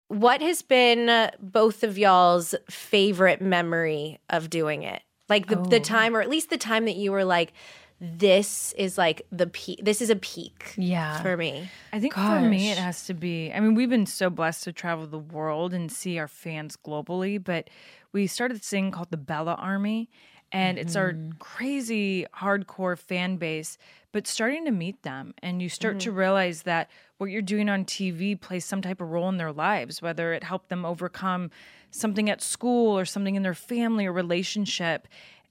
What 0.09 0.41
has 0.41 0.63
been 0.63 1.09
uh, 1.09 1.31
both 1.41 1.85
of 1.85 1.99
y'all's 1.99 2.55
favorite 2.71 3.41
memory 3.41 4.19
of 4.31 4.51
doing 4.51 4.83
it? 4.83 5.03
Like 5.29 5.49
the, 5.49 5.57
the 5.57 5.81
time, 5.81 6.17
or 6.17 6.23
at 6.23 6.31
least 6.31 6.49
the 6.49 6.57
time 6.57 6.87
that 6.87 6.97
you 6.97 7.13
were 7.13 7.25
like, 7.25 7.53
this 8.01 8.73
is 8.79 8.97
like 8.97 9.23
the 9.31 9.47
peak. 9.47 9.81
This 9.83 10.01
is 10.01 10.09
a 10.09 10.17
peak 10.17 10.73
Yeah. 10.79 11.21
for 11.21 11.37
me. 11.37 11.69
I 11.93 12.01
think 12.01 12.15
for 12.15 12.41
me, 12.41 12.71
it 12.71 12.79
has 12.79 13.05
to 13.07 13.15
be. 13.15 13.53
I 13.53 13.61
mean, 13.61 13.75
we've 13.75 13.91
been 13.91 14.07
so 14.07 14.31
blessed 14.31 14.65
to 14.65 14.73
travel 14.73 15.07
the 15.07 15.19
world 15.19 15.75
and 15.75 15.91
see 15.91 16.19
our 16.19 16.29
fans 16.29 16.77
globally, 16.77 17.43
but 17.43 17.69
we 18.13 18.27
started 18.27 18.57
this 18.59 18.69
thing 18.69 18.91
called 18.91 19.11
the 19.11 19.17
Bella 19.19 19.55
Army, 19.55 20.09
and 20.53 20.79
it's 20.79 20.97
our 20.97 21.15
crazy 21.41 22.25
hardcore 22.37 22.97
fan 22.97 23.37
base. 23.37 23.77
But 24.13 24.27
starting 24.27 24.65
to 24.65 24.71
meet 24.71 25.03
them, 25.03 25.35
and 25.43 25.61
you 25.61 25.69
start 25.69 26.01
to 26.01 26.13
realize 26.13 26.63
that 26.63 26.89
what 27.19 27.31
you're 27.31 27.43
doing 27.43 27.69
on 27.69 27.85
TV 27.85 28.41
plays 28.41 28.65
some 28.65 28.81
type 28.83 29.01
of 29.01 29.11
role 29.11 29.29
in 29.29 29.37
their 29.37 29.53
lives, 29.53 30.01
whether 30.01 30.33
it 30.33 30.43
helped 30.45 30.69
them 30.69 30.85
overcome 30.85 31.51
something 31.91 32.29
at 32.31 32.41
school 32.43 32.99
or 32.99 33.05
something 33.05 33.35
in 33.35 33.43
their 33.43 33.55
family 33.55 34.07
or 34.07 34.13
relationship 34.13 35.07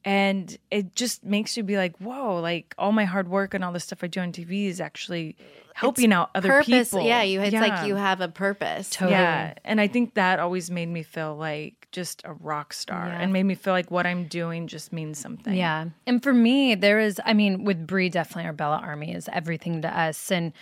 and 0.06 0.58
it 0.70 0.94
just 0.96 1.26
makes 1.26 1.58
you 1.58 1.64
be 1.64 1.76
like 1.76 1.98
whoa 1.98 2.40
like 2.40 2.76
all 2.78 2.92
my 2.92 3.04
hard 3.06 3.28
work 3.28 3.56
and 3.56 3.64
all 3.64 3.72
the 3.72 3.80
stuff 3.80 4.04
i 4.04 4.08
do 4.08 4.20
on 4.20 4.32
tv 4.32 4.68
is 4.68 4.80
actually 4.80 5.36
helping 5.74 6.14
out 6.14 6.30
other 6.36 6.50
purpose. 6.50 6.92
people 6.92 7.02
Yeah, 7.06 7.24
you. 7.24 7.42
It's 7.42 7.52
Yeah. 7.54 7.62
like 7.62 7.88
you 7.88 7.96
have 7.96 8.22
a 8.22 8.28
purpose. 8.28 8.92
Totally. 8.92 9.14
yeah 9.14 9.56
and 9.66 9.82
i 9.82 9.88
think 9.88 10.14
that 10.14 10.40
always 10.40 10.70
made 10.70 10.88
me 10.90 11.02
feel 11.02 11.36
like 11.36 11.88
just 11.92 12.22
a 12.26 12.34
rock 12.34 12.74
star 12.74 13.08
and 13.08 13.34
made 13.34 13.44
me 13.44 13.56
feel 13.56 13.74
like 13.74 13.90
what 13.90 14.06
i'm 14.06 14.26
doing 14.28 14.68
just 14.68 14.94
means 14.94 15.18
something 15.18 15.56
Yeah. 15.56 15.86
And 16.06 16.22
for 16.22 16.34
me, 16.34 16.76
there 16.76 17.00
is, 17.00 17.20
I 17.26 17.34
mean, 17.34 17.64
with 17.64 17.88
Brie, 17.88 18.10
definitely 18.10 18.46
our 18.46 18.54
Bella 18.54 18.78
Army 18.78 19.14
is 19.14 19.28
everything 19.34 19.82
to 19.82 20.00
us. 20.00 20.32
And 20.32 20.54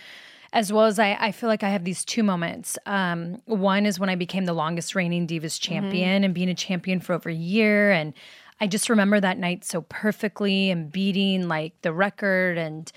as 0.52 0.72
well 0.72 0.84
as 0.84 0.98
I, 0.98 1.16
I 1.18 1.32
feel 1.32 1.48
like 1.48 1.62
I 1.62 1.70
have 1.70 1.84
these 1.84 2.04
two 2.04 2.22
moments. 2.22 2.78
Um, 2.86 3.40
one 3.46 3.86
is 3.86 3.98
when 3.98 4.08
I 4.08 4.14
became 4.14 4.44
the 4.44 4.52
longest 4.52 4.94
reigning 4.94 5.26
Divas 5.26 5.60
champion 5.60 6.24
and 6.24 6.34
being 6.34 6.48
a 6.48 6.54
champion 6.54 7.00
for 7.00 7.14
over 7.14 7.28
a 7.28 7.34
year. 7.34 7.92
And 7.92 8.14
I 8.60 8.66
just 8.66 8.88
remember 8.88 9.20
that 9.20 9.38
night 9.38 9.64
so 9.64 9.82
perfectly 9.82 10.70
and 10.70 10.90
beating 10.90 11.48
like 11.48 11.74
the 11.82 11.92
record. 11.92 12.58
And 12.58 12.90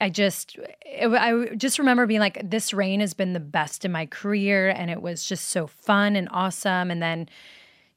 I 0.00 0.10
just, 0.10 0.58
it, 0.84 1.08
I 1.08 1.54
just 1.54 1.78
remember 1.78 2.06
being 2.06 2.20
like, 2.20 2.48
this 2.48 2.74
reign 2.74 3.00
has 3.00 3.14
been 3.14 3.32
the 3.32 3.40
best 3.40 3.84
in 3.84 3.92
my 3.92 4.06
career. 4.06 4.70
And 4.70 4.90
it 4.90 5.02
was 5.02 5.24
just 5.24 5.48
so 5.50 5.66
fun 5.66 6.16
and 6.16 6.28
awesome. 6.32 6.90
And 6.90 7.02
then, 7.02 7.28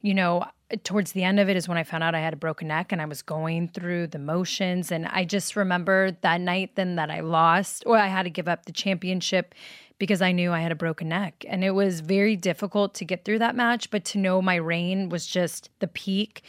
you 0.00 0.14
know, 0.14 0.44
towards 0.84 1.12
the 1.12 1.24
end 1.24 1.40
of 1.40 1.48
it 1.48 1.56
is 1.56 1.68
when 1.68 1.78
I 1.78 1.82
found 1.82 2.04
out 2.04 2.14
I 2.14 2.20
had 2.20 2.32
a 2.32 2.36
broken 2.36 2.68
neck 2.68 2.92
and 2.92 3.00
I 3.00 3.06
was 3.06 3.22
going 3.22 3.68
through 3.68 4.08
the 4.08 4.18
motions. 4.18 4.92
And 4.92 5.06
I 5.06 5.24
just 5.24 5.56
remember 5.56 6.16
that 6.20 6.40
night 6.40 6.72
then 6.74 6.96
that 6.96 7.10
I 7.10 7.20
lost 7.20 7.84
or 7.86 7.96
I 7.96 8.08
had 8.08 8.24
to 8.24 8.30
give 8.30 8.48
up 8.48 8.66
the 8.66 8.72
championship 8.72 9.54
because 9.98 10.22
I 10.22 10.32
knew 10.32 10.52
I 10.52 10.60
had 10.60 10.72
a 10.72 10.76
broken 10.76 11.08
neck. 11.08 11.44
And 11.48 11.64
it 11.64 11.70
was 11.70 12.00
very 12.00 12.36
difficult 12.36 12.94
to 12.94 13.04
get 13.04 13.24
through 13.24 13.40
that 13.40 13.56
match, 13.56 13.90
but 13.90 14.04
to 14.06 14.18
know 14.18 14.42
my 14.42 14.56
reign 14.56 15.08
was 15.08 15.26
just 15.26 15.70
the 15.80 15.88
peak. 15.88 16.42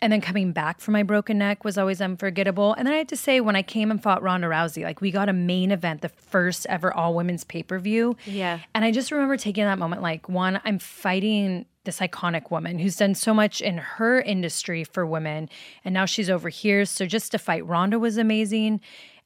And 0.00 0.12
then 0.12 0.20
coming 0.20 0.50
back 0.50 0.80
from 0.80 0.92
my 0.92 1.04
broken 1.04 1.38
neck 1.38 1.62
was 1.62 1.78
always 1.78 2.00
unforgettable. 2.00 2.74
And 2.74 2.88
then 2.88 2.94
I 2.94 2.98
have 2.98 3.06
to 3.08 3.16
say, 3.16 3.40
when 3.40 3.54
I 3.54 3.62
came 3.62 3.88
and 3.88 4.02
fought 4.02 4.20
Ronda 4.20 4.48
Rousey, 4.48 4.82
like 4.82 5.00
we 5.00 5.12
got 5.12 5.28
a 5.28 5.32
main 5.32 5.70
event, 5.70 6.00
the 6.00 6.08
first 6.08 6.66
ever 6.66 6.92
all 6.92 7.14
women's 7.14 7.44
pay 7.44 7.62
per 7.62 7.78
view. 7.78 8.16
Yeah. 8.26 8.58
And 8.74 8.84
I 8.84 8.90
just 8.90 9.12
remember 9.12 9.36
taking 9.36 9.62
that 9.62 9.78
moment 9.78 10.02
like, 10.02 10.28
one, 10.28 10.60
I'm 10.64 10.80
fighting 10.80 11.66
this 11.84 11.98
iconic 11.98 12.50
woman 12.50 12.78
who's 12.78 12.96
done 12.96 13.14
so 13.14 13.34
much 13.34 13.60
in 13.60 13.78
her 13.78 14.20
industry 14.20 14.84
for 14.84 15.04
women. 15.04 15.48
And 15.84 15.92
now 15.92 16.04
she's 16.04 16.30
over 16.30 16.48
here. 16.48 16.84
So 16.84 17.06
just 17.06 17.32
to 17.32 17.38
fight 17.38 17.66
Ronda 17.66 17.98
was 17.98 18.16
amazing. 18.16 18.80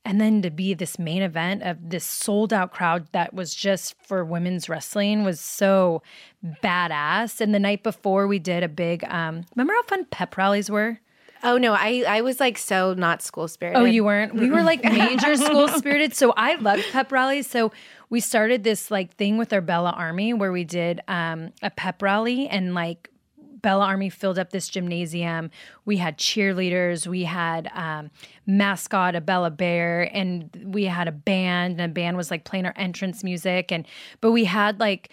And 0.04 0.20
then 0.20 0.40
to 0.42 0.50
be 0.50 0.72
this 0.72 1.00
main 1.00 1.22
event 1.22 1.64
of 1.64 1.78
this 1.90 2.04
sold 2.04 2.52
out 2.52 2.72
crowd 2.72 3.09
that 3.11 3.34
was 3.34 3.52
just 3.54 3.96
for 4.00 4.24
women's 4.24 4.68
wrestling 4.68 5.24
was 5.24 5.40
so 5.40 6.00
badass. 6.62 7.40
And 7.40 7.52
the 7.52 7.59
night 7.59 7.82
before, 7.82 8.28
we 8.28 8.38
did 8.38 8.62
a 8.62 8.68
big, 8.68 9.02
um, 9.04 9.44
remember 9.57 9.72
how 9.74 9.82
fun 9.82 10.04
pep 10.04 10.36
rallies 10.36 10.70
were? 10.70 11.00
Oh 11.42 11.59
no, 11.59 11.74
I 11.74 12.04
I 12.09 12.20
was 12.22 12.40
like 12.40 12.59
so 12.59 12.94
not 12.94 13.22
school 13.22 13.46
spirited. 13.46 13.80
Oh, 13.80 13.84
you 13.84 14.04
weren't? 14.04 14.34
We 14.34 14.50
were 14.50 14.62
like 14.62 14.82
major 14.92 15.36
school 15.36 15.68
spirited. 15.68 16.14
So 16.14 16.32
I 16.36 16.54
loved 16.57 16.84
pep 16.92 17.12
rallies. 17.12 17.46
So 17.46 17.72
we 18.09 18.20
started 18.20 18.64
this 18.64 18.90
like 18.90 19.14
thing 19.14 19.38
with 19.38 19.52
our 19.52 19.61
Bella 19.61 19.90
Army 19.90 20.32
where 20.32 20.52
we 20.52 20.64
did 20.64 21.00
um, 21.09 21.52
a 21.62 21.70
pep 21.70 22.02
rally 22.02 22.48
and 22.48 22.74
like 22.74 23.11
Bella 23.66 23.84
Army 23.86 24.11
filled 24.11 24.38
up 24.38 24.50
this 24.50 24.68
gymnasium. 24.68 25.50
We 25.84 25.96
had 25.96 26.18
cheerleaders, 26.18 27.07
we 27.07 27.24
had 27.24 27.68
um, 27.74 28.11
mascot, 28.46 29.16
a 29.16 29.20
Bella 29.20 29.50
Bear, 29.50 30.09
and 30.14 30.50
we 30.72 30.84
had 30.84 31.09
a 31.09 31.12
band. 31.12 31.80
And 31.80 31.90
a 31.90 31.92
band 31.92 32.16
was 32.16 32.30
like 32.30 32.44
playing 32.44 32.66
our 32.66 32.74
entrance 32.76 33.24
music. 33.24 33.72
And 33.72 33.86
but 34.20 34.30
we 34.30 34.44
had 34.44 34.78
like 34.78 35.11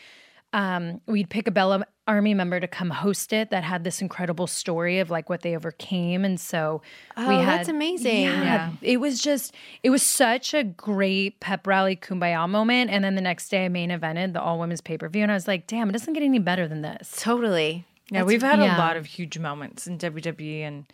um, 0.54 1.02
we'd 1.08 1.30
pick 1.30 1.48
a 1.48 1.52
Bella 1.52 1.84
Army 2.06 2.34
member 2.34 2.60
to 2.60 2.68
come 2.68 2.90
host 2.90 3.32
it 3.32 3.50
that 3.52 3.64
had 3.64 3.84
this 3.86 4.02
incredible 4.02 4.46
story 4.46 5.00
of 5.00 5.10
like 5.10 5.30
what 5.30 5.42
they 5.42 5.56
overcame. 5.56 6.26
And 6.26 6.38
so 6.40 6.82
we 7.18 7.24
Oh, 7.24 7.40
had 7.42 7.60
that's 7.60 7.70
amazing. 7.70 8.24
Yeah, 8.24 8.72
it 8.82 8.98
was 8.98 9.22
just 9.22 9.56
it 9.84 9.90
was 9.90 10.04
such 10.04 10.54
a 10.54 10.64
great 10.64 11.40
pep 11.40 11.66
rally 11.66 11.96
kumbaya 11.96 12.48
moment. 12.50 12.92
And 12.92 13.04
then 13.04 13.16
the 13.16 13.22
next 13.22 13.48
day 13.50 13.66
I 13.66 13.70
main 13.70 13.90
evented 13.90 14.34
the 14.34 14.42
all 14.42 14.60
women's 14.60 14.82
pay 14.82 14.98
per 14.98 15.08
view, 15.08 15.24
and 15.24 15.32
I 15.32 15.36
was 15.36 15.48
like, 15.48 15.66
damn, 15.68 15.88
it 15.90 15.94
doesn't 15.94 16.14
get 16.14 16.24
any 16.24 16.40
better 16.40 16.68
than 16.68 16.82
this. 16.82 17.16
Totally. 17.18 17.86
Yeah, 18.12 18.24
we've 18.24 18.42
had 18.44 18.60
yeah. 18.60 18.76
a 18.76 18.78
lot 18.78 18.98
of 18.98 19.06
huge 19.06 19.40
moments 19.40 19.88
in 19.88 19.98
WWE 19.98 20.60
and 20.62 20.86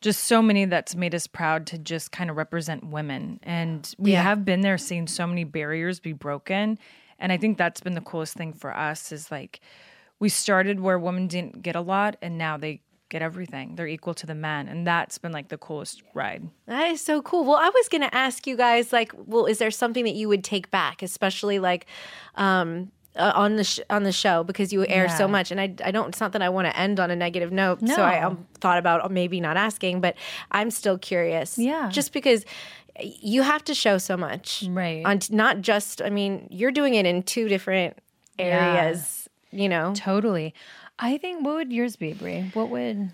just 0.00 0.24
so 0.24 0.42
many 0.42 0.64
that's 0.64 0.96
made 0.96 1.14
us 1.14 1.28
proud 1.28 1.66
to 1.68 1.78
just 1.78 2.10
kind 2.10 2.28
of 2.28 2.36
represent 2.36 2.84
women. 2.84 3.38
And 3.44 3.88
we 3.96 4.10
Yeah. 4.12 4.22
have 4.24 4.44
been 4.44 4.62
there 4.62 4.76
seeing 4.76 5.06
so 5.06 5.24
many 5.28 5.44
barriers 5.44 6.00
be 6.00 6.12
broken. 6.12 6.80
And 7.20 7.30
I 7.30 7.36
think 7.36 7.56
that's 7.56 7.80
been 7.80 7.94
the 7.94 8.00
coolest 8.00 8.34
thing 8.34 8.52
for 8.52 8.76
us 8.76 9.12
is 9.12 9.30
like 9.30 9.60
we 10.22 10.28
started 10.28 10.78
where 10.78 11.00
women 11.00 11.26
didn't 11.26 11.62
get 11.62 11.74
a 11.74 11.80
lot 11.80 12.16
and 12.22 12.38
now 12.38 12.56
they 12.56 12.80
get 13.08 13.22
everything. 13.22 13.74
They're 13.74 13.88
equal 13.88 14.14
to 14.14 14.24
the 14.24 14.36
men, 14.36 14.68
and 14.68 14.86
that's 14.86 15.18
been 15.18 15.32
like 15.32 15.48
the 15.48 15.58
coolest 15.58 16.00
ride. 16.14 16.48
That 16.66 16.92
is 16.92 17.00
so 17.00 17.20
cool. 17.22 17.44
Well, 17.44 17.56
I 17.56 17.70
was 17.70 17.88
going 17.88 18.02
to 18.02 18.14
ask 18.14 18.46
you 18.46 18.56
guys, 18.56 18.92
like, 18.92 19.12
well, 19.16 19.46
is 19.46 19.58
there 19.58 19.72
something 19.72 20.04
that 20.04 20.14
you 20.14 20.28
would 20.28 20.44
take 20.44 20.70
back, 20.70 21.02
especially 21.02 21.58
like 21.58 21.86
um, 22.36 22.92
uh, 23.16 23.32
on 23.34 23.56
the 23.56 23.64
sh- 23.64 23.80
on 23.90 24.04
the 24.04 24.12
show 24.12 24.44
because 24.44 24.72
you 24.72 24.86
air 24.86 25.08
so 25.08 25.26
much, 25.26 25.50
and 25.50 25.60
I, 25.60 25.74
I 25.84 25.90
don't. 25.90 26.10
It's 26.10 26.20
not 26.20 26.30
that 26.34 26.40
I 26.40 26.50
want 26.50 26.68
to 26.68 26.78
end 26.78 27.00
on 27.00 27.10
a 27.10 27.16
negative 27.16 27.50
note, 27.50 27.82
no. 27.82 27.96
so 27.96 28.02
I 28.02 28.20
um, 28.20 28.46
thought 28.60 28.78
about 28.78 29.10
maybe 29.10 29.40
not 29.40 29.56
asking, 29.56 30.00
but 30.00 30.14
I'm 30.52 30.70
still 30.70 30.98
curious. 30.98 31.58
Yeah. 31.58 31.88
just 31.90 32.12
because 32.12 32.44
you 33.00 33.42
have 33.42 33.64
to 33.64 33.74
show 33.74 33.98
so 33.98 34.16
much, 34.16 34.62
Right. 34.68 35.04
On 35.04 35.18
t- 35.18 35.34
not 35.34 35.62
just, 35.62 36.00
I 36.00 36.10
mean, 36.10 36.46
you're 36.48 36.70
doing 36.70 36.94
it 36.94 37.06
in 37.06 37.24
two 37.24 37.48
different 37.48 37.98
areas. 38.38 39.21
You 39.52 39.68
know, 39.68 39.92
Totally. 39.94 40.54
I 40.98 41.18
think 41.18 41.44
what 41.44 41.56
would 41.56 41.72
yours 41.72 41.96
be, 41.96 42.12
Brie? 42.14 42.50
What 42.54 42.70
would 42.70 43.12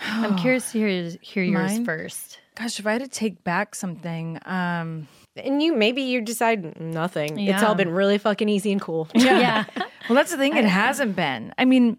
I'm 0.00 0.36
curious 0.38 0.72
to 0.72 0.78
hear 0.78 1.16
hear 1.20 1.42
yours 1.42 1.72
Mine? 1.72 1.84
first. 1.84 2.40
Gosh, 2.54 2.80
if 2.80 2.86
I 2.86 2.92
had 2.92 3.02
to 3.02 3.08
take 3.08 3.44
back 3.44 3.74
something, 3.74 4.38
um, 4.46 5.08
and 5.36 5.62
you 5.62 5.74
maybe 5.74 6.02
you 6.02 6.22
decide 6.22 6.80
nothing. 6.80 7.38
It's 7.38 7.62
all 7.62 7.74
been 7.74 7.90
really 7.90 8.16
fucking 8.18 8.48
easy 8.48 8.72
and 8.72 8.80
cool. 8.80 9.08
Yeah. 9.14 9.64
well, 10.08 10.16
that's 10.16 10.30
the 10.30 10.38
thing. 10.38 10.56
It 10.56 10.64
hasn't 10.64 11.14
been. 11.16 11.52
I 11.58 11.66
mean, 11.66 11.98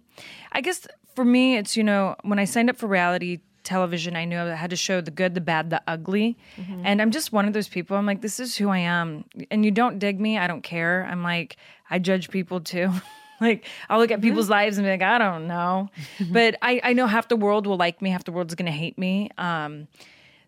I 0.52 0.62
guess 0.62 0.88
for 1.16 1.24
me, 1.24 1.58
it's 1.58 1.78
you 1.78 1.84
know 1.84 2.16
when 2.24 2.40
I 2.40 2.46
signed 2.46 2.70
up 2.70 2.78
for 2.78 2.88
reality 2.88 3.40
television, 3.64 4.16
I 4.16 4.24
knew 4.24 4.40
I 4.40 4.56
had 4.56 4.70
to 4.70 4.78
show 4.78 5.02
the 5.02 5.12
good, 5.12 5.36
the 5.36 5.42
bad, 5.42 5.70
the 5.70 5.82
ugly, 5.88 6.38
and 6.84 7.02
I'm 7.02 7.12
just 7.12 7.34
one 7.34 7.48
of 7.48 7.54
those 7.54 7.68
people. 7.68 7.98
I'm 7.98 8.06
like, 8.06 8.22
this 8.22 8.40
is 8.40 8.56
who 8.56 8.70
I 8.70 8.80
am, 8.80 9.26
and 9.52 9.66
you 9.66 9.72
don't 9.72 10.00
dig 10.00 10.20
me, 10.20 10.38
I 10.38 10.48
don't 10.48 10.64
care. 10.64 11.06
I'm 11.06 11.22
like, 11.22 11.58
I 11.90 12.00
judge 12.00 12.30
people 12.30 12.62
too. 12.62 12.92
like 13.42 13.66
I'll 13.90 14.00
look 14.00 14.12
at 14.12 14.22
people's 14.22 14.50
lives 14.50 14.78
and 14.78 14.86
be 14.86 14.92
like, 14.92 15.02
I 15.02 15.18
don't 15.18 15.48
know, 15.48 15.90
but 16.32 16.56
I 16.62 16.82
I 16.84 16.94
know 16.94 17.08
half 17.08 17.28
the 17.28 17.36
world 17.36 17.68
will 17.68 17.78
like 17.78 18.02
me, 18.02 18.10
half 18.10 18.24
the 18.24 18.32
world's 18.32 18.56
gonna 18.56 18.72
hate 18.72 18.98
me. 18.98 19.30
Um, 19.38 19.88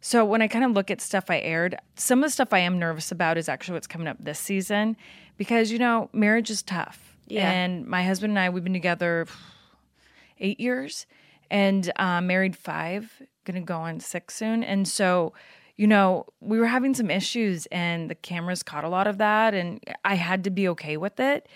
so 0.01 0.23
when 0.23 0.41
I 0.41 0.47
kind 0.47 0.63
of 0.63 0.71
look 0.71 0.89
at 0.89 1.01
stuff 1.01 1.25
I 1.29 1.39
aired, 1.39 1.77
some 1.95 2.19
of 2.19 2.27
the 2.27 2.31
stuff 2.31 2.53
I 2.53 2.59
am 2.59 2.79
nervous 2.79 3.11
about 3.11 3.37
is 3.37 3.49
actually 3.49 3.73
what's 3.73 3.87
coming 3.87 4.07
up 4.07 4.17
this 4.19 4.39
season 4.39 4.95
because 5.37 5.71
you 5.71 5.79
know, 5.79 6.09
marriage 6.13 6.49
is 6.49 6.61
tough. 6.61 7.17
Yeah. 7.27 7.51
And 7.51 7.85
my 7.85 8.03
husband 8.03 8.31
and 8.31 8.39
I 8.39 8.49
we've 8.49 8.63
been 8.63 8.73
together 8.73 9.27
8 10.39 10.59
years 10.59 11.05
and 11.51 11.91
uh, 11.97 12.21
married 12.21 12.55
5, 12.55 13.21
going 13.43 13.55
to 13.55 13.65
go 13.65 13.77
on 13.77 13.99
6 13.99 14.33
soon. 14.33 14.63
And 14.63 14.87
so 14.87 15.33
you 15.75 15.87
know, 15.87 16.25
we 16.41 16.59
were 16.59 16.65
having 16.65 16.93
some 16.93 17.09
issues 17.09 17.65
and 17.67 18.09
the 18.09 18.15
cameras 18.15 18.63
caught 18.63 18.83
a 18.83 18.89
lot 18.89 19.07
of 19.07 19.17
that 19.19 19.53
and 19.53 19.81
I 20.03 20.15
had 20.15 20.43
to 20.43 20.49
be 20.49 20.67
okay 20.69 20.97
with 20.97 21.21
it. 21.21 21.47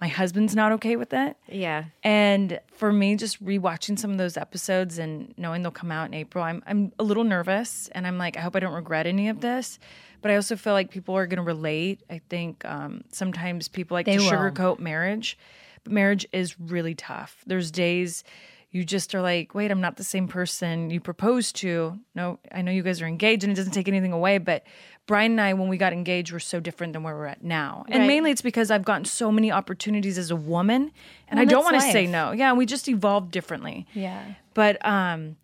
My 0.00 0.06
husband's 0.08 0.54
not 0.54 0.70
okay 0.72 0.94
with 0.94 1.12
it. 1.12 1.36
Yeah. 1.48 1.84
And 2.04 2.60
for 2.72 2.92
me, 2.92 3.16
just 3.16 3.44
rewatching 3.44 3.98
some 3.98 4.12
of 4.12 4.18
those 4.18 4.36
episodes 4.36 4.98
and 4.98 5.34
knowing 5.36 5.62
they'll 5.62 5.72
come 5.72 5.90
out 5.90 6.06
in 6.06 6.14
April, 6.14 6.44
I'm 6.44 6.62
I'm 6.66 6.92
a 7.00 7.02
little 7.02 7.24
nervous, 7.24 7.88
and 7.92 8.06
I'm 8.06 8.16
like, 8.16 8.36
I 8.36 8.40
hope 8.40 8.54
I 8.54 8.60
don't 8.60 8.74
regret 8.74 9.06
any 9.08 9.28
of 9.28 9.40
this. 9.40 9.78
But 10.22 10.30
I 10.30 10.36
also 10.36 10.54
feel 10.56 10.72
like 10.72 10.90
people 10.90 11.16
are 11.16 11.26
going 11.26 11.38
to 11.38 11.42
relate. 11.42 12.02
I 12.10 12.20
think 12.28 12.64
um, 12.64 13.02
sometimes 13.10 13.66
people 13.68 13.94
like 13.96 14.06
They 14.06 14.16
to 14.18 14.22
will. 14.22 14.30
sugarcoat 14.30 14.78
marriage, 14.78 15.36
but 15.82 15.92
marriage 15.92 16.26
is 16.32 16.58
really 16.60 16.94
tough. 16.94 17.42
There's 17.46 17.70
days 17.72 18.22
you 18.70 18.84
just 18.84 19.14
are 19.14 19.22
like, 19.22 19.54
wait, 19.54 19.70
I'm 19.70 19.80
not 19.80 19.96
the 19.96 20.04
same 20.04 20.28
person 20.28 20.90
you 20.90 21.00
proposed 21.00 21.56
to. 21.56 21.98
No, 22.14 22.38
I 22.52 22.62
know 22.62 22.70
you 22.70 22.82
guys 22.82 23.00
are 23.02 23.06
engaged, 23.06 23.42
and 23.42 23.52
it 23.52 23.56
doesn't 23.56 23.72
take 23.72 23.88
anything 23.88 24.12
away, 24.12 24.38
but. 24.38 24.62
Bryan 25.08 25.32
and 25.32 25.40
I, 25.40 25.54
when 25.54 25.68
we 25.68 25.76
got 25.76 25.92
engaged, 25.92 26.30
were 26.32 26.38
so 26.38 26.60
different 26.60 26.92
than 26.92 27.02
where 27.02 27.16
we're 27.16 27.26
at 27.26 27.42
now. 27.42 27.84
And 27.88 28.00
Right. 28.02 28.06
mainly 28.06 28.30
it's 28.30 28.42
because 28.42 28.70
I've 28.70 28.84
gotten 28.84 29.04
so 29.06 29.32
many 29.32 29.50
opportunities 29.50 30.18
as 30.18 30.30
a 30.30 30.36
woman, 30.36 30.92
and 31.28 31.40
I 31.40 31.44
don't 31.46 31.64
want 31.64 31.74
to 31.76 31.80
say 31.80 32.06
no. 32.06 32.30
Yeah, 32.32 32.52
we 32.52 32.66
just 32.66 32.88
evolved 32.88 33.32
differently. 33.32 33.86
Yeah. 33.94 34.22
But 34.54 34.84
um 34.86 35.36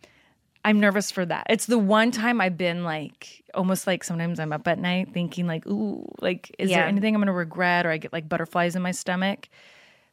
I'm 0.67 0.81
nervous 0.81 1.11
for 1.11 1.27
that. 1.27 1.47
It's 1.51 1.67
the 1.67 1.77
one 1.79 2.11
time 2.11 2.41
I've 2.41 2.57
been 2.57 2.85
like 2.85 3.43
almost 3.53 3.87
like 3.87 4.03
sometimes 4.05 4.41
I'm 4.41 4.53
up 4.53 4.67
at 4.69 4.79
night 4.79 5.09
thinking 5.13 5.47
like, 5.47 5.67
ooh, 5.67 6.07
like 6.21 6.55
is 6.59 6.71
Yeah. 6.71 6.79
there 6.79 6.87
anything 6.89 7.15
I'm 7.15 7.21
gonna 7.21 7.33
regret 7.33 7.85
or 7.87 7.91
I 7.91 7.97
get 7.99 8.13
like 8.13 8.29
butterflies 8.29 8.77
in 8.77 8.83
my 8.83 8.93
stomach. 8.93 9.49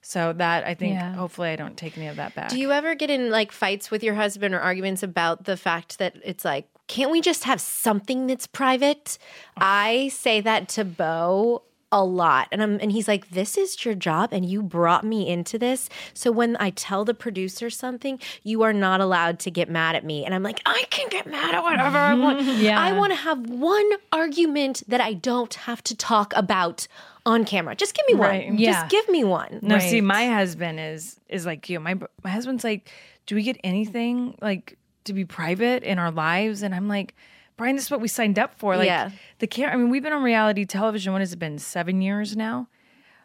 So 0.02 0.34
that 0.34 0.66
I 0.66 0.74
think 0.74 0.96
Yeah. 0.96 1.14
hopefully 1.14 1.50
I 1.50 1.56
don't 1.56 1.78
take 1.78 1.98
any 1.98 2.08
of 2.08 2.16
that 2.16 2.34
back. 2.36 2.50
Do 2.50 2.58
you 2.60 2.72
ever 2.72 2.96
get 2.96 3.10
in 3.10 3.30
like 3.30 3.52
fights 3.52 3.92
with 3.92 4.02
your 4.04 4.16
husband 4.16 4.54
or 4.56 4.60
arguments 4.60 5.04
about 5.04 5.44
the 5.46 5.56
fact 5.58 6.00
that 6.00 6.16
it's 6.24 6.44
like, 6.44 6.68
can't 6.88 7.12
we 7.12 7.22
just 7.22 7.44
have 7.46 7.62
something 7.62 8.28
that's 8.28 8.48
private? 8.48 9.18
I 9.58 10.10
say 10.14 10.42
that 10.42 10.68
to 10.70 10.86
Beau 10.86 11.64
a 11.92 12.04
lot. 12.04 12.48
And 12.52 12.64
I'm 12.64 12.80
and 12.80 12.92
he's 12.92 13.08
like, 13.08 13.32
This 13.32 13.58
is 13.58 13.84
your 13.84 13.96
job 13.96 14.30
and 14.32 14.46
you 14.46 14.64
brought 14.64 15.04
me 15.04 15.28
into 15.28 15.60
this. 15.60 15.90
So 16.14 16.32
when 16.32 16.56
I 16.60 16.70
tell 16.70 17.04
the 17.04 17.14
producer 17.14 17.70
something, 17.70 18.20
you 18.44 18.62
are 18.64 18.74
not 18.74 19.02
allowed 19.02 19.40
to 19.40 19.52
get 19.52 19.70
mad 19.70 19.96
at 19.96 20.06
me. 20.06 20.26
And 20.26 20.34
I'm 20.34 20.44
like, 20.44 20.62
I 20.66 20.86
can 20.90 21.10
get 21.10 21.28
mad 21.28 21.54
at 21.54 21.64
whatever 21.64 21.98
I 21.98 22.14
want. 22.14 22.42
Yeah. 22.62 22.80
I 22.80 22.92
want 22.94 23.12
to 23.12 23.16
have 23.18 23.50
one 23.50 23.90
argument 24.12 24.84
that 24.88 25.02
I 25.02 25.14
don't 25.14 25.54
have 25.54 25.84
to 25.86 25.96
talk 25.96 26.34
about 26.36 26.88
on 27.26 27.44
camera. 27.44 27.76
Just 27.76 27.96
give 27.96 28.06
me 28.08 28.14
one. 28.16 28.30
Right. 28.30 28.54
Yeah. 28.54 28.74
Just 28.74 28.92
give 28.92 29.10
me 29.10 29.24
one. 29.24 29.60
no, 29.62 29.80
see, 29.80 30.02
my 30.02 30.28
husband 30.28 30.80
is 30.80 31.20
is 31.28 31.46
like 31.46 31.70
you. 31.70 31.80
My 31.80 31.96
my 32.24 32.30
husband's 32.30 32.64
like, 32.64 32.90
do 33.26 33.36
we 33.36 33.44
get 33.44 33.58
anything 33.64 34.38
like 34.42 34.78
to 35.06 35.14
be 35.14 35.26
private 35.26 35.84
in 35.84 36.00
our 36.00 36.12
lives? 36.12 36.62
And 36.64 36.74
I'm 36.76 36.88
like, 36.88 37.16
Bryan, 37.58 37.76
this 37.76 37.86
is 37.86 37.92
what 37.92 38.02
we 38.02 38.08
signed 38.08 38.40
up 38.40 38.58
for. 38.58 38.76
Like 38.78 38.88
Yeah. 38.88 39.10
the 39.40 39.48
camera. 39.48 39.74
I 39.74 39.78
mean, 39.78 39.90
we've 39.90 40.04
been 40.04 40.14
on 40.14 40.24
reality 40.24 40.66
television. 40.66 41.14
What 41.14 41.22
has 41.22 41.34
it 41.34 41.40
been? 41.40 41.60
Seven 41.60 42.02
years 42.02 42.36
now. 42.36 42.68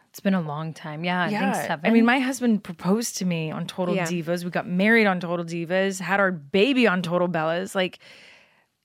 It's 0.09 0.19
been 0.19 0.33
a 0.33 0.41
long 0.41 0.73
time. 0.73 1.03
Yeah, 1.03 1.23
I 1.25 1.29
think 1.29 1.55
seven. 1.67 1.85
I 1.89 1.93
mean, 1.93 2.05
my 2.05 2.19
husband 2.19 2.63
proposed 2.63 3.17
to 3.17 3.25
me 3.25 3.51
on 3.51 3.67
Total 3.67 3.93
Yeah. 3.95 4.05
Divas. 4.05 4.43
We 4.43 4.49
got 4.49 4.67
married 4.67 5.05
on 5.05 5.19
Total 5.19 5.45
Divas, 5.45 5.99
had 5.99 6.19
our 6.19 6.31
baby 6.31 6.87
on 6.87 7.01
Total 7.03 7.27
Bellas. 7.27 7.75
Like, 7.75 7.99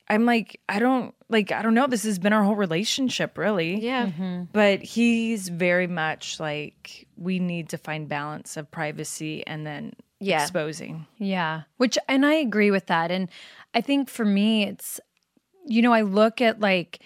I'm 0.09 0.26
like, 0.26 0.61
I 0.68 0.78
don't 0.78 1.14
like, 1.30 1.53
I 1.53 1.62
don't 1.62 1.72
know. 1.74 1.86
This 1.86 2.03
has 2.03 2.18
been 2.18 2.34
our 2.34 2.43
whole 2.43 2.57
relationship, 2.57 3.38
really. 3.38 3.80
Yeah. 3.82 4.07
Mm-hmm. 4.07 4.43
But 4.53 4.82
he's 4.82 5.49
very 5.49 5.86
much 5.86 6.38
like, 6.38 7.07
we 7.16 7.38
need 7.38 7.70
to 7.70 7.78
find 7.78 8.09
balance 8.09 8.59
of 8.59 8.70
privacy 8.70 9.47
and 9.47 9.66
then 9.66 9.93
Yeah. 10.23 10.43
exposing. 10.43 11.07
Yeah. 11.18 11.62
Which, 11.77 11.99
and 12.09 12.25
I 12.25 12.35
agree 12.35 12.70
with 12.70 12.87
that. 12.87 13.11
And 13.11 13.29
I 13.75 13.81
think 13.81 14.09
for 14.09 14.25
me, 14.25 14.64
it's, 14.64 15.01
you 15.66 15.83
know, 15.83 15.93
I 15.93 16.03
look 16.03 16.41
at 16.41 16.61
like, 16.61 17.01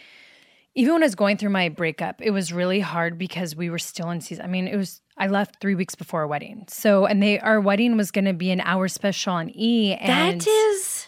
even 0.74 0.92
when 0.92 1.02
I 1.02 1.06
was 1.06 1.14
going 1.14 1.38
through 1.38 1.50
my 1.50 1.70
breakup, 1.70 2.20
it 2.20 2.30
was 2.30 2.52
really 2.52 2.80
hard 2.80 3.16
because 3.16 3.56
we 3.56 3.70
were 3.70 3.78
still 3.78 4.10
in 4.10 4.20
season. 4.20 4.44
I 4.44 4.48
mean, 4.48 4.68
it 4.68 4.76
was, 4.76 5.00
I 5.16 5.26
left 5.28 5.60
three 5.60 5.74
weeks 5.74 5.94
before 5.94 6.20
our 6.20 6.26
wedding. 6.26 6.64
So, 6.68 7.06
and 7.06 7.22
they, 7.22 7.40
our 7.40 7.60
wedding 7.60 7.96
was 7.96 8.10
going 8.10 8.26
to 8.26 8.34
be 8.34 8.50
an 8.50 8.60
hour 8.60 8.86
special 8.88 9.32
on 9.32 9.50
E. 9.54 9.94
And 9.94 10.40
That 10.40 10.46
is 10.46 11.06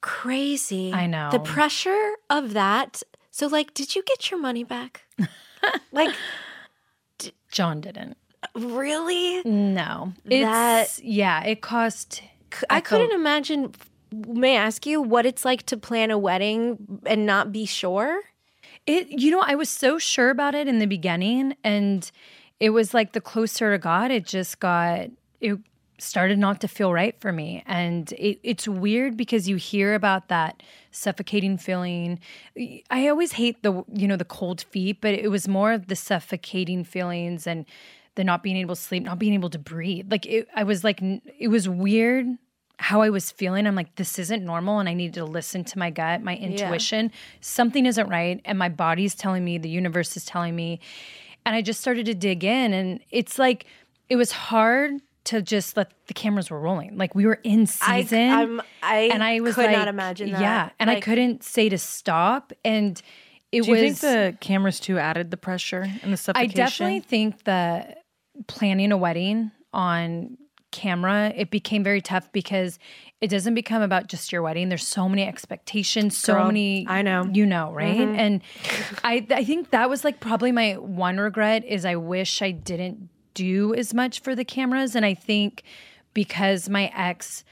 crazy. 0.00 0.92
I 0.92 1.06
know. 1.06 1.28
The 1.30 1.40
pressure 1.40 2.12
of 2.30 2.54
that. 2.54 3.02
So, 3.30 3.46
like, 3.46 3.74
did 3.74 3.94
you 3.94 4.02
get 4.02 4.30
your 4.30 4.40
money 4.40 4.64
back? 4.64 5.02
like, 5.92 6.14
John 7.50 7.82
didn't. 7.82 8.16
Really? 8.54 9.42
No. 9.44 10.12
That- 10.24 10.82
It's, 10.84 11.00
yeah, 11.02 11.42
it 11.44 11.60
cost. 11.60 12.22
I 12.70 12.76
felt- 12.80 12.84
couldn't 12.84 13.12
imagine. 13.12 13.74
May 14.12 14.56
I 14.56 14.62
ask 14.62 14.86
you 14.86 15.02
what 15.02 15.26
it's 15.26 15.44
like 15.44 15.64
to 15.66 15.76
plan 15.76 16.10
a 16.10 16.16
wedding 16.18 17.00
and 17.04 17.26
not 17.26 17.52
be 17.52 17.66
sure? 17.66 18.22
It, 18.86 19.08
you 19.10 19.30
know, 19.30 19.40
I 19.40 19.54
was 19.54 19.68
so 19.68 19.98
sure 19.98 20.30
about 20.30 20.54
it 20.54 20.66
in 20.66 20.78
the 20.78 20.86
beginning, 20.86 21.54
and 21.62 22.10
it 22.58 22.70
was 22.70 22.94
like 22.94 23.12
the 23.12 23.20
closer 23.20 23.74
it 23.74 23.82
got, 23.82 24.10
it 24.10 24.24
just 24.24 24.60
got, 24.60 25.08
it 25.42 25.58
started 25.98 26.38
not 26.38 26.62
to 26.62 26.68
feel 26.68 26.90
right 26.92 27.20
for 27.20 27.32
me. 27.32 27.62
And 27.66 28.10
it, 28.12 28.38
it's 28.42 28.66
weird 28.66 29.14
because 29.16 29.46
you 29.46 29.56
hear 29.56 29.94
about 29.94 30.28
that 30.28 30.62
suffocating 30.90 31.58
feeling. 31.58 32.18
I 32.90 33.08
always 33.08 33.32
hate 33.32 33.62
the, 33.62 33.84
you 33.92 34.08
know, 34.08 34.16
the 34.16 34.24
cold 34.24 34.62
feet, 34.62 35.02
but 35.02 35.12
it 35.12 35.28
was 35.30 35.46
more 35.48 35.72
of 35.72 35.88
the 35.88 35.96
suffocating 35.96 36.82
feelings 36.82 37.46
and 37.46 37.66
the 38.18 38.24
not 38.24 38.42
being 38.42 38.56
able 38.56 38.74
to 38.74 38.80
sleep, 38.80 39.04
not 39.04 39.16
being 39.20 39.32
able 39.32 39.48
to 39.48 39.60
breathe. 39.60 40.10
Like, 40.10 40.26
it, 40.26 40.48
I 40.56 40.64
was 40.64 40.82
like, 40.82 41.00
it 41.38 41.46
was 41.46 41.68
weird 41.68 42.26
how 42.80 43.00
I 43.00 43.10
was 43.10 43.30
feeling. 43.30 43.64
I'm 43.64 43.76
like, 43.76 43.94
this 43.94 44.18
isn't 44.18 44.44
normal. 44.44 44.80
And 44.80 44.88
I 44.88 44.94
needed 44.94 45.14
to 45.14 45.24
listen 45.24 45.62
to 45.64 45.78
my 45.78 45.90
gut, 45.90 46.20
my 46.20 46.34
intuition. 46.36 47.12
Something 47.40 47.86
isn't 47.86 48.08
right. 48.08 48.40
And 48.44 48.58
my 48.58 48.68
body's 48.68 49.14
telling 49.14 49.44
me, 49.44 49.56
the 49.56 49.68
universe 49.68 50.16
is 50.16 50.24
telling 50.24 50.56
me. 50.56 50.80
And 51.46 51.54
I 51.54 51.62
just 51.62 51.80
started 51.80 52.06
to 52.06 52.14
dig 52.14 52.42
in. 52.42 52.72
And 52.74 52.98
it's 53.10 53.38
like, 53.38 53.66
it 54.08 54.16
was 54.16 54.32
hard 54.32 54.94
to 55.24 55.40
just 55.40 55.76
let 55.76 55.92
the 56.08 56.14
cameras 56.14 56.50
were 56.50 56.58
rolling. 56.58 56.98
Like 56.98 57.14
we 57.14 57.24
were 57.24 57.38
in 57.44 57.66
season. 57.66 58.30
I'm- 58.30 58.62
I 58.82 59.10
and 59.12 59.22
I 59.22 59.38
was 59.40 59.54
could 59.54 59.70
not 59.70 59.78
like, 59.80 59.88
imagine 59.88 60.32
that. 60.32 60.40
Yeah. 60.40 60.70
And 60.80 60.90
I 60.90 61.00
couldn't 61.00 61.44
say 61.44 61.68
to 61.68 61.78
stop. 61.78 62.52
And 62.64 63.00
it 63.52 63.62
Do 63.62 63.68
you 63.68 63.72
was. 63.72 63.80
think 63.80 64.00
the 64.00 64.36
cameras 64.40 64.80
too 64.80 64.98
added 64.98 65.30
the 65.30 65.36
pressure 65.36 65.86
and 66.02 66.12
the 66.12 66.16
sub. 66.16 66.36
I 66.36 66.46
definitely 66.46 67.00
think 67.00 67.44
that 67.44 68.04
planning 68.46 68.92
a 68.92 68.96
wedding 68.96 69.50
on 69.72 70.36
camera, 70.70 71.32
it 71.34 71.50
became 71.50 71.82
very 71.82 72.00
tough 72.00 72.30
because 72.32 72.78
it 73.20 73.28
doesn't 73.28 73.54
become 73.54 73.82
about 73.82 74.06
just 74.06 74.32
your 74.32 74.42
wedding. 74.42 74.68
There's 74.68 74.86
so 74.86 75.08
many 75.08 75.22
expectations, 75.22 76.16
so 76.16 76.34
Girl, 76.34 76.46
many 76.46 76.86
I 76.88 77.02
know. 77.02 77.28
you 77.32 77.46
know, 77.46 77.72
right? 77.72 77.98
Mm-hmm. 77.98 78.14
And 78.14 78.42
I 79.02 79.26
I 79.30 79.44
think 79.44 79.70
that 79.70 79.88
was 79.88 80.04
like 80.04 80.20
probably 80.20 80.52
my 80.52 80.74
one 80.74 81.18
regret 81.18 81.64
is 81.64 81.84
I 81.84 81.96
wish 81.96 82.42
I 82.42 82.50
didn't 82.50 83.08
do 83.34 83.74
as 83.74 83.94
much 83.94 84.20
for 84.20 84.34
the 84.34 84.44
cameras 84.44 84.94
and 84.94 85.06
I 85.06 85.14
think 85.14 85.62
because 86.12 86.68
my 86.68 86.90
ex 86.94 87.44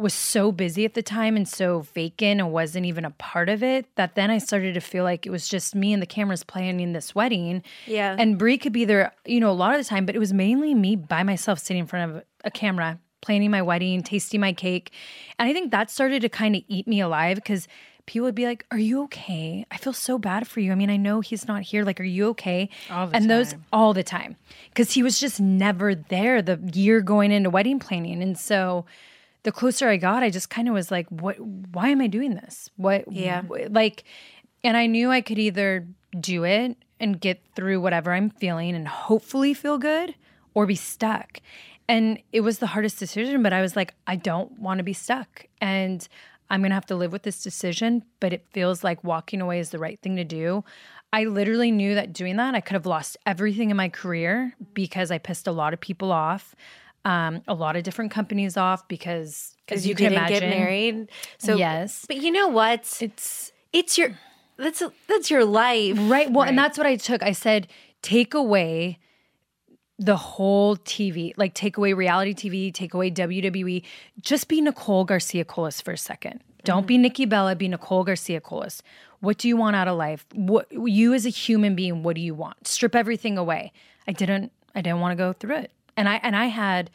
was 0.00 0.14
so 0.14 0.50
busy 0.50 0.84
at 0.84 0.94
the 0.94 1.02
time 1.02 1.36
and 1.36 1.46
so 1.46 1.80
vacant 1.80 2.40
and 2.40 2.52
wasn't 2.52 2.86
even 2.86 3.04
a 3.04 3.10
part 3.12 3.48
of 3.48 3.62
it 3.62 3.86
that 3.96 4.14
then 4.14 4.30
I 4.30 4.38
started 4.38 4.74
to 4.74 4.80
feel 4.80 5.04
like 5.04 5.26
it 5.26 5.30
was 5.30 5.48
just 5.48 5.74
me 5.74 5.92
and 5.92 6.00
the 6.00 6.06
cameras 6.06 6.42
planning 6.42 6.92
this 6.92 7.14
wedding. 7.14 7.62
Yeah. 7.86 8.16
And 8.18 8.38
Brie 8.38 8.58
could 8.58 8.72
be 8.72 8.84
there, 8.84 9.12
you 9.26 9.40
know, 9.40 9.50
a 9.50 9.52
lot 9.52 9.74
of 9.74 9.80
the 9.80 9.84
time, 9.84 10.06
but 10.06 10.14
it 10.14 10.18
was 10.18 10.32
mainly 10.32 10.74
me 10.74 10.96
by 10.96 11.22
myself 11.22 11.58
sitting 11.58 11.80
in 11.80 11.86
front 11.86 12.10
of 12.10 12.24
a 12.44 12.50
camera, 12.50 12.98
planning 13.20 13.50
my 13.50 13.62
wedding, 13.62 14.02
tasting 14.02 14.40
my 14.40 14.52
cake. 14.52 14.92
And 15.38 15.48
I 15.48 15.52
think 15.52 15.70
that 15.70 15.90
started 15.90 16.22
to 16.22 16.28
kind 16.28 16.56
of 16.56 16.62
eat 16.68 16.86
me 16.86 17.00
alive 17.00 17.36
because 17.36 17.68
people 18.06 18.24
would 18.24 18.34
be 18.34 18.46
like, 18.46 18.64
Are 18.70 18.78
you 18.78 19.02
okay? 19.04 19.66
I 19.70 19.76
feel 19.76 19.92
so 19.92 20.18
bad 20.18 20.48
for 20.48 20.60
you. 20.60 20.72
I 20.72 20.74
mean, 20.74 20.90
I 20.90 20.96
know 20.96 21.20
he's 21.20 21.46
not 21.46 21.62
here. 21.62 21.84
Like, 21.84 22.00
are 22.00 22.04
you 22.04 22.28
okay? 22.28 22.70
All 22.90 23.06
the 23.06 23.16
and 23.16 23.30
those 23.30 23.54
all 23.72 23.94
the 23.94 24.02
time 24.02 24.36
because 24.70 24.92
he 24.92 25.02
was 25.02 25.20
just 25.20 25.40
never 25.40 25.94
there 25.94 26.42
the 26.42 26.58
year 26.72 27.00
going 27.02 27.32
into 27.32 27.50
wedding 27.50 27.78
planning. 27.78 28.22
And 28.22 28.38
so 28.38 28.86
the 29.42 29.52
closer 29.52 29.88
I 29.88 29.96
got, 29.96 30.22
I 30.22 30.30
just 30.30 30.50
kind 30.50 30.68
of 30.68 30.74
was 30.74 30.90
like, 30.90 31.08
what, 31.08 31.36
why 31.40 31.88
am 31.88 32.00
I 32.00 32.06
doing 32.06 32.34
this? 32.34 32.68
What, 32.76 33.10
Yeah. 33.10 33.42
wh- 33.42 33.70
like, 33.70 34.04
and 34.62 34.76
I 34.76 34.86
knew 34.86 35.10
I 35.10 35.20
could 35.20 35.38
either 35.38 35.86
do 36.18 36.44
it 36.44 36.76
and 36.98 37.20
get 37.20 37.40
through 37.54 37.80
whatever 37.80 38.12
I'm 38.12 38.30
feeling 38.30 38.74
and 38.74 38.86
hopefully 38.86 39.54
feel 39.54 39.78
good 39.78 40.14
or 40.54 40.66
be 40.66 40.74
stuck. 40.74 41.40
And 41.88 42.18
it 42.32 42.40
was 42.42 42.58
the 42.58 42.66
hardest 42.68 42.98
decision, 42.98 43.42
but 43.42 43.52
I 43.52 43.60
was 43.62 43.74
like, 43.76 43.94
I 44.06 44.16
don't 44.16 44.58
want 44.60 44.78
to 44.78 44.84
be 44.84 44.92
stuck. 44.92 45.46
And 45.60 46.06
I'm 46.50 46.60
going 46.60 46.70
to 46.70 46.74
have 46.74 46.86
to 46.86 46.96
live 46.96 47.12
with 47.12 47.22
this 47.22 47.42
decision, 47.42 48.04
but 48.20 48.32
it 48.32 48.44
feels 48.52 48.84
like 48.84 49.02
walking 49.02 49.40
away 49.40 49.58
is 49.60 49.70
the 49.70 49.78
right 49.78 49.98
thing 50.00 50.16
to 50.16 50.24
do. 50.24 50.62
I 51.12 51.24
literally 51.24 51.70
knew 51.72 51.94
that 51.96 52.12
doing 52.12 52.36
that, 52.36 52.54
I 52.54 52.60
could 52.60 52.74
have 52.74 52.86
lost 52.86 53.16
everything 53.26 53.70
in 53.70 53.76
my 53.76 53.88
career 53.88 54.54
because 54.74 55.10
I 55.10 55.18
pissed 55.18 55.46
a 55.48 55.52
lot 55.52 55.72
of 55.72 55.80
people 55.80 56.12
off, 56.12 56.54
um, 57.04 57.42
a 57.48 57.54
lot 57.54 57.76
of 57.76 57.82
different 57.82 58.10
companies 58.10 58.56
off 58.56 58.86
because, 58.88 59.56
because 59.66 59.86
you, 59.86 59.90
you, 59.90 59.94
can 59.96 60.10
didn't 60.10 60.18
imagine, 60.18 60.50
get 60.50 60.58
married. 60.58 61.08
So 61.38 61.56
Yes. 61.56 62.04
but 62.06 62.16
you 62.16 62.30
know 62.30 62.48
what? 62.48 62.98
it's 63.00 63.52
It's 63.72 63.96
your 63.96 64.18
that's 64.56 64.82
that's 65.08 65.30
your 65.30 65.44
life. 65.44 65.96
Right. 65.98 66.30
Well, 66.30 66.46
and 66.46 66.58
that's 66.58 66.76
what 66.76 66.86
I 66.86 66.96
took. 66.96 67.22
I 67.22 67.32
said, 67.32 67.66
take 68.02 68.34
away 68.34 68.98
the 69.98 70.16
whole 70.16 70.76
TV, 70.76 71.32
like 71.36 71.54
take 71.54 71.76
away 71.76 71.92
reality 71.92 72.34
TV, 72.34 72.72
take 72.72 72.94
away 72.94 73.10
WWE. 73.10 73.82
Just 74.20 74.48
be 74.48 74.60
Nicole 74.60 75.04
Garcia 75.04 75.44
Colace 75.44 75.80
for 75.80 75.92
a 75.92 75.98
second. 75.98 76.40
Don't 76.64 76.86
be 76.86 76.98
Nikki 76.98 77.24
Bella, 77.24 77.56
be 77.56 77.68
Nicole 77.68 78.04
Garcia 78.04 78.40
Colace. 78.40 78.82
What 79.20 79.38
do 79.38 79.48
you 79.48 79.56
want 79.56 79.76
out 79.76 79.88
of 79.88 79.96
life? 79.96 80.26
What 80.34 80.66
you 80.72 81.14
as 81.14 81.26
a 81.26 81.30
human 81.30 81.74
being, 81.74 82.02
what 82.02 82.16
do 82.16 82.22
you 82.22 82.34
want? 82.34 82.66
Strip 82.66 82.94
everything 82.94 83.38
away. 83.38 83.72
I 84.06 84.12
didn't 84.12 84.52
I 84.74 84.82
didn't 84.82 85.00
want 85.00 85.12
to 85.12 85.16
go 85.16 85.32
through 85.32 85.56
it. 85.56 85.72
And 85.96 86.08
I 86.08 86.20
and 86.22 86.36
I 86.36 86.46
had 86.46 86.90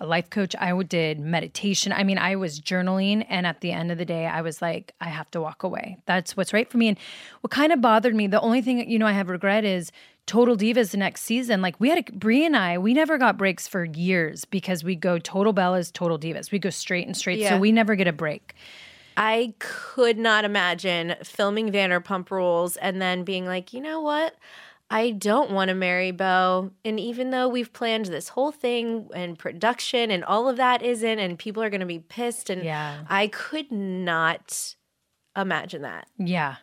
a 0.00 0.06
life 0.06 0.30
coach. 0.30 0.56
I 0.56 0.82
did 0.82 1.20
meditation. 1.20 1.92
I 1.92 2.04
mean, 2.04 2.18
I 2.18 2.36
was 2.36 2.60
journaling. 2.60 3.26
And 3.28 3.46
at 3.46 3.60
the 3.60 3.70
end 3.70 3.92
of 3.92 3.98
the 3.98 4.04
day, 4.04 4.26
I 4.26 4.40
was 4.40 4.62
like, 4.62 4.94
I 5.00 5.08
have 5.08 5.30
to 5.32 5.40
walk 5.40 5.62
away. 5.62 5.98
That's 6.06 6.36
what's 6.36 6.52
right 6.52 6.68
for 6.68 6.78
me. 6.78 6.88
And 6.88 6.98
what 7.42 7.50
kind 7.50 7.72
of 7.72 7.80
bothered 7.80 8.14
me, 8.14 8.26
the 8.26 8.40
only 8.40 8.62
thing, 8.62 8.88
you 8.90 8.98
know, 8.98 9.06
I 9.06 9.12
have 9.12 9.28
regret 9.28 9.64
is 9.64 9.92
Total 10.26 10.56
Divas 10.56 10.92
the 10.92 10.96
next 10.96 11.22
season. 11.22 11.60
Like 11.60 11.78
we 11.78 11.90
had, 11.90 11.98
a, 11.98 12.12
Brie 12.12 12.44
and 12.46 12.56
I, 12.56 12.78
we 12.78 12.94
never 12.94 13.18
got 13.18 13.36
breaks 13.36 13.68
for 13.68 13.84
years 13.84 14.44
because 14.44 14.82
we 14.82 14.96
go 14.96 15.18
Total 15.18 15.52
Bellas, 15.52 15.92
Total 15.92 16.18
Divas. 16.18 16.50
We 16.50 16.58
go 16.58 16.70
straight 16.70 17.06
and 17.06 17.16
straight. 17.16 17.38
Yeah. 17.38 17.50
So 17.50 17.58
we 17.58 17.72
never 17.72 17.94
get 17.94 18.08
a 18.08 18.12
break. 18.12 18.54
I 19.16 19.54
could 19.58 20.16
not 20.16 20.44
imagine 20.44 21.16
filming 21.22 21.70
Vanderpump 21.70 22.30
Rules 22.30 22.76
and 22.76 23.02
then 23.02 23.24
being 23.24 23.44
like, 23.44 23.74
you 23.74 23.80
know 23.80 24.00
what? 24.00 24.34
I 24.92 25.12
don't 25.12 25.52
want 25.52 25.68
to 25.68 25.74
marry 25.74 26.10
Beau. 26.10 26.72
And 26.84 26.98
even 26.98 27.30
though 27.30 27.48
we've 27.48 27.72
planned 27.72 28.06
this 28.06 28.28
whole 28.30 28.50
thing 28.50 29.08
and 29.14 29.38
production 29.38 30.10
and 30.10 30.24
all 30.24 30.48
of 30.48 30.56
that 30.56 30.82
isn't, 30.82 31.18
and 31.18 31.38
people 31.38 31.62
are 31.62 31.70
going 31.70 31.80
to 31.80 31.86
be 31.86 32.00
pissed, 32.00 32.50
and 32.50 32.64
Yeah. 32.64 33.04
I 33.08 33.28
could 33.28 33.70
not 33.70 34.74
imagine 35.36 35.82
that. 35.82 36.08
Yeah. 36.18 36.56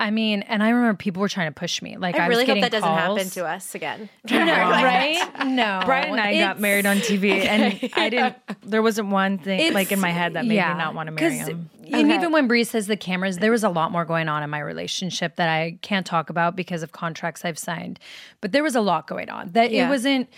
I 0.00 0.10
mean, 0.10 0.42
and 0.42 0.62
I 0.62 0.68
remember 0.70 0.96
people 0.96 1.20
were 1.20 1.28
trying 1.28 1.48
to 1.48 1.54
push 1.54 1.82
me. 1.82 1.96
Like 1.96 2.14
I, 2.16 2.24
I 2.24 2.26
really 2.28 2.42
was 2.42 2.42
hope 2.42 2.46
getting 2.46 2.62
that 2.62 2.70
doesn't 2.72 2.88
happen 2.88 3.30
to 3.30 3.46
us 3.46 3.74
again. 3.74 4.08
No, 4.30 4.44
right? 4.44 5.46
No. 5.46 5.82
Bryan 5.84 6.10
and 6.10 6.20
I 6.20 6.38
got 6.38 6.60
married 6.60 6.86
on 6.86 6.98
TV, 6.98 7.32
and 7.44 7.90
I 7.94 8.08
didn't. 8.08 8.36
There 8.62 8.82
wasn't 8.82 9.08
one 9.08 9.38
thing 9.38 9.72
like 9.72 9.90
in 9.90 10.00
my 10.00 10.10
head 10.10 10.34
that 10.34 10.44
made 10.44 10.56
me 10.56 10.56
not 10.56 10.94
want 10.94 11.08
to 11.08 11.12
marry 11.12 11.36
him. 11.38 11.70
And 11.92 12.12
even 12.12 12.32
when 12.32 12.46
Brie 12.46 12.64
says 12.64 12.86
the 12.86 12.96
cameras, 12.96 13.38
there 13.38 13.50
was 13.50 13.64
a 13.64 13.68
lot 13.70 13.90
more 13.90 14.04
going 14.04 14.28
on 14.28 14.42
in 14.42 14.50
my 14.50 14.60
relationship 14.60 15.36
that 15.36 15.48
I 15.48 15.78
can't 15.82 16.06
talk 16.06 16.30
about 16.30 16.54
because 16.54 16.82
of 16.82 16.92
contracts 16.92 17.44
I've 17.44 17.58
signed. 17.58 17.98
But 18.40 18.52
there 18.52 18.62
was 18.62 18.76
a 18.76 18.80
lot 18.80 19.06
going 19.06 19.30
on. 19.30 19.52
That 19.52 19.70
Yeah. 19.72 19.86
it 19.86 19.88
wasn't 19.90 20.28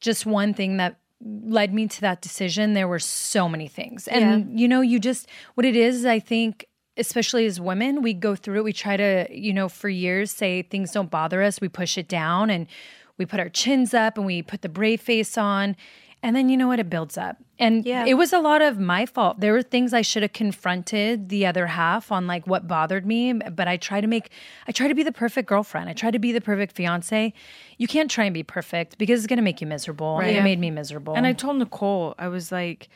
just 0.00 0.24
one 0.24 0.54
thing 0.54 0.76
that 0.78 0.96
led 1.22 1.74
me 1.74 1.86
to 1.88 2.00
that 2.02 2.22
decision. 2.22 2.72
There 2.74 2.88
were 2.88 2.98
so 3.00 3.48
many 3.48 3.68
things. 3.68 4.08
And 4.08 4.58
you 4.58 4.68
know, 4.68 4.80
you 4.80 4.98
just 4.98 5.28
what 5.54 5.66
it 5.66 5.76
is, 5.76 6.06
I 6.06 6.20
think 6.20 6.66
especially 6.96 7.46
as 7.46 7.60
women, 7.60 8.02
we 8.02 8.14
go 8.14 8.34
through 8.36 8.58
it. 8.60 8.64
We 8.64 8.72
try 8.72 8.96
to, 8.96 9.26
you 9.30 9.52
know, 9.52 9.68
for 9.68 9.88
years 9.88 10.30
say 10.30 10.62
things 10.62 10.92
don't 10.92 11.10
bother 11.10 11.42
us. 11.42 11.60
We 11.60 11.68
push 11.68 11.96
it 11.96 12.08
down 12.08 12.50
and 12.50 12.66
we 13.18 13.26
put 13.26 13.40
our 13.40 13.48
chins 13.48 13.94
up 13.94 14.16
and 14.16 14.26
we 14.26 14.42
put 14.42 14.62
the 14.62 14.68
brave 14.68 15.00
face 15.00 15.36
on. 15.38 15.76
And 16.22 16.36
then 16.36 16.50
you 16.50 16.56
know 16.58 16.66
what? 16.68 16.78
It 16.78 16.90
builds 16.90 17.16
up. 17.16 17.38
And 17.58 17.84
Yeah. 17.86 18.04
it 18.06 18.12
was 18.14 18.34
a 18.34 18.40
lot 18.40 18.60
of 18.60 18.78
my 18.78 19.06
fault. 19.06 19.40
There 19.40 19.54
were 19.54 19.62
things 19.62 19.94
I 19.94 20.02
should 20.02 20.22
have 20.22 20.34
confronted 20.34 21.30
the 21.30 21.46
other 21.46 21.66
half 21.66 22.12
on 22.12 22.26
like 22.26 22.46
what 22.46 22.68
bothered 22.68 23.06
me. 23.06 23.32
But 23.32 23.68
I 23.68 23.78
try 23.78 24.02
to 24.02 24.06
make, 24.06 24.28
I 24.68 24.72
try 24.72 24.86
to 24.88 24.94
be 24.94 25.02
the 25.02 25.12
perfect 25.12 25.48
girlfriend. 25.48 25.88
I 25.88 25.94
try 25.94 26.10
to 26.10 26.18
be 26.18 26.32
the 26.32 26.40
perfect 26.42 26.76
fiance. 26.76 27.32
You 27.78 27.86
can't 27.86 28.10
try 28.10 28.24
and 28.26 28.34
be 28.34 28.42
perfect 28.42 28.98
because 28.98 29.20
it's 29.20 29.26
going 29.26 29.38
to 29.38 29.42
make 29.42 29.62
you 29.62 29.66
miserable. 29.66 30.18
And 30.18 30.28
It 30.30 30.42
made 30.42 30.58
me 30.58 30.70
miserable. 30.70 31.14
And 31.14 31.26
I 31.26 31.32
told 31.32 31.56
Nicole, 31.56 32.14
I 32.18 32.28
was 32.28 32.52
like, 32.52 32.88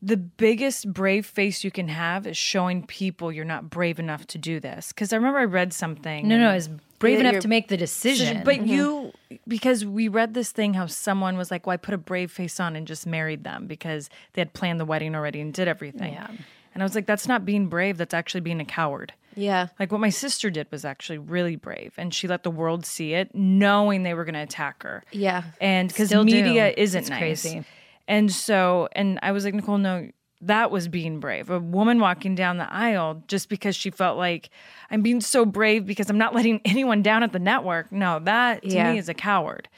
the 0.00 0.16
biggest 0.16 0.92
brave 0.92 1.26
face 1.26 1.64
you 1.64 1.70
can 1.70 1.88
have 1.88 2.26
is 2.26 2.36
showing 2.36 2.86
people 2.86 3.32
you're 3.32 3.44
not 3.44 3.68
brave 3.68 3.98
enough 3.98 4.26
to 4.28 4.38
do 4.38 4.60
this. 4.60 4.92
Because 4.92 5.12
I 5.12 5.16
remember 5.16 5.40
I 5.40 5.44
read 5.44 5.72
something. 5.72 6.28
no, 6.28 6.38
no, 6.38 6.50
I 6.50 6.54
was 6.54 6.68
brave 6.98 7.20
enough 7.20 7.40
to 7.40 7.48
make 7.48 7.68
the 7.68 7.76
decision. 7.76 8.42
But 8.44 8.56
mm-hmm. 8.56 8.66
you, 8.68 9.12
because 9.46 9.84
we 9.84 10.08
read 10.08 10.34
this 10.34 10.52
thing 10.52 10.74
how 10.74 10.86
someone 10.86 11.36
was 11.36 11.50
like, 11.50 11.66
well, 11.66 11.74
I 11.74 11.78
put 11.78 11.94
a 11.94 11.98
brave 11.98 12.30
face 12.30 12.60
on 12.60 12.76
and 12.76 12.86
just 12.86 13.06
married 13.06 13.44
them 13.44 13.66
because 13.66 14.08
they 14.34 14.40
had 14.40 14.52
planned 14.52 14.78
the 14.78 14.84
wedding 14.84 15.14
already 15.14 15.40
and 15.40 15.52
did 15.52 15.68
everything. 15.68 16.12
Yeah. 16.12 16.30
And 16.74 16.82
I 16.82 16.84
was 16.84 16.94
like, 16.94 17.06
that's 17.06 17.26
not 17.26 17.44
being 17.44 17.66
brave. 17.66 17.96
That's 17.98 18.14
actually 18.14 18.42
being 18.42 18.60
a 18.60 18.64
coward. 18.64 19.12
Yeah. 19.34 19.68
Like 19.80 19.90
what 19.90 20.00
my 20.00 20.10
sister 20.10 20.50
did 20.50 20.70
was 20.70 20.84
actually 20.84 21.18
really 21.18 21.56
brave, 21.56 21.94
and 21.96 22.12
she 22.12 22.26
let 22.26 22.42
the 22.42 22.50
world 22.50 22.84
see 22.84 23.14
it, 23.14 23.34
knowing 23.34 24.02
they 24.02 24.14
were 24.14 24.24
going 24.24 24.34
to 24.34 24.42
attack 24.42 24.82
her. 24.82 25.04
Yeah. 25.12 25.44
and 25.60 25.88
because 25.88 26.08
Still 26.08 26.24
do. 26.24 26.32
media 26.32 26.72
isn't 26.76 27.00
It's 27.00 27.10
nice. 27.10 27.18
crazy. 27.18 27.64
And 28.08 28.32
so, 28.32 28.88
and 28.92 29.20
I 29.22 29.30
was 29.32 29.44
like, 29.44 29.54
Nicole, 29.54 29.78
no, 29.78 30.08
that 30.40 30.70
was 30.70 30.88
being 30.88 31.20
brave. 31.20 31.50
A 31.50 31.60
woman 31.60 32.00
walking 32.00 32.34
down 32.34 32.56
the 32.56 32.72
aisle 32.72 33.22
just 33.28 33.48
because 33.48 33.76
she 33.76 33.90
felt 33.90 34.16
like 34.18 34.50
I'm 34.90 35.02
being 35.02 35.20
so 35.20 35.44
brave 35.44 35.86
because 35.86 36.08
I'm 36.10 36.18
not 36.18 36.34
letting 36.34 36.60
anyone 36.64 37.02
down 37.02 37.22
at 37.22 37.32
the 37.32 37.38
network. 37.38 37.92
No, 37.92 38.18
that 38.20 38.62
to 38.62 38.68
Yeah. 38.68 38.92
me 38.92 38.98
is 38.98 39.08
a 39.08 39.14
coward. 39.14 39.68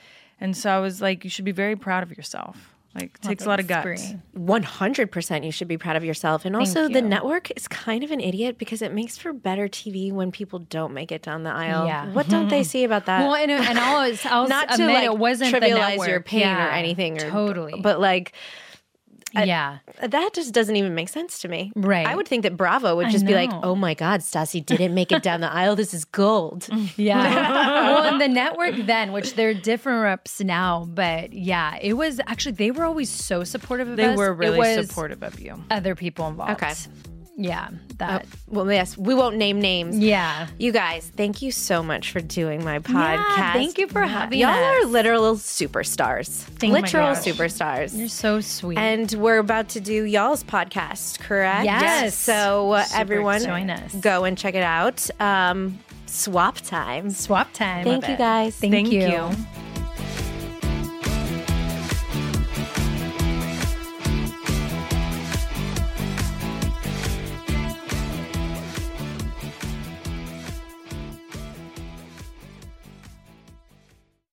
And 0.40 0.56
so 0.56 0.70
I 0.70 0.78
was 0.78 1.02
like, 1.02 1.24
you 1.24 1.28
should 1.30 1.44
be 1.44 1.52
very 1.52 1.76
proud 1.76 2.02
of 2.02 2.16
yourself. 2.16 2.74
Like, 2.94 3.18
it 3.22 3.22
takes 3.22 3.44
a 3.44 3.48
lot 3.48 3.60
of 3.60 3.68
guts. 3.68 4.14
100% 4.36 5.44
you 5.44 5.52
should 5.52 5.68
be 5.68 5.78
proud 5.78 5.94
of 5.94 6.04
yourself. 6.04 6.44
And 6.44 6.56
also, 6.56 6.88
the 6.88 7.00
network 7.00 7.50
is 7.56 7.68
kind 7.68 8.02
of 8.02 8.10
an 8.10 8.20
idiot 8.20 8.58
because 8.58 8.82
it 8.82 8.92
makes 8.92 9.16
for 9.16 9.32
better 9.32 9.68
TV 9.68 10.12
when 10.12 10.32
people 10.32 10.58
don't 10.58 10.92
make 10.92 11.12
it 11.12 11.22
down 11.22 11.44
the 11.44 11.50
aisle. 11.50 11.86
Yeah. 11.86 12.12
What 12.12 12.28
don't 12.28 12.48
they 12.48 12.64
see 12.64 12.82
about 12.84 13.06
that? 13.06 13.20
Well, 13.20 13.36
and, 13.36 13.50
and 13.50 13.78
I'll, 13.78 13.96
always- 14.00 14.26
I'll 14.26 14.48
Not 14.48 14.70
to 14.70 14.86
like 14.86 15.04
it 15.04 15.16
wasn't 15.16 15.54
trivialize 15.54 16.06
your 16.08 16.20
pain 16.20 16.40
Yeah, 16.40 16.66
or 16.66 16.70
anything, 16.70 17.22
or, 17.22 17.30
totally. 17.30 17.80
But 17.80 18.00
like, 18.00 18.32
yeah, 19.32 19.78
that 20.02 20.34
just 20.34 20.52
doesn't 20.52 20.76
even 20.76 20.94
make 20.94 21.08
sense 21.08 21.38
to 21.40 21.48
me. 21.48 21.72
Right. 21.76 22.06
I 22.06 22.16
would 22.16 22.26
think 22.26 22.42
that 22.42 22.56
Bravo 22.56 22.96
would 22.96 23.10
just 23.10 23.26
be 23.26 23.34
like, 23.34 23.50
"Oh 23.62 23.74
my 23.74 23.94
God, 23.94 24.20
Stassi 24.20 24.64
didn't 24.64 24.94
make 24.94 25.12
it 25.12 25.22
down 25.22 25.40
the 25.40 25.52
aisle. 25.52 25.76
This 25.76 25.94
is 25.94 26.04
gold." 26.04 26.68
yeah. 26.96 27.90
well, 27.92 28.04
and 28.04 28.20
the 28.20 28.28
network 28.28 28.76
then, 28.86 29.12
which 29.12 29.34
they're 29.34 29.54
different 29.54 30.02
reps 30.02 30.40
now, 30.40 30.86
but 30.88 31.32
yeah, 31.32 31.78
it 31.80 31.94
was 31.94 32.20
actually 32.26 32.52
they 32.52 32.70
were 32.70 32.84
always 32.84 33.10
so 33.10 33.44
supportive 33.44 33.88
of 33.88 33.96
They 33.96 34.04
us. 34.04 34.10
They 34.10 34.16
were 34.16 34.32
It 34.32 34.36
really 34.36 34.58
was 34.58 34.88
supportive 34.88 35.22
of 35.22 35.38
you. 35.40 35.62
Other 35.70 35.94
people 35.94 36.26
involved. 36.28 36.62
Okay. 36.62 36.74
Yeah, 37.42 37.70
that. 37.96 38.26
Well, 38.48 38.70
yes, 38.70 38.98
we 38.98 39.14
won't 39.14 39.36
name 39.36 39.60
names. 39.60 39.98
Yeah. 39.98 40.48
You 40.58 40.72
guys, 40.72 41.10
thank 41.16 41.40
you 41.40 41.50
so 41.50 41.82
much 41.82 42.12
for 42.12 42.20
doing 42.20 42.62
my 42.62 42.80
podcast. 42.80 43.52
thank 43.54 43.78
you 43.78 43.88
for 43.88 44.02
having 44.02 44.38
Y'all 44.40 44.50
us. 44.50 44.84
are 44.84 44.86
literal 44.86 45.36
superstars. 45.36 46.46
you. 46.62 46.68
Oh 46.68 46.72
literal 46.80 47.14
superstars. 47.14 47.96
You're 47.98 48.08
so 48.08 48.40
sweet. 48.40 48.76
and 48.78 49.10
we're 49.12 49.38
about 49.38 49.70
to 49.70 49.80
do 49.80 50.04
y'all's 50.04 50.44
podcast, 50.44 51.20
correct? 51.20 51.64
Yes. 51.64 52.14
So 52.16 52.72
uh, 52.72 52.84
everyone. 52.94 53.42
Join 53.42 53.70
us. 53.70 53.94
Go 53.94 54.24
and 54.24 54.36
check 54.36 54.54
it 54.54 54.62
out. 54.62 55.08
Um, 55.18 55.78
swap 56.06 56.56
time. 56.58 57.08
swap 57.10 57.52
time. 57.54 57.84
Thank 57.84 58.06
you 58.08 58.16
guys. 58.16 58.56
Thank, 58.56 58.72
Thank 58.72 58.92
you. 58.92 59.00
you. 59.08 59.69